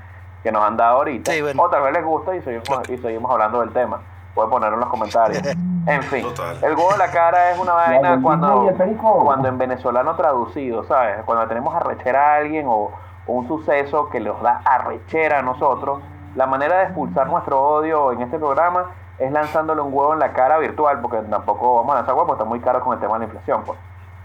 que 0.42 0.50
nos 0.50 0.64
han 0.64 0.76
dado 0.76 0.96
ahorita, 0.98 1.30
Sí, 1.30 1.40
bueno. 1.42 1.62
o 1.62 1.70
tal 1.70 1.82
vez 1.82 1.92
les 1.92 2.04
gusta 2.04 2.34
y 2.34 2.42
seguimos, 2.42 2.88
y 2.88 2.98
seguimos 2.98 3.30
hablando 3.30 3.60
del 3.60 3.72
tema. 3.72 4.00
Pueden 4.34 4.50
ponerlo 4.50 4.74
en 4.74 4.80
los 4.80 4.88
comentarios. 4.88 5.42
En 5.84 6.00
fin, 6.04 6.22
Total. 6.22 6.58
el 6.62 6.76
huevo 6.76 6.92
en 6.92 6.98
la 7.00 7.10
cara 7.10 7.50
es 7.50 7.58
una 7.58 7.72
vaina 7.72 8.20
cuando, 8.22 8.70
cuando 9.24 9.48
en 9.48 9.58
venezolano 9.58 10.14
traducido, 10.14 10.84
¿sabes? 10.84 11.16
Cuando 11.24 11.44
tenemos 11.48 11.74
arrechera 11.74 12.34
a 12.34 12.36
alguien 12.36 12.66
o, 12.68 12.92
o 13.26 13.32
un 13.32 13.48
suceso 13.48 14.08
que 14.08 14.20
nos 14.20 14.40
da 14.42 14.60
arrechera 14.64 15.40
a 15.40 15.42
nosotros, 15.42 15.98
la 16.34 16.46
manera 16.46 16.78
de 16.78 16.84
expulsar 16.84 17.26
nuestro 17.26 17.60
odio 17.60 18.12
en 18.12 18.22
este 18.22 18.38
programa 18.38 18.86
es 19.18 19.30
lanzándole 19.30 19.82
un 19.82 19.92
huevo 19.92 20.14
en 20.14 20.18
la 20.18 20.32
cara 20.32 20.58
virtual, 20.58 21.00
porque 21.00 21.18
tampoco 21.18 21.76
vamos 21.76 21.92
a 21.92 21.96
lanzar 21.96 22.14
huevos, 22.14 22.28
porque 22.28 22.42
está 22.42 22.48
muy 22.48 22.60
caro 22.60 22.80
con 22.80 22.94
el 22.94 23.00
tema 23.00 23.14
de 23.14 23.18
la 23.20 23.24
inflación, 23.26 23.62
pues. 23.64 23.78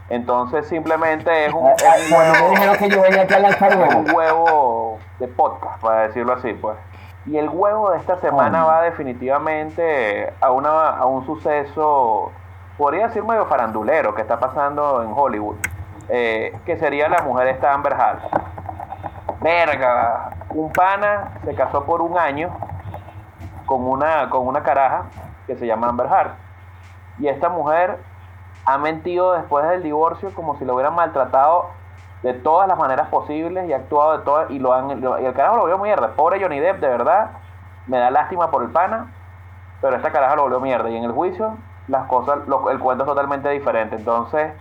Entonces 0.10 0.66
simplemente 0.68 1.46
es 1.46 1.54
un, 1.54 1.68
es 1.68 2.12
huevo, 2.12 2.50
dijeron 2.52 2.78
que 2.78 2.90
yo 2.90 3.02
venía 3.02 3.24
aquí 3.24 3.34
a 3.34 3.40
lanzar 3.40 3.74
es 3.74 3.96
un 3.96 4.16
huevo 4.16 5.00
de 5.20 5.28
podcast, 5.28 5.82
para 5.82 6.04
decirlo 6.04 6.34
así, 6.34 6.54
pues. 6.54 6.78
Y 7.26 7.38
el 7.38 7.50
huevo 7.50 7.92
de 7.92 7.98
esta 7.98 8.18
semana 8.18 8.66
Oh. 8.66 8.70
va 8.70 8.82
definitivamente 8.84 10.34
a, 10.40 10.52
una, 10.52 10.92
a 10.92 11.06
un 11.06 11.26
suceso, 11.26 12.32
podría 12.78 13.08
decir 13.08 13.22
medio 13.24 13.46
farandulero, 13.48 14.16
que 14.16 14.22
está 14.22 14.40
pasando 14.40 15.04
en 15.04 15.12
Hollywood, 15.14 15.58
eh, 16.08 16.58
que 16.66 16.78
sería 16.78 17.10
la 17.10 17.22
mujer 17.24 17.48
esta 17.48 17.74
Amber 17.74 17.94
Heard. 17.94 18.20
Verga, 19.42 20.30
un 20.58 20.72
pana 20.72 21.34
se 21.46 21.54
casó 21.54 21.84
por 21.86 22.02
un 22.02 22.18
año 22.18 22.50
con 23.66 23.84
una, 23.84 24.30
con 24.30 24.48
una 24.48 24.64
caraja 24.64 25.04
que 25.46 25.56
se 25.56 25.68
llama 25.68 25.90
Amber 25.90 26.08
Heard. 26.08 26.32
Y 27.20 27.28
esta 27.28 27.50
mujer 27.50 28.00
ha 28.66 28.78
mentido 28.78 29.34
después 29.34 29.68
del 29.70 29.84
divorcio 29.84 30.34
como 30.34 30.58
si 30.58 30.66
lo 30.66 30.74
hubieran 30.74 30.96
maltratado 30.96 31.70
de 32.24 32.34
todas 32.34 32.68
las 32.68 32.78
maneras 32.78 33.08
posibles 33.10 33.70
y 33.70 33.74
ha 33.74 33.78
actuado 33.78 34.18
de 34.18 34.24
todas 34.24 34.50
y 34.50 34.58
lo 34.60 34.74
han 34.74 35.00
lo- 35.00 35.20
y 35.20 35.26
el 35.26 35.34
carajo 35.34 35.56
lo 35.58 35.62
volvió 35.62 35.78
mierda. 35.78 36.10
Pobre 36.16 36.42
Johnny 36.42 36.60
Depp, 36.60 36.80
de 36.80 36.88
verdad, 36.88 37.32
me 37.86 38.00
da 38.00 38.10
lástima 38.10 38.50
por 38.50 38.64
el 38.64 38.70
pana, 38.72 39.14
pero 39.80 39.96
esta 39.96 40.12
caraja 40.12 40.36
lo 40.36 40.44
volvió 40.44 40.60
mierda 40.60 40.90
y 40.90 40.98
en 40.98 41.04
el 41.04 41.12
juicio 41.12 41.56
las 41.88 42.08
cosas 42.08 42.40
el 42.72 42.80
cuento 42.80 43.04
es 43.04 43.08
totalmente 43.08 43.50
diferente. 43.50 43.96
Entonces, 43.96 44.52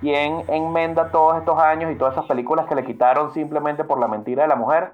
¿quién 0.00 0.44
enmenda 0.48 1.10
todos 1.10 1.36
estos 1.38 1.58
años 1.62 1.90
y 1.92 1.94
todas 1.94 2.14
esas 2.14 2.26
películas 2.26 2.66
que 2.66 2.74
le 2.74 2.84
quitaron 2.84 3.32
simplemente 3.32 3.84
por 3.84 3.98
la 4.00 4.08
mentira 4.08 4.42
de 4.42 4.48
la 4.48 4.56
mujer? 4.56 4.92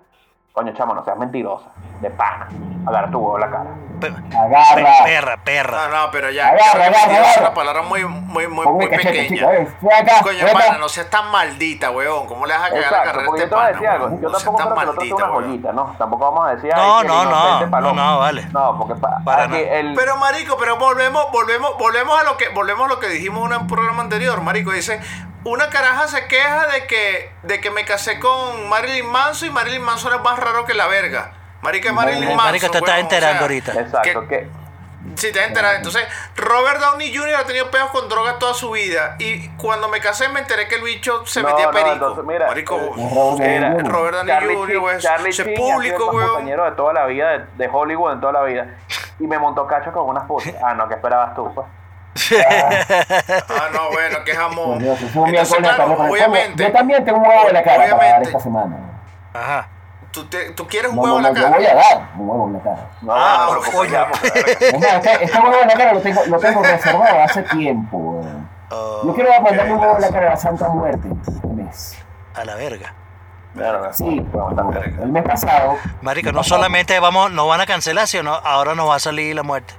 Coño, 0.53 0.73
chamo, 0.75 0.95
no 0.95 1.03
seas 1.03 1.17
mentirosa, 1.17 1.71
de 2.03 2.11
pana. 2.11 2.47
Agarra 2.87 3.11
tu 3.11 3.19
huevo 3.19 3.37
en 3.37 3.41
la 3.41 3.51
cara. 3.51 3.71
Pe- 4.01 4.37
Agarra. 4.37 5.05
Perra, 5.05 5.37
perra. 5.45 5.89
No, 5.89 6.07
no, 6.07 6.11
pero 6.11 6.31
ya, 6.31 6.49
Agarra, 6.49 6.73
agarra, 6.87 6.91
mentirosa 7.07 7.31
es 7.33 7.39
una 7.39 7.55
palabra 7.55 7.83
muy, 7.83 8.05
muy, 8.05 8.49
muy, 8.49 8.67
muy 8.67 8.89
cachete, 8.91 9.13
pequeña. 9.31 9.47
acá, 9.49 10.23
Coño, 10.23 10.45
pana, 10.53 10.77
no 10.79 10.89
seas 10.91 11.09
tan 11.09 11.31
maldita, 11.31 11.91
weón. 11.91 12.27
¿Cómo 12.27 12.45
le 12.45 12.53
vas 12.53 12.65
a 12.65 12.69
cagar 12.69 12.81
la 12.83 12.87
Exacto, 12.89 13.13
carrera 13.13 13.33
a 13.33 13.35
este 13.37 13.49
te 13.49 13.55
voy 13.55 13.63
a 13.63 13.65
pana, 13.65 13.73
decir 13.73 13.89
algo. 13.89 14.09
Yo 14.21 14.29
No 14.29 14.39
seas 14.39 14.45
tampoco 14.45 14.59
tan 14.59 14.67
creo 14.67 14.77
que 14.77 14.83
el 14.83 14.89
otro 14.91 15.01
sea 15.01 15.09
maldita, 15.09 15.15
una 15.25 15.33
weón. 15.37 15.45
joyita, 15.45 15.73
¿no? 15.73 15.95
Tampoco 15.97 16.25
vamos 16.33 16.47
a 16.47 16.55
decir. 16.55 16.73
No, 16.77 17.03
no, 17.05 17.25
no, 17.25 17.67
no, 17.81 17.93
no, 17.95 18.19
vale. 18.19 18.45
No, 18.53 18.79
porque 18.79 18.95
pa- 18.97 19.21
Para 19.25 19.45
aquí 19.45 19.53
nada. 19.53 19.65
el. 19.79 19.95
Pero 19.95 20.17
marico, 20.17 20.57
pero 20.59 20.77
volvemos, 20.77 21.33
volvemos, 21.33 21.79
volvemos 21.79 22.21
a 22.21 22.25
lo 22.25 22.37
que, 22.37 22.49
volvemos 22.51 22.85
a 22.85 22.89
lo 22.89 23.01
que 23.01 23.09
dijimos 23.09 23.51
en 23.51 23.57
un 23.59 23.67
programa 23.69 24.03
anterior, 24.03 24.39
marico. 24.43 24.71
Dice, 24.73 25.01
una 25.45 25.69
caraja 25.69 26.07
se 26.09 26.27
queja 26.27 26.67
de 26.69 26.87
que, 26.87 27.33
de 27.43 27.61
que 27.61 27.71
me 27.71 27.85
casé 27.85 28.19
con 28.21 28.69
Marilyn 28.69 29.07
Manson 29.07 29.49
y 29.49 29.51
Marilyn 29.51 29.83
Manson 29.83 30.15
es 30.15 30.21
más 30.21 30.39
raro 30.39 30.65
que 30.65 30.75
la 30.75 30.87
verga. 30.87 31.33
Marica, 31.63 31.89
es 31.89 31.95
Marilyn 31.95 32.29
Manson. 32.29 32.45
Marico, 32.45 32.71
te 32.71 32.79
estás 32.79 32.99
enterando 32.99 33.33
sea, 33.39 33.43
ahorita. 33.43 33.73
Exacto, 33.81 34.29
que-. 34.29 34.49
Sí, 35.17 35.33
te 35.33 35.41
has 35.41 35.49
enterado. 35.49 35.75
Entonces, 35.77 36.07
Robert 36.37 36.79
Downey 36.81 37.15
Jr. 37.17 37.35
ha 37.35 37.45
tenido 37.45 37.71
pedos 37.73 37.91
con 37.91 38.09
drogas 38.09 38.39
toda 38.39 38.55
su 38.55 38.71
vida. 38.71 39.17
Y 39.19 39.49
cuando 39.57 39.89
me 39.89 39.99
casé 40.01 40.29
me 40.29 40.39
enteré 40.41 40.69
que 40.69 40.77
el 40.77 40.83
bicho 40.83 41.27
se 41.27 41.43
No, 41.43 41.49
metía 41.49 41.67
no, 41.67 41.71
perico. 41.73 41.93
entonces, 41.93 42.25
mira, 42.25 42.47
Marico, 42.47 42.79
eh, 42.79 42.93
Mira, 43.39 43.75
Robert 43.91 44.15
Downey 44.19 44.33
Charlie 44.33 44.55
Jr., 44.55 44.79
güey, 44.79 44.99
Charlie 44.99 45.31
ese 45.31 45.43
Sheen 45.45 45.57
ha 45.57 45.61
público, 45.61 45.97
sido 45.99 46.11
weón. 46.13 46.29
compañero 46.29 46.65
de 46.67 46.71
toda 46.73 46.93
la 46.93 47.07
vida, 47.07 47.31
de, 47.31 47.45
de 47.57 47.69
Hollywood 47.73 48.13
en 48.13 48.21
toda 48.21 48.33
la 48.33 48.43
vida. 48.45 48.67
Y 49.19 49.27
me 49.27 49.39
montó 49.41 49.67
cacho 49.67 49.91
con 49.93 50.09
unas 50.09 50.25
putas. 50.25 50.55
Ah, 50.65 50.75
no, 50.75 50.87
¿qué 50.89 50.95
esperabas 50.95 51.35
tú, 51.35 51.53
pues? 51.53 51.67
Ah, 52.15 53.69
no, 53.73 53.91
bueno, 53.91 54.19
que 54.25 54.35
jamón. 54.35 54.79
Dios, 54.79 54.99
Entonces, 55.03 55.57
claro, 55.59 55.93
obviamente. 56.11 56.65
Yo 56.65 56.73
también 56.73 57.05
tengo 57.05 57.19
un 57.19 57.27
huevo 57.27 57.49
en 57.49 57.55
la 57.55 57.63
cara 57.63 57.77
para 57.79 57.89
dar 57.89 57.99
Obviamente. 57.99 58.29
esta 58.29 58.41
semana. 58.41 58.77
Ajá. 59.33 59.69
Tú, 60.11 60.27
te- 60.27 60.51
tú 60.51 60.67
quieres 60.67 60.91
un 60.91 60.97
No, 60.97 61.03
huevo 61.03 61.21
no, 61.23 61.29
en 61.29 61.35
la 61.35 61.41
yo 61.41 61.49
voy 61.49 61.65
cara. 61.65 61.81
a 61.81 61.95
dar 61.95 62.09
un 62.19 62.29
huevo 62.29 62.47
en 62.49 62.53
la 62.53 62.61
cara. 62.61 62.91
No, 63.01 63.13
Ah. 63.15 63.49
Es 63.51 64.79
más, 64.79 64.95
este, 64.95 65.25
este 65.25 65.39
huevo 65.39 65.61
en 65.63 65.69
la 65.69 65.75
cara 65.75 65.93
lo 65.95 66.01
tengo, 66.01 66.23
lo 66.27 66.39
tengo 66.39 66.63
reservado 66.63 67.23
hace 67.23 67.43
tiempo. 67.45 67.97
weón. 67.97 68.49
Oh, 68.71 69.01
Yo 69.07 69.15
quiero 69.15 69.31
mandarle 69.41 69.73
un 69.73 69.81
huevo 69.81 69.97
en 69.97 70.03
la 70.03 70.09
cara 70.11 70.27
a 70.27 70.31
la 70.31 70.37
Santa 70.37 70.69
Muerte. 70.69 71.09
este 71.27 71.47
mes. 71.49 71.97
a 72.35 72.45
la 72.45 72.55
verga. 72.57 72.95
Sí, 73.93 74.27
el 75.03 75.09
mes 75.13 75.23
pasado. 75.25 75.77
Marico, 76.01 76.33
no 76.33 76.43
solamente 76.43 76.99
vamos, 77.01 77.31
no 77.33 77.47
van 77.47 77.61
a 77.61 77.67
cancelar, 77.67 78.07
sino 78.09 78.33
ahora 78.33 78.75
nos 78.75 78.89
va 78.89 78.95
a 78.95 78.99
salir 78.99 79.37
la 79.37 79.43
muerte. 79.43 79.75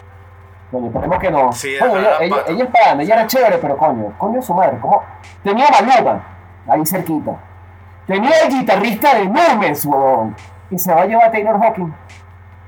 Coño, 0.74 0.88
esperemos 0.88 1.20
que 1.20 1.30
no. 1.32 1.52
Sí, 1.54 1.76
coño, 1.80 1.98
ella, 2.00 2.18
ella, 2.20 2.36
ella 2.48 2.64
es 2.66 2.70
pana, 2.72 3.04
ella 3.04 3.14
era 3.14 3.28
chévere, 3.28 3.58
pero 3.60 3.78
coño, 3.78 4.12
coño 4.18 4.42
su 4.42 4.54
madre, 4.56 4.80
¿cómo? 4.82 5.04
Tenía 5.44 5.68
Maluma, 5.70 6.24
ahí 6.68 6.84
cerquita. 6.86 7.32
Tenía 8.08 8.40
el 8.40 8.50
guitarrista 8.50 9.14
de 9.14 9.26
Numes, 9.28 9.86
huevón. 9.86 10.36
Y 10.72 10.80
se 10.80 10.92
va 10.94 11.02
a 11.04 11.06
llevar 11.06 11.28
a 11.28 11.32
Taylor 11.32 11.60
Hawking. 11.62 11.94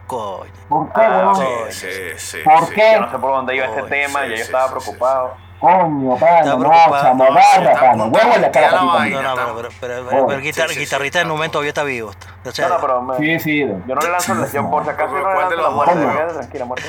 Coño. 0.05 0.51
¿Por 0.69 0.93
qué, 0.93 1.01
Ah, 1.01 1.17
huevón? 1.17 1.35
Sí, 1.35 1.43
Coño. 1.43 1.71
sí, 1.71 1.89
sí. 2.17 2.37
¿Por 2.45 2.65
sí. 2.67 2.73
qué? 2.75 2.91
Yo 2.93 3.01
no 3.01 3.11
sé 3.11 3.17
por 3.17 3.31
dónde 3.31 3.55
iba 3.55 3.65
este 3.65 3.79
Coño, 3.81 3.89
tema, 3.89 4.19
sí, 4.19 4.25
ya 4.25 4.29
yo 4.29 4.35
sí, 4.37 4.41
estaba 4.43 4.67
sí, 4.67 4.73
sí, 4.77 4.79
preocupado. 4.85 5.33
Coño, 5.59 6.15
pana, 6.17 6.41
no, 6.55 6.71
chamo, 7.01 7.23
agarra, 7.23 7.73
pana. 7.79 8.03
Huevo 8.05 8.33
en 8.35 8.41
la 8.41 8.51
cara, 8.51 8.71
la. 8.71 8.81
No, 8.81 9.35
no, 9.35 9.55
pero, 9.55 9.69
pero, 9.81 10.25
Oh. 10.25 10.31
el 10.31 10.41
guitarrista 10.41 11.21
en 11.21 11.27
un 11.27 11.33
momento 11.37 11.53
todavía 11.53 11.69
está 11.69 11.83
vivo. 11.83 12.11
O 12.45 12.51
sea, 12.51 12.67
No, 12.67 12.75
no, 12.75 12.81
pero 12.81 13.17
Sí, 13.17 13.39
sí. 13.39 13.59
yo 13.65 13.95
no 13.95 14.01
le 14.01 14.09
lanzo 14.11 14.35
lesión 14.35 14.69
por 14.69 14.83
si 14.83 14.89
acaso, 14.91 15.11
yo 15.15 15.23
no 15.23 15.29
le 15.29 15.33
¿Cuál 15.33 15.39
lanzo 15.87 16.09
de 16.19 16.25
la 16.25 16.33
Tranquila, 16.33 16.65
muerte. 16.65 16.85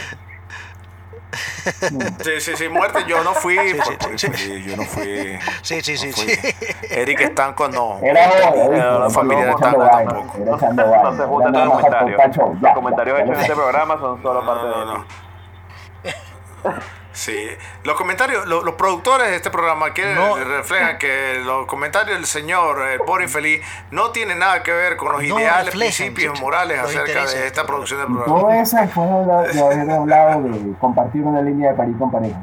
Sí, 2.25 2.41
sí, 2.41 2.57
sí, 2.57 2.69
muerte. 2.69 3.05
Yo 3.07 3.23
no 3.25 3.35
fui. 3.35 3.57
Sí, 3.59 3.75
por- 3.75 3.85
sí, 3.87 3.97
por- 3.99 4.19
sí. 4.19 4.29
sí, 4.35 4.63
Yo 4.65 4.77
no 4.77 4.83
fui. 4.85 5.39
Sí, 5.63 5.81
sí, 5.83 5.97
sí, 5.97 6.09
no 6.09 6.17
sí. 6.17 6.37
fui. 6.37 6.55
Eric 6.91 7.21
Estanco 7.21 7.69
no. 7.69 7.99
Era 8.03 8.27
¿viste? 8.27 8.77
la 8.77 9.11
familia 9.11 9.51
Estanco 9.51 9.87
tampoco. 9.87 10.39
No 10.39 10.59
se 10.59 10.69
nada 10.73 11.65
los 11.67 11.81
comentarios. 11.81 12.61
Los 12.61 12.75
comentarios 12.75 13.19
hechos 13.21 13.35
en 13.35 13.41
este 13.41 13.55
programa 13.55 13.99
son 13.99 14.23
solo 14.23 14.45
parte 14.47 14.67
de 14.67 14.71
No, 14.73 14.85
no, 14.85 14.99
no. 14.99 15.05
Sí, 17.17 17.49
los 17.83 17.97
comentarios, 17.97 18.45
lo- 18.47 18.63
los, 18.63 18.75
productores 18.75 19.29
de 19.31 19.37
este 19.37 19.51
programa 19.51 19.95
que 19.95 20.15
No. 20.15 20.37
reflejan 20.37 20.99
que 20.99 21.41
los 21.43 21.65
comentarios 21.65 22.15
del 22.19 22.27
señor 22.27 22.79
eh, 22.87 22.99
Boris 23.07 23.33
Feliz 23.33 23.63
no 23.91 24.11
tienen 24.11 24.39
nada 24.39 24.63
que 24.63 24.71
ver 24.71 24.99
con 24.99 25.13
los 25.13 25.23
No 25.23 25.41
ideales, 25.41 25.73
reflejan, 25.73 25.97
principios 26.13 26.39
morales 26.43 26.79
acerca 26.79 27.25
de 27.25 27.47
esta 27.47 27.65
producción 27.65 28.01
del 28.01 28.09
programa. 28.09 28.39
todo 28.41 28.51
eso 28.53 28.77
después 28.77 29.09
de 29.09 29.55
de 29.55 29.61
haber 29.65 29.91
hablado 29.93 30.43
de 30.43 30.75
compartir 30.79 31.23
una 31.23 31.41
línea 31.41 31.71
de 31.71 31.77
París 31.79 31.97
con 31.99 32.11
pareja. 32.11 32.37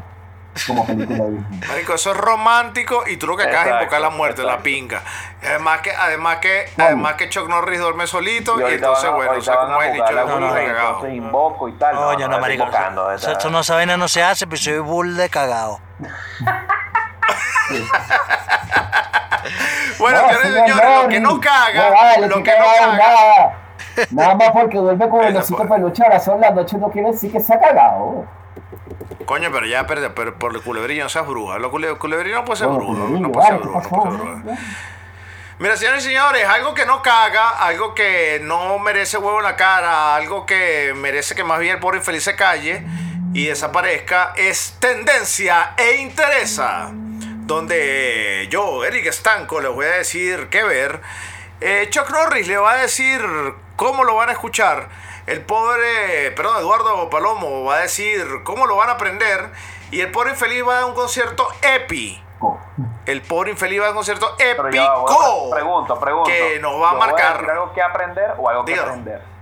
Como 0.68 0.86
película 0.86 1.26
Disney. 1.26 1.68
Marico, 1.68 1.94
eso 1.96 2.12
es 2.12 2.18
romántico 2.18 3.04
y 3.08 3.18
tú 3.18 3.26
lo 3.28 3.36
que 3.36 3.44
acabas 3.44 3.66
de 3.66 3.72
invocar 3.72 4.02
la 4.02 4.10
muerte, 4.12 4.44
la 4.44 4.60
pinga. 4.60 5.02
Además 5.42 5.82
que, 5.82 5.92
además 5.92 6.38
que, 6.38 6.66
además 6.78 7.14
que 7.16 7.28
Chuck 7.30 7.50
Norris 7.50 7.80
duerme 7.80 8.06
solito 8.08 8.60
y, 8.70 8.74
entonces, 8.76 9.06
van 9.06 9.16
bueno, 9.16 9.32
o 9.38 9.42
sea, 9.42 9.56
como 9.56 9.74
jugar 9.74 9.92
dicho, 9.94 10.12
la 10.12 10.22
es 10.22 10.28
un 10.30 10.40
no, 10.40 10.48
no, 10.48 10.54
cagado. 10.54 11.08
invoco 11.10 11.70
y 11.70 11.74
tal. 11.74 11.98
Oye, 11.98 12.18
no, 12.18 12.24
estoy 12.26 12.42
marico. 12.42 12.64
invocando, 12.66 13.12
Eso, 13.12 13.30
esa- 13.32 13.40
eso 13.40 13.50
no, 13.50 13.60
esa 13.62 13.76
vaina 13.76 13.98
no 13.98 14.08
se 14.08 14.24
hace, 14.24 14.46
pues 14.48 14.64
soy 14.64 14.78
bull 14.80 15.18
de 15.18 15.30
cagado. 15.30 15.80
Bueno, 20.00 20.22
No, 20.22 20.28
señores 20.30 20.54
señores, 20.54 21.04
lo 21.04 21.08
que 21.10 21.20
no 21.20 21.40
caga, 21.40 21.90
No 21.90 21.96
vale, 21.96 22.28
lo 22.28 22.38
que 22.38 22.44
que 22.44 22.58
no 22.58 22.66
caga. 22.66 22.98
nada. 22.98 23.58
Nada 24.12 24.36
más 24.36 24.52
porque 24.52 24.78
duerme 24.80 25.10
con 25.10 25.24
el 25.24 25.30
Esa 25.36 25.40
osito 25.40 25.68
peluche 25.70 26.04
a 26.04 26.10
las 26.10 26.28
horas 26.28 26.42
de 26.42 26.48
la 26.50 26.52
noche 26.56 26.78
no 26.78 26.90
quiere 26.90 27.12
decir 27.12 27.32
que 27.32 27.40
se 27.40 27.54
ha 27.54 27.60
cagado. 27.60 28.26
Coño, 29.26 29.50
pero 29.52 29.66
ya, 29.66 29.88
pero, 29.88 30.14
pero 30.14 30.36
por 30.36 30.56
el 30.56 30.62
culebrillo 30.62 31.04
no 31.04 31.10
seas 31.10 31.28
bruja. 31.28 31.58
Lo 31.60 31.72
cule, 31.72 31.96
culebrillo 31.96 32.36
no 32.36 32.46
puede 32.46 32.60
ser 32.60 32.68
Bueno, 32.68 32.86
bruja. 32.86 33.20
No 33.20 33.32
puede 33.32 33.48
ser 33.48 33.60
vale, 33.60 33.64
¿qué 33.64 33.70
bruja, 33.70 33.90
no 33.90 33.90
puede 33.90 34.18
ser 34.18 34.44
bruja. 34.44 34.58
Mira, 35.60 35.78
señores 35.78 36.04
y 36.04 36.08
señores, 36.08 36.46
algo 36.46 36.74
que 36.74 36.86
no 36.86 37.02
caga, 37.04 37.50
algo 37.52 37.94
que 37.94 38.42
no 38.44 38.80
merece 38.80 39.18
huevo 39.18 39.38
en 39.38 39.46
la 39.46 39.56
cara, 39.56 40.16
algo 40.16 40.46
que 40.48 40.94
merece 40.96 41.36
que 41.36 41.44
más 41.44 41.60
bien 41.60 41.76
el 41.76 41.80
pobre 41.80 42.00
infeliz 42.00 42.24
se 42.24 42.36
calle 42.36 42.84
y 43.34 43.46
desaparezca, 43.46 44.34
es 44.36 44.78
tendencia 44.80 45.74
e 45.78 45.98
interesa. 45.98 46.90
Donde 46.92 48.48
yo, 48.50 48.84
Eric 48.84 49.06
Estanco, 49.06 49.62
les 49.62 49.72
voy 49.72 49.86
a 49.86 49.92
decir 49.92 50.48
qué 50.50 50.64
ver. 50.64 51.02
Eh, 51.62 51.88
Chuck 51.92 52.10
Norris 52.10 52.48
le 52.48 52.58
va 52.58 52.74
a 52.74 52.78
decir 52.78 53.22
cómo 53.76 54.04
lo 54.04 54.16
van 54.16 54.30
a 54.30 54.32
escuchar. 54.34 54.90
El 55.26 55.42
pobre, 55.42 56.32
perdón, 56.36 56.58
Eduardo 56.60 57.10
Palomo 57.10 57.64
va 57.64 57.76
a 57.78 57.80
decir 57.82 58.26
cómo 58.44 58.66
lo 58.68 58.76
van 58.76 58.90
a 58.90 58.94
aprender. 58.94 59.50
Y 59.92 60.02
el 60.02 60.12
pobre 60.12 60.32
infeliz 60.32 60.68
va 60.68 60.80
a 60.80 60.86
un 60.86 60.94
concierto 60.96 61.48
EPI. 61.62 62.22
El 63.06 63.22
pobre 63.22 63.52
infeliz 63.52 63.82
va 63.82 63.88
a 63.88 63.90
un 63.90 63.96
concierto 63.96 64.36
épico. 64.38 64.64
pre- 64.70 65.52
pregunto, 65.52 66.00
pregunto. 66.00 66.30
Que 66.30 66.60
nos 66.60 66.74
va 66.82 66.90
a 66.90 66.94
¿Yo 66.94 66.98
voy 67.00 67.08
marcar. 67.08 67.34
decir 67.38 67.50
algo 67.52 67.74
que 67.74 67.82
aprender 67.82 68.34
o 68.38 68.50
algo 68.50 68.66
que 68.66 68.72
Dígalo. 68.74 68.90
aprender? 68.92 69.33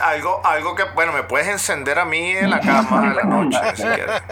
Algo, 0.00 0.40
algo 0.44 0.74
que, 0.74 0.84
bueno, 0.94 1.12
me 1.12 1.22
puedes 1.22 1.46
encender 1.48 1.98
a 1.98 2.04
mí 2.04 2.30
en 2.30 2.50
la 2.50 2.60
cama 2.60 3.04
en 3.04 3.16
la 3.16 3.22
noche, 3.24 3.58
si 3.74 3.82
quieres. 3.82 4.22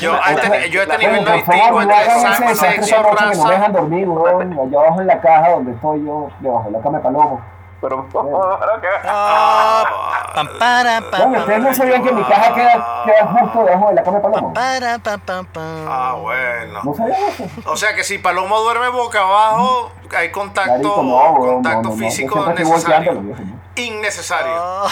Yo 0.00 0.14
a 0.22 0.32
este, 0.32 0.48
la- 0.48 0.66
yo 0.66 0.80
a 0.80 0.84
este 0.84 0.98
nivel 0.98 1.24
no 1.24 1.32
distingo 1.34 1.82
entre 1.82 2.04
sangre, 2.06 2.54
sexo, 2.54 2.96
noche 2.96 2.96
que 2.96 3.02
no 3.02 3.44
me 3.44 3.50
dejan 3.50 3.60
raza. 3.60 3.68
dormir, 3.68 4.08
weón. 4.08 4.52
Allá 4.58 4.78
abajo 4.80 5.00
en 5.02 5.06
la 5.06 5.20
caja 5.20 5.50
donde 5.50 5.72
estoy 5.72 6.04
yo, 6.04 6.28
debajo 6.40 6.64
de 6.64 6.70
la 6.72 6.80
cama 6.80 6.98
de 6.98 7.04
palomo. 7.04 7.40
Pero, 7.80 8.06
pero 8.12 8.24
que- 8.80 8.88
Ah, 9.04 9.84
Pam, 10.34 10.48
para, 10.58 11.00
pam, 11.10 11.22
Bueno, 11.30 11.38
ustedes 11.40 11.62
no 11.62 11.74
sabían 11.74 12.02
que 12.04 12.12
mi 12.12 12.22
caja 12.24 12.54
queda, 12.54 13.02
queda 13.04 13.26
justo 13.26 13.64
debajo 13.64 13.88
de 13.88 13.94
la 13.94 14.02
cama 14.02 14.16
de 14.18 14.22
palomo. 14.22 14.54
para, 14.54 14.98
pam, 14.98 15.20
pam, 15.20 15.46
pam. 15.46 15.86
ah, 15.88 16.16
bueno. 16.20 16.80
¿No 16.84 16.94
sabían 16.94 17.20
eso? 17.22 17.44
O 17.66 17.76
sea 17.76 17.94
que 17.94 18.04
si 18.04 18.18
Palomo 18.18 18.60
duerme 18.60 18.88
boca 18.90 19.20
abajo, 19.22 19.90
hay 20.16 20.30
contacto, 20.30 21.02
no, 21.02 21.34
contacto 21.38 21.82
no, 21.82 21.88
no, 21.90 21.96
físico 21.96 22.46
necesario. 22.52 23.22
Innecesario. 23.76 24.52
Oh. 24.56 24.86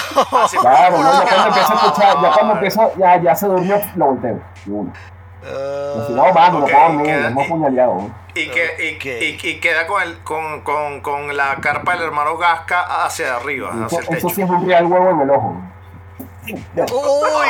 Así. 0.44 0.56
Claro, 0.56 0.98
no, 0.98 1.12
ya 1.12 1.28
cuando 1.28 1.46
empiezo 1.48 1.72
a 1.72 1.76
escuchar, 1.76 2.16
ya 2.22 2.32
cuando 2.32 2.52
empiezo, 2.54 2.92
ya, 2.96 3.16
ya 3.20 3.34
se 3.34 3.46
durmió, 3.46 3.80
lo 3.96 4.06
volteo. 4.06 4.40
De 5.42 5.48
una. 5.50 5.92
Pero 5.94 6.06
si 6.06 6.12
no, 6.12 6.32
mano, 6.32 6.58
Ok, 6.58 6.62
no 6.62 6.66
puedo 6.66 6.82
dormir, 6.88 7.06
queda-. 7.06 7.30
¿no? 7.30 8.14
Y, 8.34 8.48
que, 8.50 8.64
y, 8.78 8.96
Ok. 8.96 9.04
y- 9.44 9.48
y 9.48 9.60
queda 9.60 9.86
con, 9.86 10.02
el, 10.02 10.18
con, 10.20 10.60
con, 10.60 11.00
con 11.00 11.36
la 11.36 11.56
carpa 11.56 11.92
del 11.94 12.02
hermano 12.02 12.36
Gasca 12.36 13.04
hacia 13.04 13.36
arriba, 13.36 13.70
Eso, 13.74 13.84
hacia 13.86 13.98
el 13.98 14.04
eso 14.04 14.12
techo. 14.28 14.28
sí 14.30 14.42
es 14.42 14.50
un 14.50 14.66
real 14.66 14.86
huevo 14.86 15.10
en 15.10 15.20
el 15.22 15.30
ojo. 15.30 15.56
Uy, 16.46 16.54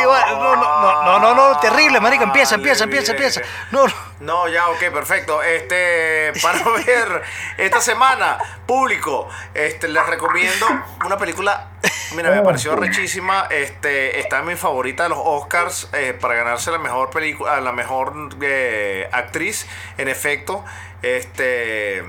va- 0.06 0.30
no, 0.32 0.56
no, 0.56 1.02
no, 1.04 1.18
no, 1.20 1.34
no, 1.34 1.58
terrible, 1.60 2.00
marico, 2.00 2.24
empieza, 2.24 2.54
empieza, 2.56 2.84
empieza, 2.84 3.12
empieza. 3.12 3.40
No, 3.70 3.86
no. 3.86 3.92
No, 4.20 4.48
ya, 4.48 4.68
ok, 4.70 4.80
perfecto. 4.92 5.42
Este, 5.42 6.32
para 6.42 6.58
ver 6.86 7.22
esta 7.56 7.80
semana, 7.80 8.38
público, 8.66 9.28
este, 9.54 9.88
les 9.88 10.06
recomiendo 10.06 10.66
una 11.04 11.16
película. 11.16 11.68
Mira, 12.16 12.30
me 12.30 12.42
pareció 12.42 12.74
rechísima. 12.74 13.46
Este, 13.50 14.18
está 14.18 14.40
en 14.40 14.46
mi 14.46 14.56
favorita 14.56 15.04
de 15.04 15.10
los 15.10 15.18
Oscars 15.22 15.88
eh, 15.92 16.16
para 16.18 16.34
ganarse 16.34 16.70
la 16.70 16.78
mejor 16.78 17.10
película, 17.10 17.60
la 17.60 17.72
mejor 17.72 18.30
eh, 18.40 19.08
actriz. 19.12 19.66
En 19.98 20.08
efecto, 20.08 20.64
este, 21.02 22.02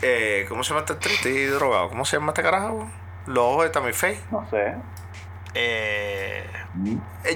eh, 0.00 0.46
¿cómo 0.48 0.64
se 0.64 0.70
llama 0.70 0.80
esta 0.80 0.94
actriz? 0.94 1.16
Estoy 1.16 1.46
drogado. 1.46 1.88
¿Cómo 1.88 2.04
se 2.04 2.16
llama 2.16 2.30
esta 2.30 2.42
carajo? 2.42 2.88
Los 3.26 3.44
ojos 3.44 3.64
de 3.64 3.70
Tammy 3.70 3.92
Faye. 3.92 4.20
No 4.30 4.48
sé. 4.50 4.74
Eh, 5.54 6.46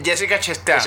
Jessica 0.03 0.39
Chastain. 0.41 0.81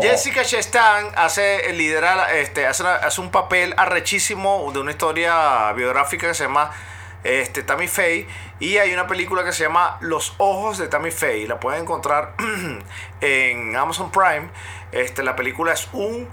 Jessica 0.00 0.44
Chastain 0.44 1.08
hace 1.16 1.72
liderar, 1.72 2.34
este, 2.36 2.66
hace 2.66 3.20
un 3.20 3.30
papel 3.30 3.74
arrechísimo 3.76 4.70
de 4.72 4.80
una 4.80 4.90
historia 4.90 5.72
biográfica 5.72 6.28
que 6.28 6.34
se 6.34 6.44
llama 6.44 6.70
este, 7.24 7.62
Tammy 7.62 7.88
Faye 7.88 8.26
y 8.60 8.78
hay 8.78 8.92
una 8.92 9.06
película 9.06 9.44
que 9.44 9.52
se 9.52 9.64
llama 9.64 9.98
Los 10.00 10.34
ojos 10.38 10.78
de 10.78 10.88
Tammy 10.88 11.10
Faye. 11.10 11.46
La 11.46 11.60
pueden 11.60 11.82
encontrar 11.82 12.34
en 13.20 13.76
Amazon 13.76 14.10
Prime. 14.10 14.48
Este, 14.92 15.22
la 15.22 15.36
película 15.36 15.72
es 15.72 15.88
un 15.92 16.28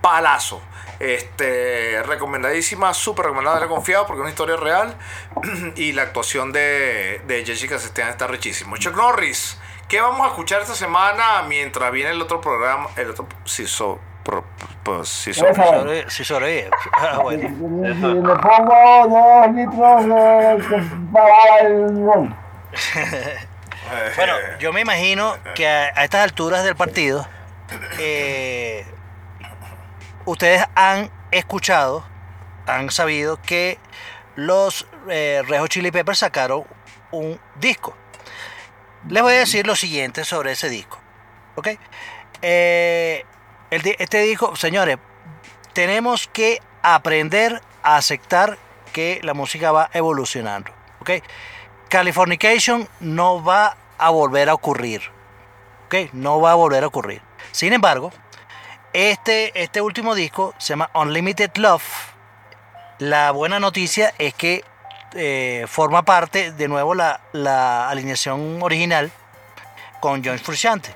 palazo. 0.00 0.62
Este, 0.98 2.02
recomendadísima, 2.04 2.94
súper 2.94 3.26
recomendada, 3.26 3.60
le 3.60 3.66
he 3.66 3.68
confiado 3.68 4.06
porque 4.06 4.20
es 4.20 4.22
una 4.22 4.30
historia 4.30 4.56
real 4.56 4.94
y 5.76 5.92
la 5.92 6.02
actuación 6.02 6.52
de, 6.52 7.20
de 7.26 7.44
Jessica 7.44 7.76
Chastain 7.78 8.08
está 8.08 8.26
rechísimo. 8.26 8.76
Chuck 8.78 8.96
Norris, 8.96 9.58
¿qué 9.88 10.00
vamos 10.00 10.26
a 10.26 10.30
escuchar 10.30 10.62
esta 10.62 10.74
semana 10.74 11.42
mientras 11.48 11.90
viene 11.92 12.10
el 12.10 12.22
otro 12.22 12.40
programa? 12.40 12.88
El 12.96 13.10
otro, 13.10 13.26
sí, 13.44 13.66
so, 13.66 13.98
pro- 14.24 14.44
pues, 14.82 15.08
sí, 15.08 15.34
so- 15.34 15.46
Sobre- 15.54 16.08
Sí, 16.10 16.24
sobrevive. 16.24 16.70
Ah, 16.98 17.18
bueno. 17.22 17.42
Si 17.42 18.06
le 18.06 18.34
pongo 18.36 19.06
dos 19.08 19.54
litros 19.54 20.04
de 20.06 20.84
para 21.12 21.58
el 21.60 22.06
ron. 22.06 22.36
Bueno, 24.16 24.32
yo 24.58 24.72
me 24.72 24.80
imagino 24.80 25.36
que 25.54 25.68
a, 25.68 25.92
a 25.94 26.04
estas 26.04 26.22
alturas 26.24 26.64
del 26.64 26.74
partido, 26.74 27.26
eh, 28.00 28.84
ustedes 30.26 30.62
han 30.74 31.10
escuchado, 31.30 32.04
han 32.66 32.90
sabido 32.90 33.40
que 33.40 33.78
los 34.34 34.86
eh, 35.08 35.42
Red 35.46 35.60
Hot 35.60 35.70
Chili 35.70 35.90
Peppers 35.90 36.18
sacaron 36.18 36.64
un 37.10 37.40
disco. 37.54 37.96
Les 39.08 39.22
voy 39.22 39.34
a 39.34 39.38
decir 39.38 39.66
lo 39.66 39.76
siguiente 39.76 40.24
sobre 40.24 40.52
ese 40.52 40.68
disco. 40.68 40.98
¿Ok? 41.54 41.68
Eh, 42.42 43.24
este 43.70 44.20
disco, 44.20 44.54
señores, 44.56 44.98
tenemos 45.72 46.28
que 46.28 46.60
aprender 46.82 47.62
a 47.82 47.96
aceptar 47.96 48.58
que 48.92 49.20
la 49.22 49.32
música 49.32 49.72
va 49.72 49.90
evolucionando. 49.92 50.72
¿Ok? 51.00 51.10
Californication 51.88 52.88
no 53.00 53.42
va 53.42 53.76
a 53.96 54.10
volver 54.10 54.48
a 54.48 54.54
ocurrir. 54.54 55.02
¿Ok? 55.86 56.12
No 56.12 56.40
va 56.40 56.52
a 56.52 56.54
volver 56.54 56.84
a 56.84 56.88
ocurrir. 56.88 57.22
Sin 57.52 57.72
embargo, 57.72 58.12
este, 58.96 59.62
este 59.62 59.82
último 59.82 60.14
disco 60.14 60.54
se 60.56 60.68
llama 60.68 60.88
Unlimited 60.94 61.50
Love. 61.56 61.84
La 62.98 63.30
buena 63.30 63.60
noticia 63.60 64.14
es 64.18 64.32
que 64.32 64.64
eh, 65.12 65.66
forma 65.68 66.02
parte 66.02 66.50
de 66.52 66.66
nuevo 66.66 66.94
la, 66.94 67.20
la 67.32 67.90
alineación 67.90 68.62
original 68.62 69.10
con 70.00 70.24
John 70.24 70.38
Frusciante. 70.38 70.94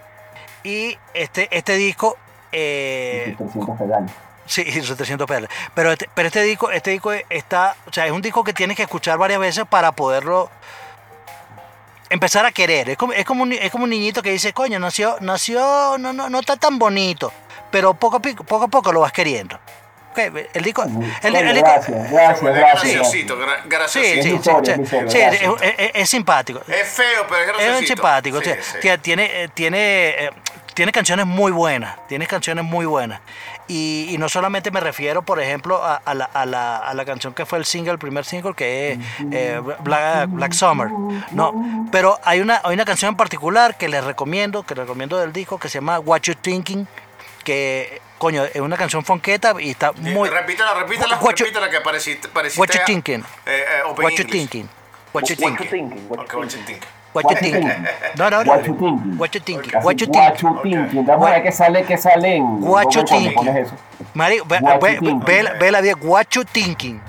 Y 0.64 0.96
este, 1.12 1.54
este 1.54 1.74
disco... 1.74 2.16
eh, 2.52 3.34
300 3.36 3.78
pedales. 3.78 4.10
Sí, 4.46 4.64
son 4.82 4.96
300 4.96 5.26
pesos. 5.26 5.50
Pero 5.74 5.92
este, 5.92 6.08
pero 6.14 6.28
este 6.28 6.42
disco, 6.42 6.70
este 6.70 6.92
disco 6.92 7.12
está, 7.12 7.76
o 7.86 7.92
sea, 7.92 8.06
es 8.06 8.12
un 8.12 8.22
disco 8.22 8.42
que 8.44 8.54
tienes 8.54 8.78
que 8.78 8.84
escuchar 8.84 9.18
varias 9.18 9.40
veces 9.40 9.66
para 9.68 9.92
poderlo 9.92 10.48
empezar 12.10 12.44
a 12.44 12.52
querer. 12.52 12.90
Es 12.90 12.96
como, 12.98 13.12
es 13.14 13.24
como, 13.24 13.42
un, 13.44 13.52
es 13.52 13.70
como 13.70 13.84
un 13.84 13.90
niñito 13.90 14.22
que 14.22 14.30
dice, 14.30 14.52
coño, 14.52 14.78
nació, 14.78 15.16
nació, 15.20 15.96
no, 15.98 16.12
no, 16.12 16.28
no 16.28 16.40
está 16.40 16.56
tan 16.56 16.78
bonito, 16.78 17.32
pero 17.70 17.94
poco 17.94 18.16
a, 18.18 18.20
pico- 18.20 18.44
poco 18.44 18.64
a 18.64 18.68
poco 18.68 18.92
lo 18.92 19.00
vas 19.00 19.12
queriendo. 19.12 19.58
Ok, 20.10 20.18
El 20.54 20.64
disco, 20.64 20.82
el, 20.82 21.36
el 21.36 21.36
Oye, 21.36 21.54
disco- 21.54 21.68
gracias, 21.70 22.10
gracias, 22.10 22.42
gracias. 22.42 23.10
sí, 23.12 23.24
graciosito. 23.24 23.36
sí, 23.88 24.22
sí, 24.22 24.28
historia, 24.34 24.74
sí, 24.74 24.80
es 24.80 24.80
mi 24.80 24.84
historia, 24.84 25.10
sí, 25.10 25.18
gracias. 25.18 25.34
es, 25.34 25.62
es- 25.62 25.74
es- 25.78 25.90
es 25.94 26.10
simpático. 26.10 26.60
Es 26.66 26.88
feo, 26.88 27.26
pero 27.28 27.40
es 27.42 27.46
graciosito. 27.46 27.80
Es 27.80 27.88
simpático, 27.88 28.40
Sí, 28.42 28.50
o 28.50 28.82
sea, 28.82 28.98
tiene, 28.98 29.42
eh, 29.44 29.48
tiene, 29.54 29.78
eh, 30.24 30.30
tiene 30.74 30.90
canciones 30.90 31.26
muy 31.26 31.52
buenas, 31.52 31.96
tiene 32.08 32.26
canciones 32.26 32.64
muy 32.64 32.86
buenas. 32.86 33.20
Y, 33.72 34.08
y 34.10 34.18
no 34.18 34.28
solamente 34.28 34.72
me 34.72 34.80
refiero, 34.80 35.22
por 35.22 35.38
ejemplo, 35.40 35.84
a, 35.84 35.94
a 36.04 36.12
la, 36.14 36.24
a, 36.24 36.44
la, 36.44 36.78
a 36.78 36.92
la 36.92 37.04
canción 37.04 37.32
que 37.34 37.46
fue 37.46 37.56
el 37.58 37.64
single, 37.64 37.92
el 37.92 37.98
primer 38.00 38.24
single, 38.24 38.52
que 38.52 38.92
es 38.92 38.98
eh, 39.30 39.60
Black, 39.84 40.28
Black 40.30 40.52
Summer. 40.52 40.88
No, 41.30 41.86
pero 41.92 42.18
hay 42.24 42.40
una, 42.40 42.60
hay 42.64 42.74
una 42.74 42.84
canción 42.84 43.10
en 43.10 43.16
particular 43.16 43.76
que 43.76 43.88
les 43.88 44.02
recomiendo, 44.02 44.64
que 44.64 44.74
les 44.74 44.82
recomiendo 44.82 45.18
del 45.18 45.32
disco, 45.32 45.56
que 45.58 45.68
se 45.68 45.74
llama 45.78 46.00
What 46.00 46.22
You 46.22 46.34
Thinking, 46.34 46.88
que, 47.44 48.02
coño, 48.18 48.42
es 48.44 48.60
una 48.60 48.76
canción 48.76 49.04
fonqueta 49.04 49.54
y 49.60 49.70
está 49.70 49.92
muy... 49.92 50.28
repítela, 50.28 50.74
repítela, 50.74 51.18
What 51.20 51.34
you- 51.36 51.44
repítela 51.44 51.70
que 51.70 51.80
pareciste, 51.80 52.26
pareciste 52.28 52.60
What 52.60 52.70
you 52.74 52.80
thinking? 52.84 53.20
Eh, 53.46 53.64
eh, 53.68 53.82
What 53.96 54.10
you 54.18 54.24
thinking? 54.24 54.68
What 55.12 55.22
you 55.28 55.36
What 55.38 55.50
you 55.52 55.56
thinking? 55.56 55.68
thinking? 55.70 56.06
What 56.08 56.18
you 56.18 56.24
Ok, 56.24 56.34
what 56.34 56.48
you 56.50 56.58
thinking? 56.66 56.88
What 57.12 57.24
What 57.24 57.34
you 57.34 57.40
thinking? 57.40 57.68
thinking? 57.68 57.86
No, 58.18 58.28
no, 58.28 58.42
no. 58.44 58.52
What 58.52 58.66
you 58.66 58.74
thinking? 58.74 59.18
What 59.18 59.34
you 59.34 59.40
thinking? 59.40 59.72
What 59.82 60.00
you 60.00 60.06
what 60.06 60.38
thinking? 60.38 60.72
you 60.72 60.78
thinking. 60.84 61.06
Vamos 61.06 61.26
a 61.28 61.30
ver 61.32 61.42
qué 61.42 61.52
sale, 61.52 61.84
qué 61.84 61.96
sale 61.96 62.36
en 62.36 62.60
What 62.60 62.94
you 62.94 63.02
thinking? 63.02 63.54
ve, 64.14 64.40
ve, 64.80 64.98
ve- 65.26 65.58
vela 65.58 65.80
bien. 65.80 65.96
What 66.02 66.34
you 66.36 66.44
thinking? 66.44 67.00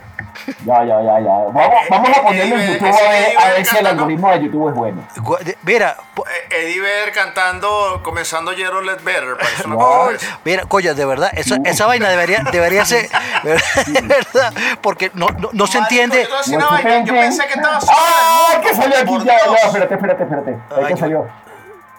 Ya, 0.66 0.84
ya, 0.84 1.02
ya, 1.02 1.20
ya. 1.20 1.30
Vamos, 1.30 1.74
vamos 1.89 2.18
a 2.18 2.22
ponerlo 2.24 2.56
en 2.58 2.74
YouTube 2.74 2.88
a 2.88 3.10
ver, 3.10 3.38
a 3.62 3.66
si 3.66 3.78
el 3.78 3.88
algoritmo 3.88 4.32
de 4.32 4.44
YouTube 4.44 4.70
es 4.70 4.76
bueno. 4.76 5.08
Mira, 5.64 5.98
Eh, 6.18 6.48
Eddie 6.62 6.82
Vedder 6.82 7.12
cantando, 7.14 8.02
comenzando 8.04 8.52
Jero 8.54 8.82
Let 8.82 9.02
Better. 9.04 9.36
Parece 9.38 9.66
una 9.68 9.76
Wow. 9.76 10.12
cosa. 10.14 10.39
mira, 10.46 10.66
coño, 10.66 10.94
de 10.96 11.06
verdad, 11.06 11.32
esa, 11.34 11.58
esa 11.66 11.86
vaina 11.86 12.10
debería, 12.10 12.44
debería 12.52 12.86
ser, 12.86 13.10
de 13.44 13.54
verdad, 14.04 14.54
porque 14.82 15.12
no, 15.14 15.28
no, 15.30 15.50
no 15.54 15.68
se 15.68 15.78
entiende. 15.78 16.28
Yo, 16.46 16.52
you 16.54 16.60
vaina, 16.60 17.04
yo 17.04 17.14
pensé 17.14 17.46
que 17.48 17.54
estaba 17.54 17.80
solo 17.82 17.98
¡Ah! 18.00 18.52
el 18.56 18.62
¿Qué 18.62 18.74
mundo, 18.74 18.82
salió 18.84 18.98
aquí? 19.00 19.26
Ya, 19.26 19.68
espérate, 19.68 19.94
espérate, 19.96 20.24
espérate. 20.24 20.58
Ahí 20.76 20.86
que 20.86 20.98
salió. 20.98 21.28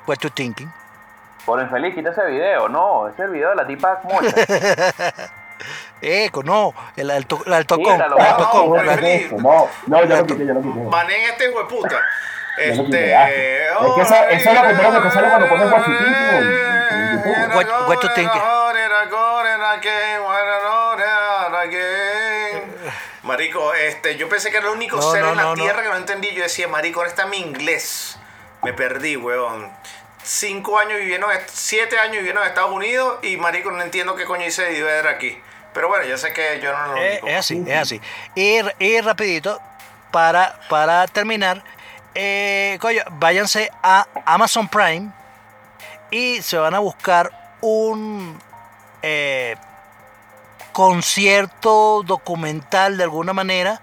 What 0.06 0.16
you 0.22 0.30
thinking? 0.30 0.72
Por 1.44 1.60
infeliz, 1.60 1.94
quita 1.94 2.10
ese 2.10 2.24
video. 2.26 2.68
No, 2.68 3.08
ese 3.08 3.22
es 3.22 3.26
el 3.26 3.30
video 3.34 3.50
de 3.50 3.56
la 3.56 3.66
tipa 3.66 4.00
mocha. 4.04 4.34
Eco, 6.02 6.42
no, 6.42 6.74
el, 6.96 7.10
el, 7.10 7.26
to- 7.26 7.42
el 7.46 7.64
tocón, 7.66 7.94
Quítalo, 7.94 8.16
el 8.18 8.24
no, 8.24 8.76
no, 8.76 8.82
la-. 8.82 8.96
No, 9.40 9.68
no, 9.86 10.04
ya 10.04 10.16
lo 10.16 10.26
quité, 10.26 10.46
ya 10.46 10.52
lo 10.54 10.60
quité. 10.62 10.80
Manen 10.80 11.22
este 11.30 11.48
hijo 11.48 11.58
de 11.60 11.64
puta. 11.66 12.00
Este. 12.58 13.12
Es 13.14 13.94
que 13.94 14.00
esa- 14.02 14.28
eso 14.30 14.50
es 14.50 14.54
lo 14.54 14.62
primero 14.64 14.92
que 14.92 15.08
te 15.08 15.10
sale 15.14 15.28
cuando 15.28 15.48
pones 15.48 15.70
YouTube. 15.70 17.54
What- 17.54 17.88
what 17.88 18.02
you 18.02 18.08
thinking? 18.14 18.40
Marico, 23.22 23.72
este, 23.74 24.16
yo 24.16 24.28
pensé 24.28 24.50
que 24.50 24.56
era 24.56 24.66
el 24.66 24.72
único 24.74 24.96
No, 24.96 25.12
ser 25.12 25.22
no, 25.22 25.30
en 25.30 25.36
la 25.36 25.42
no, 25.44 25.48
no. 25.50 25.62
tierra 25.62 25.82
que 25.82 25.88
no 25.88 25.96
entendí. 25.96 26.32
Yo 26.34 26.42
decía, 26.42 26.66
marico, 26.68 27.00
ahora 27.00 27.10
está 27.10 27.26
mi 27.26 27.38
inglés. 27.38 28.18
Me 28.62 28.72
perdí, 28.72 29.16
weón. 29.16 29.70
Cinco 30.24 30.78
años 30.78 30.98
viviendo, 30.98 31.30
en- 31.30 31.40
siete 31.46 31.98
años 31.98 32.16
viviendo 32.18 32.42
en 32.42 32.48
Estados 32.48 32.72
Unidos 32.72 33.18
y 33.22 33.36
marico, 33.36 33.70
no 33.70 33.80
entiendo 33.82 34.14
qué 34.16 34.24
coño 34.24 34.44
hice 34.44 34.64
de 34.64 34.82
ver 34.82 35.06
aquí. 35.08 35.40
Pero 35.74 35.88
bueno, 35.88 36.04
ya 36.04 36.18
sé 36.18 36.32
que 36.32 36.60
yo 36.62 36.72
no 36.72 36.94
lo 36.94 37.00
único. 37.00 37.26
es 37.26 37.36
así, 37.38 37.64
es 37.66 37.78
así. 37.78 38.00
Y, 38.34 38.58
y 38.78 39.00
rapidito, 39.00 39.60
para, 40.10 40.58
para 40.68 41.06
terminar, 41.06 41.62
eh, 42.14 42.78
coño, 42.80 43.02
váyanse 43.12 43.70
a 43.82 44.06
Amazon 44.26 44.68
Prime 44.68 45.10
y 46.10 46.42
se 46.42 46.58
van 46.58 46.74
a 46.74 46.78
buscar 46.78 47.30
un 47.62 48.38
eh, 49.02 49.56
concierto 50.72 52.02
documental 52.04 52.96
de 52.98 53.04
alguna 53.04 53.32
manera 53.32 53.80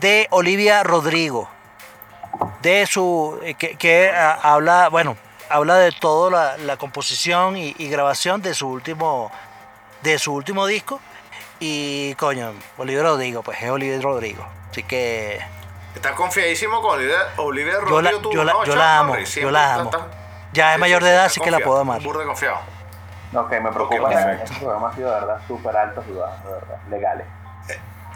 de 0.00 0.26
Olivia 0.30 0.82
Rodrigo. 0.82 1.48
De 2.60 2.86
su. 2.86 3.38
eh, 3.42 3.54
que, 3.54 3.76
que, 3.76 4.10
ah, 4.10 4.38
habla, 4.42 4.88
bueno, 4.88 5.16
habla 5.48 5.76
de 5.76 5.92
toda 5.92 6.30
la, 6.30 6.56
la 6.58 6.76
composición 6.76 7.56
y, 7.56 7.74
y 7.78 7.88
grabación 7.88 8.42
de 8.42 8.54
su 8.54 8.68
último. 8.68 9.30
De 10.02 10.18
su 10.18 10.34
último 10.34 10.66
disco. 10.66 11.00
Y 11.60 12.14
coño, 12.16 12.52
Olivia 12.76 13.02
Rodrigo, 13.02 13.42
pues 13.42 13.62
es 13.62 13.70
Olivia 13.70 14.00
Rodrigo. 14.02 14.46
Así 14.70 14.82
que. 14.82 15.40
Estás 15.94 16.12
confiadísimo 16.12 16.80
con 16.80 16.94
Olivia, 16.98 17.18
Olivia 17.36 17.74
Yo 17.88 18.00
la, 18.02 18.10
Rodrigo. 18.10 18.32
yo 18.32 18.44
la, 18.44 18.52
¿no, 18.52 18.64
yo 18.64 18.76
la 18.76 18.98
amo, 18.98 19.16
yo 19.18 19.50
la 19.50 19.74
amo. 19.74 19.90
Ya 20.52 20.74
es 20.74 20.80
mayor 20.80 21.02
de 21.02 21.10
edad, 21.10 21.24
sí, 21.24 21.26
así 21.26 21.40
que 21.40 21.50
la 21.50 21.60
puedo 21.60 21.78
amar. 21.80 22.02
Burda 22.02 22.20
de 22.20 22.26
confiado. 22.26 22.58
No, 23.32 23.48
que 23.48 23.60
me 23.60 23.70
preocupa. 23.72 24.02
Ok, 24.02 24.08
que 24.08 24.14
perfecto. 24.14 24.44
Este 24.44 24.58
programa 24.60 24.88
ha 24.88 24.94
sido 24.94 25.08
de 25.14 25.20
verdad 25.20 25.40
súper 25.46 25.76
alto 25.76 26.04
y 26.08 26.12
bajos, 26.12 26.44
de 26.44 26.50
verdad. 26.52 26.76
Legales. 26.90 27.26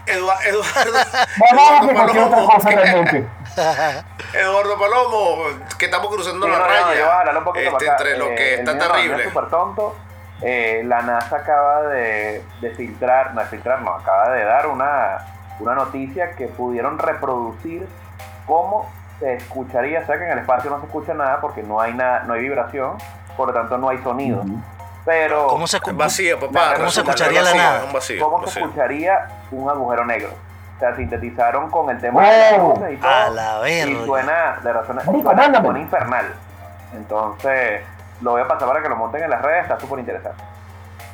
Eduardo, 0.07 0.41
Eduardo, 0.43 0.99
Palomo. 1.93 3.21
Eduardo 4.33 4.79
Palomo, 4.79 5.37
que 5.77 5.85
estamos 5.85 6.07
cruzando 6.07 6.45
Sí, 6.45 6.51
la 6.51 6.57
no, 6.57 6.63
no, 6.63 6.69
raya 6.69 7.43
poquito 7.43 7.71
este, 7.71 7.87
entre 7.87 8.17
lo 8.17 8.27
Eh, 8.27 8.35
que 8.35 8.53
está 8.55 8.73
no, 8.73 8.79
terrible. 8.87 9.23
es 9.23 9.29
súper 9.29 9.49
tonto. 9.49 9.95
Eh, 10.41 10.83
la 10.85 11.01
NASA 11.01 11.37
acaba 11.37 11.83
de, 11.83 12.43
de 12.61 12.69
filtrar, 12.71 13.33
no 13.33 13.41
de 13.41 13.47
filtrar, 13.47 13.81
no, 13.81 13.91
acaba 13.93 14.29
de 14.29 14.43
dar 14.43 14.67
una, 14.67 15.17
una 15.59 15.73
noticia 15.75 16.31
que 16.31 16.47
pudieron 16.47 16.99
reproducir 16.99 17.87
cómo 18.45 18.89
se 19.19 19.33
escucharía, 19.33 20.01
o 20.01 20.05
sea 20.05 20.17
que 20.17 20.25
en 20.25 20.31
el 20.31 20.39
espacio 20.39 20.69
no 20.69 20.79
se 20.79 20.85
escucha 20.85 21.13
nada 21.15 21.41
porque 21.41 21.63
no 21.63 21.81
hay 21.81 21.93
nada, 21.93 22.23
no 22.27 22.33
hay 22.35 22.41
vibración, 22.41 22.97
por 23.35 23.47
lo 23.47 23.53
tanto 23.53 23.77
no 23.79 23.89
hay 23.89 23.97
sonido. 24.03 24.43
Pero 25.05 25.47
¿Cómo 25.47 25.65
se 25.67 25.79
vacío, 25.93 26.39
papá. 26.39 26.73
¿Cómo 26.75 26.89
se 26.89 26.99
escucharía 26.99 27.39
es 27.39 27.45
la 27.45 27.55
nada? 27.55 27.77
Es 27.79 27.83
un 27.85 27.93
vacío. 27.93 28.29
¿Cómo 28.29 28.45
se 28.45 28.59
escucharía 28.59 29.27
un 29.51 29.69
agujero 29.69 30.05
negro? 30.05 30.29
O 30.75 30.79
sea, 30.79 30.95
sintetizaron 30.95 31.71
con 31.71 31.89
el 31.89 31.97
tema 31.99 32.21
de 32.29 32.59
Oh, 32.59 32.75
luces 32.75 32.93
y 32.93 32.97
todo. 32.97 33.09
a 33.09 33.29
la 33.29 33.59
verga. 33.59 33.91
Y 33.91 34.05
suena, 34.05 34.59
de 34.61 34.73
mándame. 35.23 35.65
suena 35.65 35.79
infernal. 35.79 36.25
Entonces, 36.93 37.81
lo 38.21 38.31
voy 38.31 38.41
a 38.41 38.47
pasar 38.47 38.67
para 38.67 38.81
que 38.81 38.89
lo 38.89 38.95
monten 38.95 39.23
en 39.23 39.29
las 39.29 39.41
redes, 39.41 39.63
está 39.63 39.79
súper 39.79 39.99
interesante. 39.99 40.43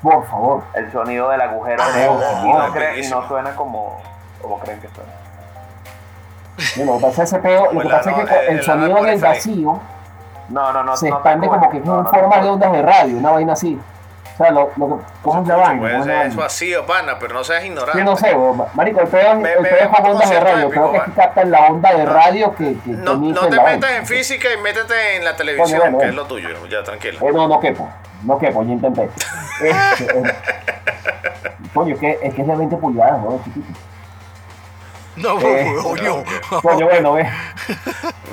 Por 0.01 0.25
favor. 0.27 0.63
El 0.73 0.91
sonido 0.91 1.29
del 1.29 1.41
agujero 1.41 1.81
Ah, 1.81 1.89
negro. 1.95 2.13
oh, 2.13 2.45
y, 2.45 3.07
no 3.09 3.17
oh, 3.19 3.23
y 3.23 3.27
suena 3.27 3.55
como, 3.55 4.01
como 4.41 4.59
creen 4.59 4.79
que 4.81 4.89
suena. 4.89 5.11
Bueno, 6.75 6.91
lo 6.93 6.97
que 6.99 7.05
pasa 7.05 7.23
es 7.23 7.33
ese 7.33 7.41
peo- 7.41 7.71
lo 7.71 7.81
que 7.81 7.89
pasa 7.89 8.11
es 8.11 8.15
que 8.15 8.21
el- 8.47 8.57
el 8.59 8.63
sonido 8.63 8.87
en 8.87 8.93
árbol 8.95 9.07
el 9.09 9.15
es 9.15 9.21
feliz. 9.21 9.37
vacío 9.37 9.79
No, 10.49 10.73
no, 10.73 10.83
no. 10.83 10.97
se 10.97 11.09
no 11.09 11.15
expande 11.15 11.47
como 11.47 11.69
que 11.69 11.77
es 11.77 11.85
no, 11.85 11.97
en 11.99 12.03
no 12.03 12.09
te 12.11 12.19
forma 12.19 12.37
de 12.41 12.49
ondas 12.49 12.71
de 12.71 12.81
radio, 12.81 13.17
una 13.17 13.31
vaina 13.31 13.53
así. 13.53 13.81
O 14.33 14.37
sea, 14.37 14.49
lo, 14.51 14.71
lo 14.77 14.97
que, 14.97 15.03
¿cómo 15.21 15.45
la 15.47 15.55
vaina? 15.57 15.79
Pues, 15.81 15.93
¿Cómo 15.93 16.11
es 16.21 16.35
vacío, 16.35 16.85
pana, 16.87 17.19
pero 17.19 17.35
no 17.35 17.43
seas 17.43 17.63
ignorante. 17.65 17.99
Sí, 17.99 18.03
no 18.05 18.15
sé, 18.17 18.33
bo- 18.33 18.67
marico, 18.73 19.01
el 19.01 19.07
peor, 19.07 19.41
Ve- 19.41 19.53
el 19.53 19.59
peor 19.67 19.77
es 19.93 19.99
ondas 20.09 20.29
de 20.29 20.39
radio. 20.39 20.69
Creo 20.71 20.91
que 20.91 21.01
que 21.01 21.11
captan 21.11 21.51
la 21.51 21.59
onda 21.67 21.93
de 21.93 22.05
radio 22.05 22.55
que, 22.55 22.73
que 22.83 22.89
No, 22.89 23.13
no 23.15 23.47
te 23.47 23.61
metas 23.61 23.91
en 23.91 24.07
física 24.07 24.47
y 24.51 24.57
métete 24.61 25.17
en 25.17 25.23
la 25.25 25.35
televisión, 25.35 25.79
bueno, 25.81 25.97
que 25.99 26.05
es 26.05 26.15
lo 26.15 26.25
tuyo. 26.25 26.49
Ya, 26.67 26.83
tranquilo. 26.83 27.19
Eh, 27.21 27.31
no, 27.31 27.47
no 27.47 27.59
quepo. 27.59 27.87
No 28.23 28.39
quepo, 28.39 28.63
yo 28.63 28.71
intenté. 28.71 29.09
Este, 29.61 30.19
eh, 30.19 30.23
coño, 31.73 31.93
es 31.93 31.99
que, 31.99 32.19
es 32.23 32.33
que 32.33 32.41
es 32.41 32.47
de 32.47 32.55
20 32.55 32.75
pulgadas, 32.77 33.21
¿no? 33.21 33.39
Chiquito. 33.43 33.67
No, 35.17 35.39
Eh, 35.41 35.75
coño. 35.83 36.23
Coño, 36.63 36.85
bueno, 36.87 37.13
ve. 37.13 37.29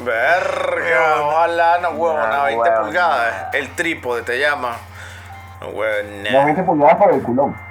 Verga, 0.05 1.23
ojalá, 1.27 1.79
no 1.83 1.91
huevo, 1.91 2.17
No, 2.19 2.25
una 2.25 2.43
20 2.45 2.61
huevo. 2.71 2.85
pulgadas. 2.85 3.55
El 3.55 3.69
trípode 3.75 4.23
te 4.23 4.39
llama. 4.39 4.77
No 5.61 5.69
huevo, 5.69 6.09
Las 6.25 6.33
nah. 6.33 6.45
20 6.45 6.63
pulgadas 6.63 6.97
por 6.97 7.13
el 7.13 7.23
culón. 7.23 7.70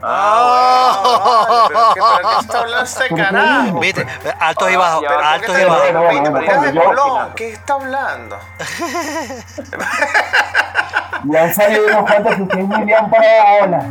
Ah, 0.00 1.02
vale, 1.48 1.64
pero 1.68 1.94
¿qué, 1.94 2.00
pero 2.16 2.28
¿qué 2.28 2.38
está 2.40 2.58
hablando 2.60 2.84
este 2.84 3.14
carajo? 3.14 3.80
Viste, 3.80 4.06
altos 4.38 4.70
y 4.70 4.76
bajos, 4.76 5.02
Ya, 5.02 5.08
pero 5.08 5.20
altos 5.24 5.56
¿Qué 5.56 5.62
y 5.62 5.64
bajos. 5.64 5.82
bueno, 5.82 6.02
bueno, 6.02 6.30
bueno, 6.30 6.84
pulgadas, 6.84 7.34
¿Qué 7.34 7.52
está 7.52 7.72
hablando? 7.74 8.38
Y 11.24 11.36
han 11.36 11.52
salido 11.52 11.86
unos 11.86 12.02
cuantos 12.10 12.36
que 12.36 12.42
ustedes 12.42 12.68
ni 12.68 12.84
le 12.84 12.94
han 12.94 13.10
parado 13.10 13.60
bola. 13.60 13.82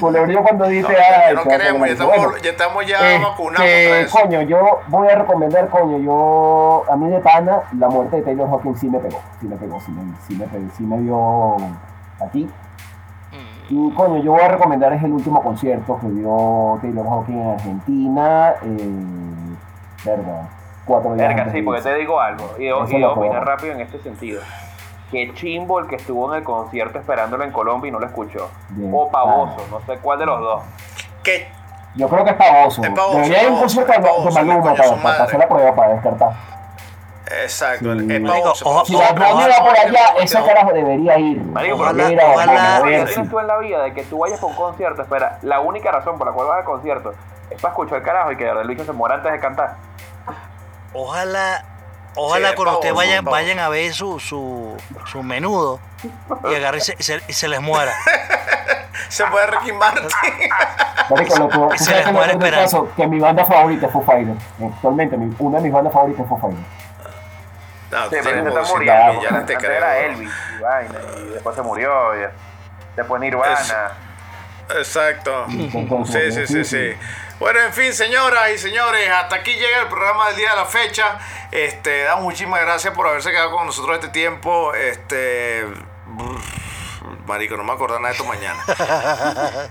Culebrillo 0.00 0.42
cuando 0.42 0.64
dice, 0.68 0.88
Ya 0.92 1.32
no 1.34 1.42
se 1.42 1.48
va 1.48 1.54
a 1.54 1.58
queremos, 1.58 1.86
ya 1.86 1.92
estamos, 1.92 2.16
Bueno, 2.16 2.36
ya 2.38 2.50
estamos 2.50 2.86
ya 2.86 3.14
Eh, 3.14 3.18
vacunados 3.22 3.66
eso. 3.68 4.18
coño, 4.18 4.42
yo 4.42 4.80
voy 4.88 5.08
a 5.08 5.14
recomendar, 5.16 5.68
coño, 5.68 5.98
yo, 5.98 6.84
a 6.90 6.96
mí 6.96 7.10
de 7.10 7.18
pana, 7.20 7.60
la 7.78 7.88
muerte 7.88 8.16
de 8.16 8.22
Taylor 8.22 8.48
Hawkins 8.48 8.80
sí 8.80 8.88
me 8.88 8.98
pegó, 9.00 9.20
sí 9.38 9.46
me 9.46 9.56
pegó, 9.56 9.78
sí 9.80 9.90
me, 9.90 10.02
sí 10.26 10.34
me, 10.34 10.46
pegó, 10.46 10.70
sí 10.76 10.82
me 10.82 10.98
dio 11.00 11.56
aquí. 12.26 12.48
Y 13.68 13.90
coño, 13.94 14.22
yo 14.22 14.32
voy 14.32 14.42
a 14.42 14.48
recomendar 14.48 14.92
es 14.92 15.02
el 15.02 15.12
último 15.12 15.42
concierto 15.42 15.98
que 16.00 16.06
dio 16.08 16.78
Taylor 16.80 17.06
Hawkins 17.06 17.36
en 17.40 17.50
Argentina, 17.50 18.54
eh, 18.62 19.56
verga, 20.04 20.48
cuatro 20.84 21.14
días 21.14 21.34
Verga, 21.34 21.52
sí, 21.52 21.62
porque 21.62 21.82
te 21.82 21.94
digo 21.94 22.20
algo. 22.20 22.50
Y, 22.58 22.66
Eso 22.68 22.86
y 22.90 22.98
lo 22.98 23.12
opinar 23.14 23.44
rápido 23.44 23.72
en 23.74 23.80
este 23.80 23.98
sentido. 23.98 24.40
Que 25.10 25.32
chimbo 25.34 25.78
el 25.80 25.86
que 25.88 25.96
estuvo 25.96 26.30
en 26.32 26.38
el 26.38 26.44
concierto 26.44 26.98
esperándolo 26.98 27.42
en 27.44 27.50
Colombia 27.52 27.88
y 27.88 27.92
no 27.92 27.98
lo 27.98 28.06
escuchó. 28.06 28.48
Bien, 28.70 28.92
O 28.94 29.08
pavoso, 29.10 29.56
claro. 29.56 29.80
no 29.80 29.80
sé 29.94 29.98
cuál 30.00 30.18
de 30.20 30.26
los 30.26 30.40
dos. 30.40 30.62
¿Qué? 31.24 31.48
Yo 31.96 32.08
creo 32.08 32.24
que 32.24 32.30
es 32.30 32.36
pavoso. 32.36 32.82
Es 32.84 32.90
pavoso, 32.90 33.16
Debería 33.16 33.42
ir 33.42 33.48
un 33.48 33.54
pavoso, 33.56 33.62
concierto 33.80 33.92
es 33.92 34.34
de- 34.34 34.44
Maluma 34.44 34.74
para, 34.76 34.96
para 35.02 35.24
hacer 35.24 35.38
la 35.40 35.48
prueba, 35.48 35.74
para 35.74 35.92
descartar. 35.94 36.32
Exacto, 37.42 37.90
el, 37.92 38.06
Sí. 38.06 38.14
el 38.14 38.22
Marico, 38.22 38.52
ojo, 38.64 38.84
Si 38.84 38.92
la 38.92 38.98
ojalá- 39.00 39.18
radio 39.18 39.36
va 39.36 39.64
por 39.66 39.76
allá, 39.78 40.00
Ojalá- 40.12 40.22
ese 40.24 40.44
carajo 40.44 40.72
debería 40.72 41.18
ir. 41.18 41.42
Marico, 41.42 41.74
Ojalá- 41.76 41.92
Debería 42.04 42.12
ir 42.12 42.20
a- 42.20 42.32
ojalá- 42.34 42.76
a 42.76 42.82
¿Qué 42.82 42.88
ver 42.90 43.08
si- 43.08 43.14
tienes 43.14 43.30
tú 43.30 43.38
en 43.40 43.46
la 43.48 43.58
vida 43.58 43.82
de 43.82 43.94
que 43.94 44.02
tú 44.04 44.18
vayas 44.18 44.42
a 44.42 44.46
un 44.46 44.54
concierto? 44.54 45.02
Espera, 45.02 45.38
la 45.42 45.60
única 45.60 45.90
razón 45.90 46.18
por 46.18 46.26
la 46.28 46.32
cual 46.32 46.46
vas 46.46 46.58
al 46.58 46.64
concierto 46.64 47.14
es 47.50 47.60
para 47.60 47.72
escuchar 47.72 47.98
el 47.98 48.04
carajo 48.04 48.30
y 48.32 48.36
que 48.36 48.44
verdad 48.44 48.64
Luis 48.64 48.80
se 48.82 48.92
muera 48.92 49.16
antes 49.16 49.32
de 49.32 49.40
cantar. 49.40 49.74
Ojalá 50.92 51.64
Ojalá 52.18 52.48
Sí, 52.48 52.54
cuando 52.54 52.72
ustedes 52.74 52.94
vayan, 52.94 53.24
vayan 53.26 53.58
a 53.58 53.68
ver 53.68 53.92
su, 53.92 54.18
su, 54.18 54.74
su 55.04 55.22
menudo 55.22 55.78
y 56.50 56.54
agarren 56.54 56.78
y 56.80 56.82
se, 56.82 56.96
se- 57.02 57.20
y 57.28 57.32
se 57.34 57.46
les 57.48 57.60
muera. 57.60 57.92
Se 59.10 59.24
puede 59.26 59.46
Ricky 59.48 59.72
Martin. 59.72 60.08
Marico, 61.10 61.38
lo 61.38 61.68
que- 61.68 61.78
Se 61.78 61.84
sabes 61.84 62.04
les 62.06 62.12
muere 62.14 62.28
que 62.30 62.36
esperando. 62.38 62.64
caso, 62.64 62.88
que 62.96 63.06
mi 63.06 63.20
banda 63.20 63.44
favorita 63.44 63.86
es 63.86 63.92
Foo 63.92 64.02
Fighters. 64.02 64.38
Actualmente, 64.64 65.16
una 65.38 65.58
de 65.58 65.62
mis 65.64 65.72
bandas 65.72 65.92
favoritas 65.92 66.22
es 66.22 66.28
Foo 66.28 66.38
Fighters. 66.38 66.66
No, 67.96 68.10
Sí, 68.10 68.16
pero 68.22 68.40
ese 68.40 68.48
está 68.48 68.62
muriendo. 68.74 69.22
Antes 69.36 69.58
creo. 69.58 69.72
era 69.72 69.98
Elvis 69.98 70.30
y 70.58 70.62
vaina, 70.62 70.98
y 71.18 71.24
después 71.30 71.56
se 71.56 71.62
murió. 71.62 72.14
y 72.16 72.26
después 72.96 73.20
Nirvana. 73.20 73.92
Exacto. 74.76 75.46
Entonces, 75.48 76.34
Sí, 76.34 76.46
sí, 76.46 76.64
sí, 76.64 76.64
sí. 76.64 76.98
Bueno, 77.38 77.60
en 77.60 77.72
fin, 77.72 77.92
señoras 77.92 78.50
y 78.50 78.58
señores, 78.58 79.10
hasta 79.10 79.36
aquí 79.36 79.52
llega 79.52 79.82
el 79.82 79.88
programa 79.88 80.28
del 80.28 80.36
día 80.36 80.50
de 80.50 80.56
la 80.56 80.64
fecha. 80.64 81.18
Este, 81.50 82.04
damos 82.04 82.24
muchísimas 82.24 82.60
gracias 82.62 82.94
por 82.94 83.06
haberse 83.06 83.30
quedado 83.30 83.50
con 83.50 83.66
nosotros 83.66 83.94
este 83.96 84.08
tiempo. 84.08 84.72
Este, 84.74 85.64
brr, 86.06 86.40
marico, 87.26 87.56
no 87.56 87.64
me 87.64 87.72
acuerdo 87.72 87.98
nada 87.98 88.08
de 88.08 88.12
esto 88.12 88.24
mañana. 88.24 88.62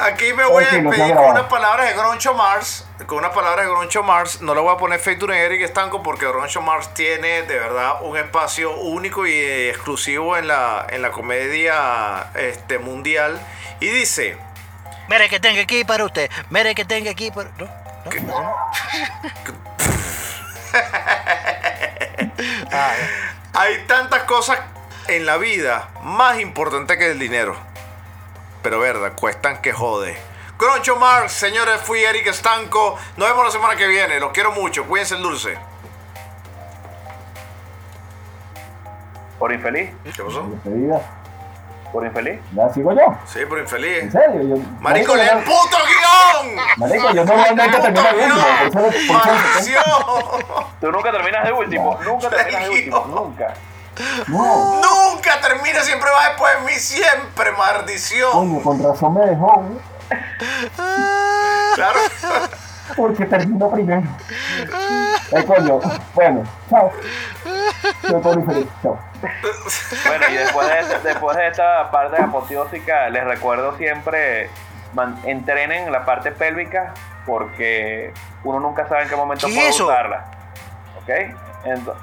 Aquí 0.00 0.32
me 0.32 0.44
voy 0.44 0.64
a 0.64 0.70
despedir 0.70 1.14
con 1.14 1.30
unas 1.30 1.44
palabras 1.44 1.88
de 1.88 1.94
Groncho 1.94 2.34
Mars. 2.34 2.86
Con 3.06 3.18
unas 3.18 3.32
palabras 3.32 3.66
de 3.66 3.72
Groncho 3.72 4.02
Mars. 4.02 4.40
No 4.40 4.54
le 4.54 4.60
voy 4.60 4.74
a 4.74 4.76
poner 4.76 5.00
feature 5.00 5.36
en 5.36 5.42
Eric 5.44 5.62
Estanco 5.62 6.02
porque 6.02 6.26
Groncho 6.26 6.60
Mars 6.60 6.92
tiene 6.94 7.42
de 7.42 7.58
verdad 7.58 8.02
un 8.02 8.16
espacio 8.16 8.76
único 8.76 9.26
y 9.26 9.68
exclusivo 9.68 10.36
en 10.36 10.48
la, 10.48 10.86
en 10.90 11.02
la 11.02 11.12
comedia 11.12 12.30
este, 12.34 12.78
mundial. 12.78 13.40
Y 13.80 13.88
dice. 13.88 14.36
Mire 15.08 15.28
que 15.28 15.40
tengo 15.40 15.60
aquí 15.60 15.84
para 15.84 16.04
usted. 16.04 16.30
Mire 16.50 16.74
que 16.74 16.84
tengo 16.84 17.10
aquí 17.10 17.30
para. 17.30 17.50
¿No? 17.58 17.68
¿No? 18.26 18.26
¿No? 18.26 18.54
Hay 23.52 23.84
tantas 23.86 24.24
cosas 24.24 24.58
en 25.08 25.26
la 25.26 25.36
vida 25.36 25.88
más 26.02 26.38
importantes 26.40 26.96
que 26.96 27.10
el 27.10 27.18
dinero. 27.18 27.56
Pero 28.62 28.80
verdad, 28.80 29.12
cuestan 29.18 29.60
que 29.62 29.72
jode. 29.72 30.16
Groncho 30.58 30.96
Marx, 30.96 31.32
señores, 31.32 31.80
fui 31.82 32.02
Eric 32.02 32.26
Estanco. 32.28 32.96
Nos 33.16 33.28
vemos 33.28 33.44
la 33.44 33.50
semana 33.50 33.76
que 33.76 33.86
viene. 33.86 34.18
Los 34.18 34.32
quiero 34.32 34.52
mucho. 34.52 34.84
Cuídense 34.86 35.14
el 35.14 35.22
dulce. 35.22 35.56
Por 39.38 39.52
infeliz. 39.52 39.90
¿Qué 40.16 40.22
pasó? 40.22 40.48
Por 41.92 42.04
infeliz. 42.06 42.40
¿Ya 42.54 42.68
sigo 42.72 42.92
yo? 42.92 43.14
Sí, 43.26 43.40
por 43.46 43.58
infeliz. 43.58 44.02
¿En 44.04 44.12
serio? 44.12 44.42
Yo, 44.42 44.62
Marico, 44.80 45.14
lee 45.14 45.22
el 45.30 45.38
puto 45.44 45.76
guion. 45.86 46.56
Marico, 46.78 47.10
yo 47.12 47.24
normalmente 47.24 47.78
termino 47.78 48.34
¡Puto 48.64 48.80
de 48.80 48.86
último. 48.86 49.20
Por 49.20 49.24
guion! 49.26 49.38
eso, 49.38 49.52
por 49.62 49.72
eso- 49.74 49.82
¡Maldición! 50.42 50.74
Tú 50.80 50.90
nunca 50.92 51.12
terminas 51.12 51.44
de 51.44 51.52
último. 51.52 51.98
Nunca 52.02 52.28
terminas 52.30 52.62
de 52.64 52.70
último. 52.70 53.04
Nunca. 53.08 53.54
No, 54.28 54.80
Nunca 54.82 55.40
termina, 55.40 55.82
siempre 55.82 56.10
va 56.10 56.28
después 56.28 56.52
de 56.54 56.60
mí. 56.66 56.72
Siempre, 56.78 57.52
maldición. 57.52 58.30
coño, 58.32 58.62
con 58.62 58.82
razón 58.82 59.14
me 59.14 59.26
dejó, 59.26 59.52
güey, 59.62 59.80
Claro. 61.74 62.00
porque 62.96 63.24
terminó 63.26 63.70
primero. 63.70 64.02
Eh, 65.32 65.44
coño, 65.44 65.80
bueno, 66.14 66.44
chao. 66.70 66.92
Yo 68.08 68.16
estoy 68.18 68.42
feliz, 68.44 68.68
chao. 68.82 68.98
Bueno, 70.06 70.24
y 70.30 70.34
después 70.34 70.68
de, 70.68 70.78
este- 70.80 70.98
después 71.08 71.36
de 71.36 71.48
esta 71.48 71.90
parte 71.90 72.22
apoteósica, 72.22 73.08
les 73.08 73.24
recuerdo 73.24 73.76
siempre, 73.76 74.50
man- 74.94 75.18
entrenen 75.24 75.90
la 75.90 76.04
parte 76.04 76.30
pélvica 76.32 76.94
porque 77.26 78.12
uno 78.44 78.60
nunca 78.60 78.86
sabe 78.88 79.02
en 79.02 79.08
qué 79.08 79.16
momento 79.16 79.46
¿Qué 79.48 79.54
puede 79.54 79.68
es 79.68 79.74
eso? 79.74 79.86
usarla. 79.86 80.24
¿Ok? 81.02 81.08
Ento- 81.64 81.96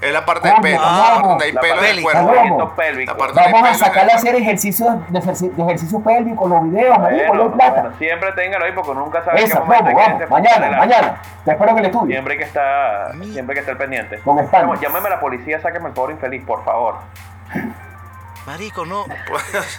Es 0.00 0.12
la 0.12 0.24
parte 0.26 0.48
del 0.48 0.56
Coño, 0.58 0.62
pelo. 0.62 0.80
vamos. 0.82 0.98
la 0.98 1.14
parte 1.14 1.28
donde 1.28 1.44
hay 1.46 1.52
la 1.52 1.60
pelo 1.62 1.74
parte 1.74 1.86
del 1.86 1.94
peli. 1.94 2.02
cuerpo. 2.02 2.20
Vamos. 2.20 2.36
movimiento 2.36 2.74
pélvico. 2.76 3.12
La 3.12 3.18
parte- 3.18 3.40
Vamos 3.40 3.60
a 3.60 3.64
pelo, 3.72 3.74
sacar 3.78 4.08
eh. 4.08 4.12
a 4.12 4.16
hacer 4.16 4.34
ejercicios 4.34 4.88
de, 5.08 5.18
ejerci- 5.20 5.50
de 5.52 5.62
ejercicios 5.62 6.02
pélvicos, 6.02 6.50
los 6.50 6.62
videos, 6.64 6.98
marico, 6.98 7.32
hay 7.32 7.48
plata. 7.50 7.80
bueno, 7.82 7.96
siempre 7.98 8.32
téngalo 8.32 8.64
ahí 8.66 8.72
porque 8.72 8.94
nunca 8.94 9.24
sabe 9.24 9.40
en 9.40 9.44
qué 9.46 9.50
Esa, 9.50 9.60
momento 9.60 9.84
vamos, 9.84 10.02
que 10.18 10.24
vamos, 10.26 10.30
mañana, 10.30 10.76
mañana. 10.78 11.22
Te 11.44 11.50
espero 11.52 11.70
en 11.70 11.78
el 11.78 11.84
estudio. 11.86 12.06
Siempre 12.12 12.32
hay 12.34 12.38
que 12.38 12.44
estar, 12.44 13.12
siempre 13.12 13.40
hay 13.40 13.54
que 13.54 13.60
estar 13.60 13.78
pendiente. 13.78 14.18
Con. 14.18 14.50
Vamos, 14.50 14.80
llámeme 14.80 15.06
a 15.06 15.10
la 15.10 15.20
policía, 15.20 15.60
sáqueme 15.60 15.88
el 15.88 15.94
pobre 15.94 16.12
infeliz, 16.14 16.44
por 16.44 16.64
favor. 16.64 16.96
Marico, 18.46 18.84
no. 18.84 19.06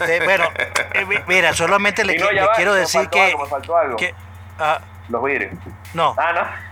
Eh, 0.07 0.21
bueno, 0.23 0.45
eh, 0.93 1.05
mi- 1.05 1.17
mira, 1.27 1.53
solamente 1.53 2.03
le, 2.03 2.13
le 2.17 2.47
quiero 2.55 2.73
decir 2.73 3.01
faltó 3.01 3.11
que. 3.17 3.21
algo, 3.25 3.43
me 3.43 3.49
faltó 3.49 3.77
algo. 3.77 3.95
que- 3.97 4.15
ah, 4.59 4.79
Los 5.09 5.23
vidrios. 5.23 5.53
no. 5.93 6.15
Ah, 6.17 6.31
no. 6.33 6.64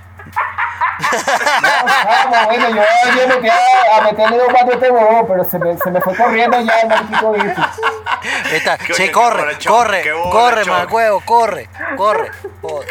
Vamos, 1.61 2.45
bueno, 2.45 2.69
yo 2.69 3.27
me 3.27 3.35
metí 3.35 3.47
a, 3.49 3.97
a 3.97 4.01
meterle 4.01 4.37
dos 4.37 4.47
patos 4.47 4.69
a 4.69 4.73
este 4.73 4.91
huevo, 4.91 5.27
pero 5.27 5.43
se 5.43 5.59
me, 5.59 5.77
se 5.77 5.91
me 5.91 6.01
fue 6.01 6.15
corriendo 6.15 6.59
ya 6.61 6.79
el 6.81 6.91
este. 7.49 8.55
Está, 8.55 8.77
sí, 8.93 9.09
corre, 9.11 9.57
corre, 9.67 10.03
corre, 10.31 10.65
mal 10.65 10.87
huevo, 10.89 11.21
corre, 11.25 11.69
corre. 11.97 12.31
Joder, 12.61 12.87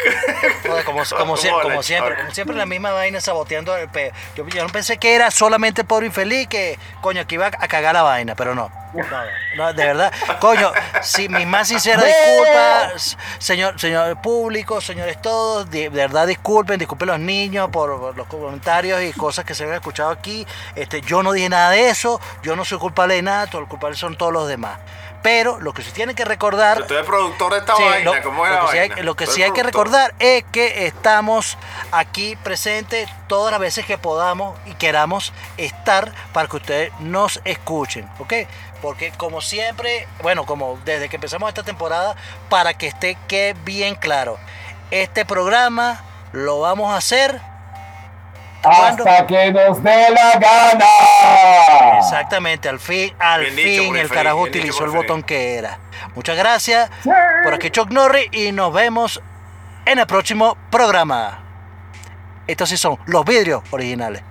como, 0.85 1.01
como, 1.17 1.35
sie- 1.37 1.49
como 1.61 1.81
siempre, 1.81 2.15
como 2.17 2.31
siempre 2.31 2.55
la 2.55 2.65
misma 2.65 2.91
vaina 2.91 3.19
saboteando 3.19 3.75
el 3.77 3.89
pe. 3.89 4.11
Yo, 4.35 4.45
yo 4.47 4.63
no 4.63 4.69
pensé 4.69 4.97
que 4.97 5.15
era 5.15 5.31
solamente 5.31 5.83
pobre 5.83 6.05
infeliz 6.05 6.47
que, 6.47 6.77
coño, 7.01 7.25
que 7.25 7.35
iba 7.35 7.47
a 7.47 7.51
cagar 7.67 7.93
la 7.95 8.03
vaina, 8.03 8.35
pero 8.35 8.53
no. 8.53 8.69
No, 8.93 9.03
no, 9.55 9.73
de 9.73 9.85
verdad, 9.85 10.13
coño, 10.39 10.71
si 11.01 11.27
mis 11.29 11.47
más 11.47 11.67
sinceras 11.67 12.05
disculpas, 12.05 13.17
señor, 13.39 13.79
señor 13.79 14.21
público, 14.21 14.81
señores 14.81 15.21
todos, 15.21 15.69
de, 15.69 15.83
de 15.83 15.89
verdad 15.89 16.27
disculpen, 16.27 16.77
disculpen 16.77 17.07
los 17.07 17.19
niños 17.19 17.69
por, 17.71 17.99
por 17.99 18.15
los 18.15 18.27
comentarios 18.27 19.01
y 19.01 19.11
cosas 19.13 19.45
que 19.45 19.55
se 19.55 19.63
han 19.63 19.73
escuchado 19.73 20.11
aquí. 20.11 20.45
Este, 20.75 21.01
yo 21.01 21.23
no 21.23 21.31
dije 21.31 21.49
nada 21.49 21.71
de 21.71 21.89
eso, 21.89 22.19
yo 22.43 22.55
no 22.55 22.65
soy 22.65 22.77
culpable 22.77 23.15
de 23.15 23.21
nada, 23.23 23.47
todos 23.47 23.61
los 23.61 23.69
culpables 23.69 23.97
son 23.99 24.15
todos 24.15 24.31
los 24.31 24.47
demás. 24.47 24.77
Pero 25.23 25.57
lo 25.61 25.73
que 25.73 25.83
se 25.83 25.91
tiene 25.91 26.15
que 26.15 26.25
recordar 26.25 26.79
Yo 26.79 26.81
estoy 26.83 26.97
el 26.97 27.05
productor 27.05 27.53
de 27.53 27.59
esta 27.59 27.77
Sí, 27.77 27.83
vaina. 27.83 28.13
lo, 28.13 28.21
¿Cómo 28.23 28.45
es 28.45 28.51
lo 28.51 28.57
la 28.57 28.65
que 28.65 28.71
sí 28.73 28.77
hay, 28.77 29.03
lo 29.03 29.15
que 29.15 29.25
sí 29.25 29.41
hay 29.41 29.51
que 29.51 29.63
recordar 29.63 30.13
es 30.19 30.43
que 30.51 30.85
estamos 30.85 31.57
aquí 31.93 32.35
presentes 32.43 33.09
todas 33.29 33.51
las 33.51 33.61
veces 33.61 33.85
que 33.85 33.97
podamos 33.97 34.59
y 34.65 34.73
queramos 34.73 35.31
estar 35.55 36.11
para 36.33 36.49
que 36.49 36.57
ustedes 36.57 36.91
nos 36.99 37.39
escuchen, 37.45 38.05
¿ok? 38.19 38.33
Porque 38.83 39.13
como 39.15 39.39
siempre, 39.39 40.09
bueno, 40.21 40.45
como 40.45 40.77
desde 40.83 41.07
que 41.07 41.15
empezamos 41.15 41.47
esta 41.47 41.63
temporada, 41.63 42.17
para 42.49 42.73
que 42.73 42.87
esté 42.87 43.17
que 43.29 43.55
bien 43.63 43.95
claro, 43.95 44.37
este 44.91 45.23
programa 45.23 46.03
lo 46.33 46.59
vamos 46.59 46.91
a 46.91 46.97
hacer 46.97 47.39
¿Cuándo? 48.61 49.07
Hasta 49.07 49.25
que 49.25 49.51
nos 49.53 49.81
dé 49.81 50.09
la 50.09 50.37
gana. 50.37 51.99
exactamente 51.99 52.67
al 52.67 52.79
fin, 52.79 53.13
al 53.19 53.45
Bien 53.51 53.83
fin 53.83 53.95
el 53.95 54.09
carajo 54.09 54.41
utilizó 54.41 54.83
el 54.83 54.91
botón 54.91 55.23
que 55.23 55.55
era. 55.55 55.79
Muchas 56.13 56.37
gracias. 56.37 56.89
Sí. 57.03 57.09
Por 57.45 57.53
aquí 57.53 57.69
Chuck 57.69 57.89
Norris 57.89 58.27
y 58.33 58.51
nos 58.51 58.73
vemos 58.73 59.21
en 59.85 59.99
el 59.99 60.07
próximo 60.07 60.57
programa. 60.69 61.39
Estos 62.47 62.67
sí 62.67 62.75
son 62.75 62.99
los 63.05 63.23
vidrios 63.23 63.63
originales. 63.71 64.23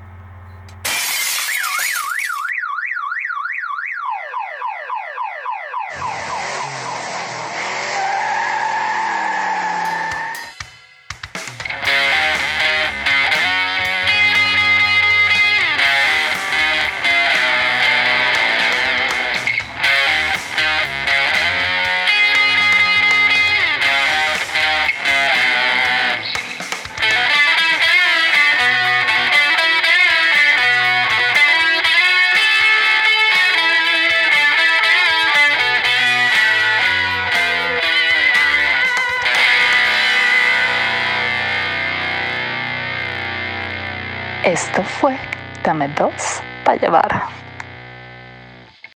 Dame 45.62 45.88
dos 45.88 46.42
para 46.64 46.78
llevar. 46.78 47.41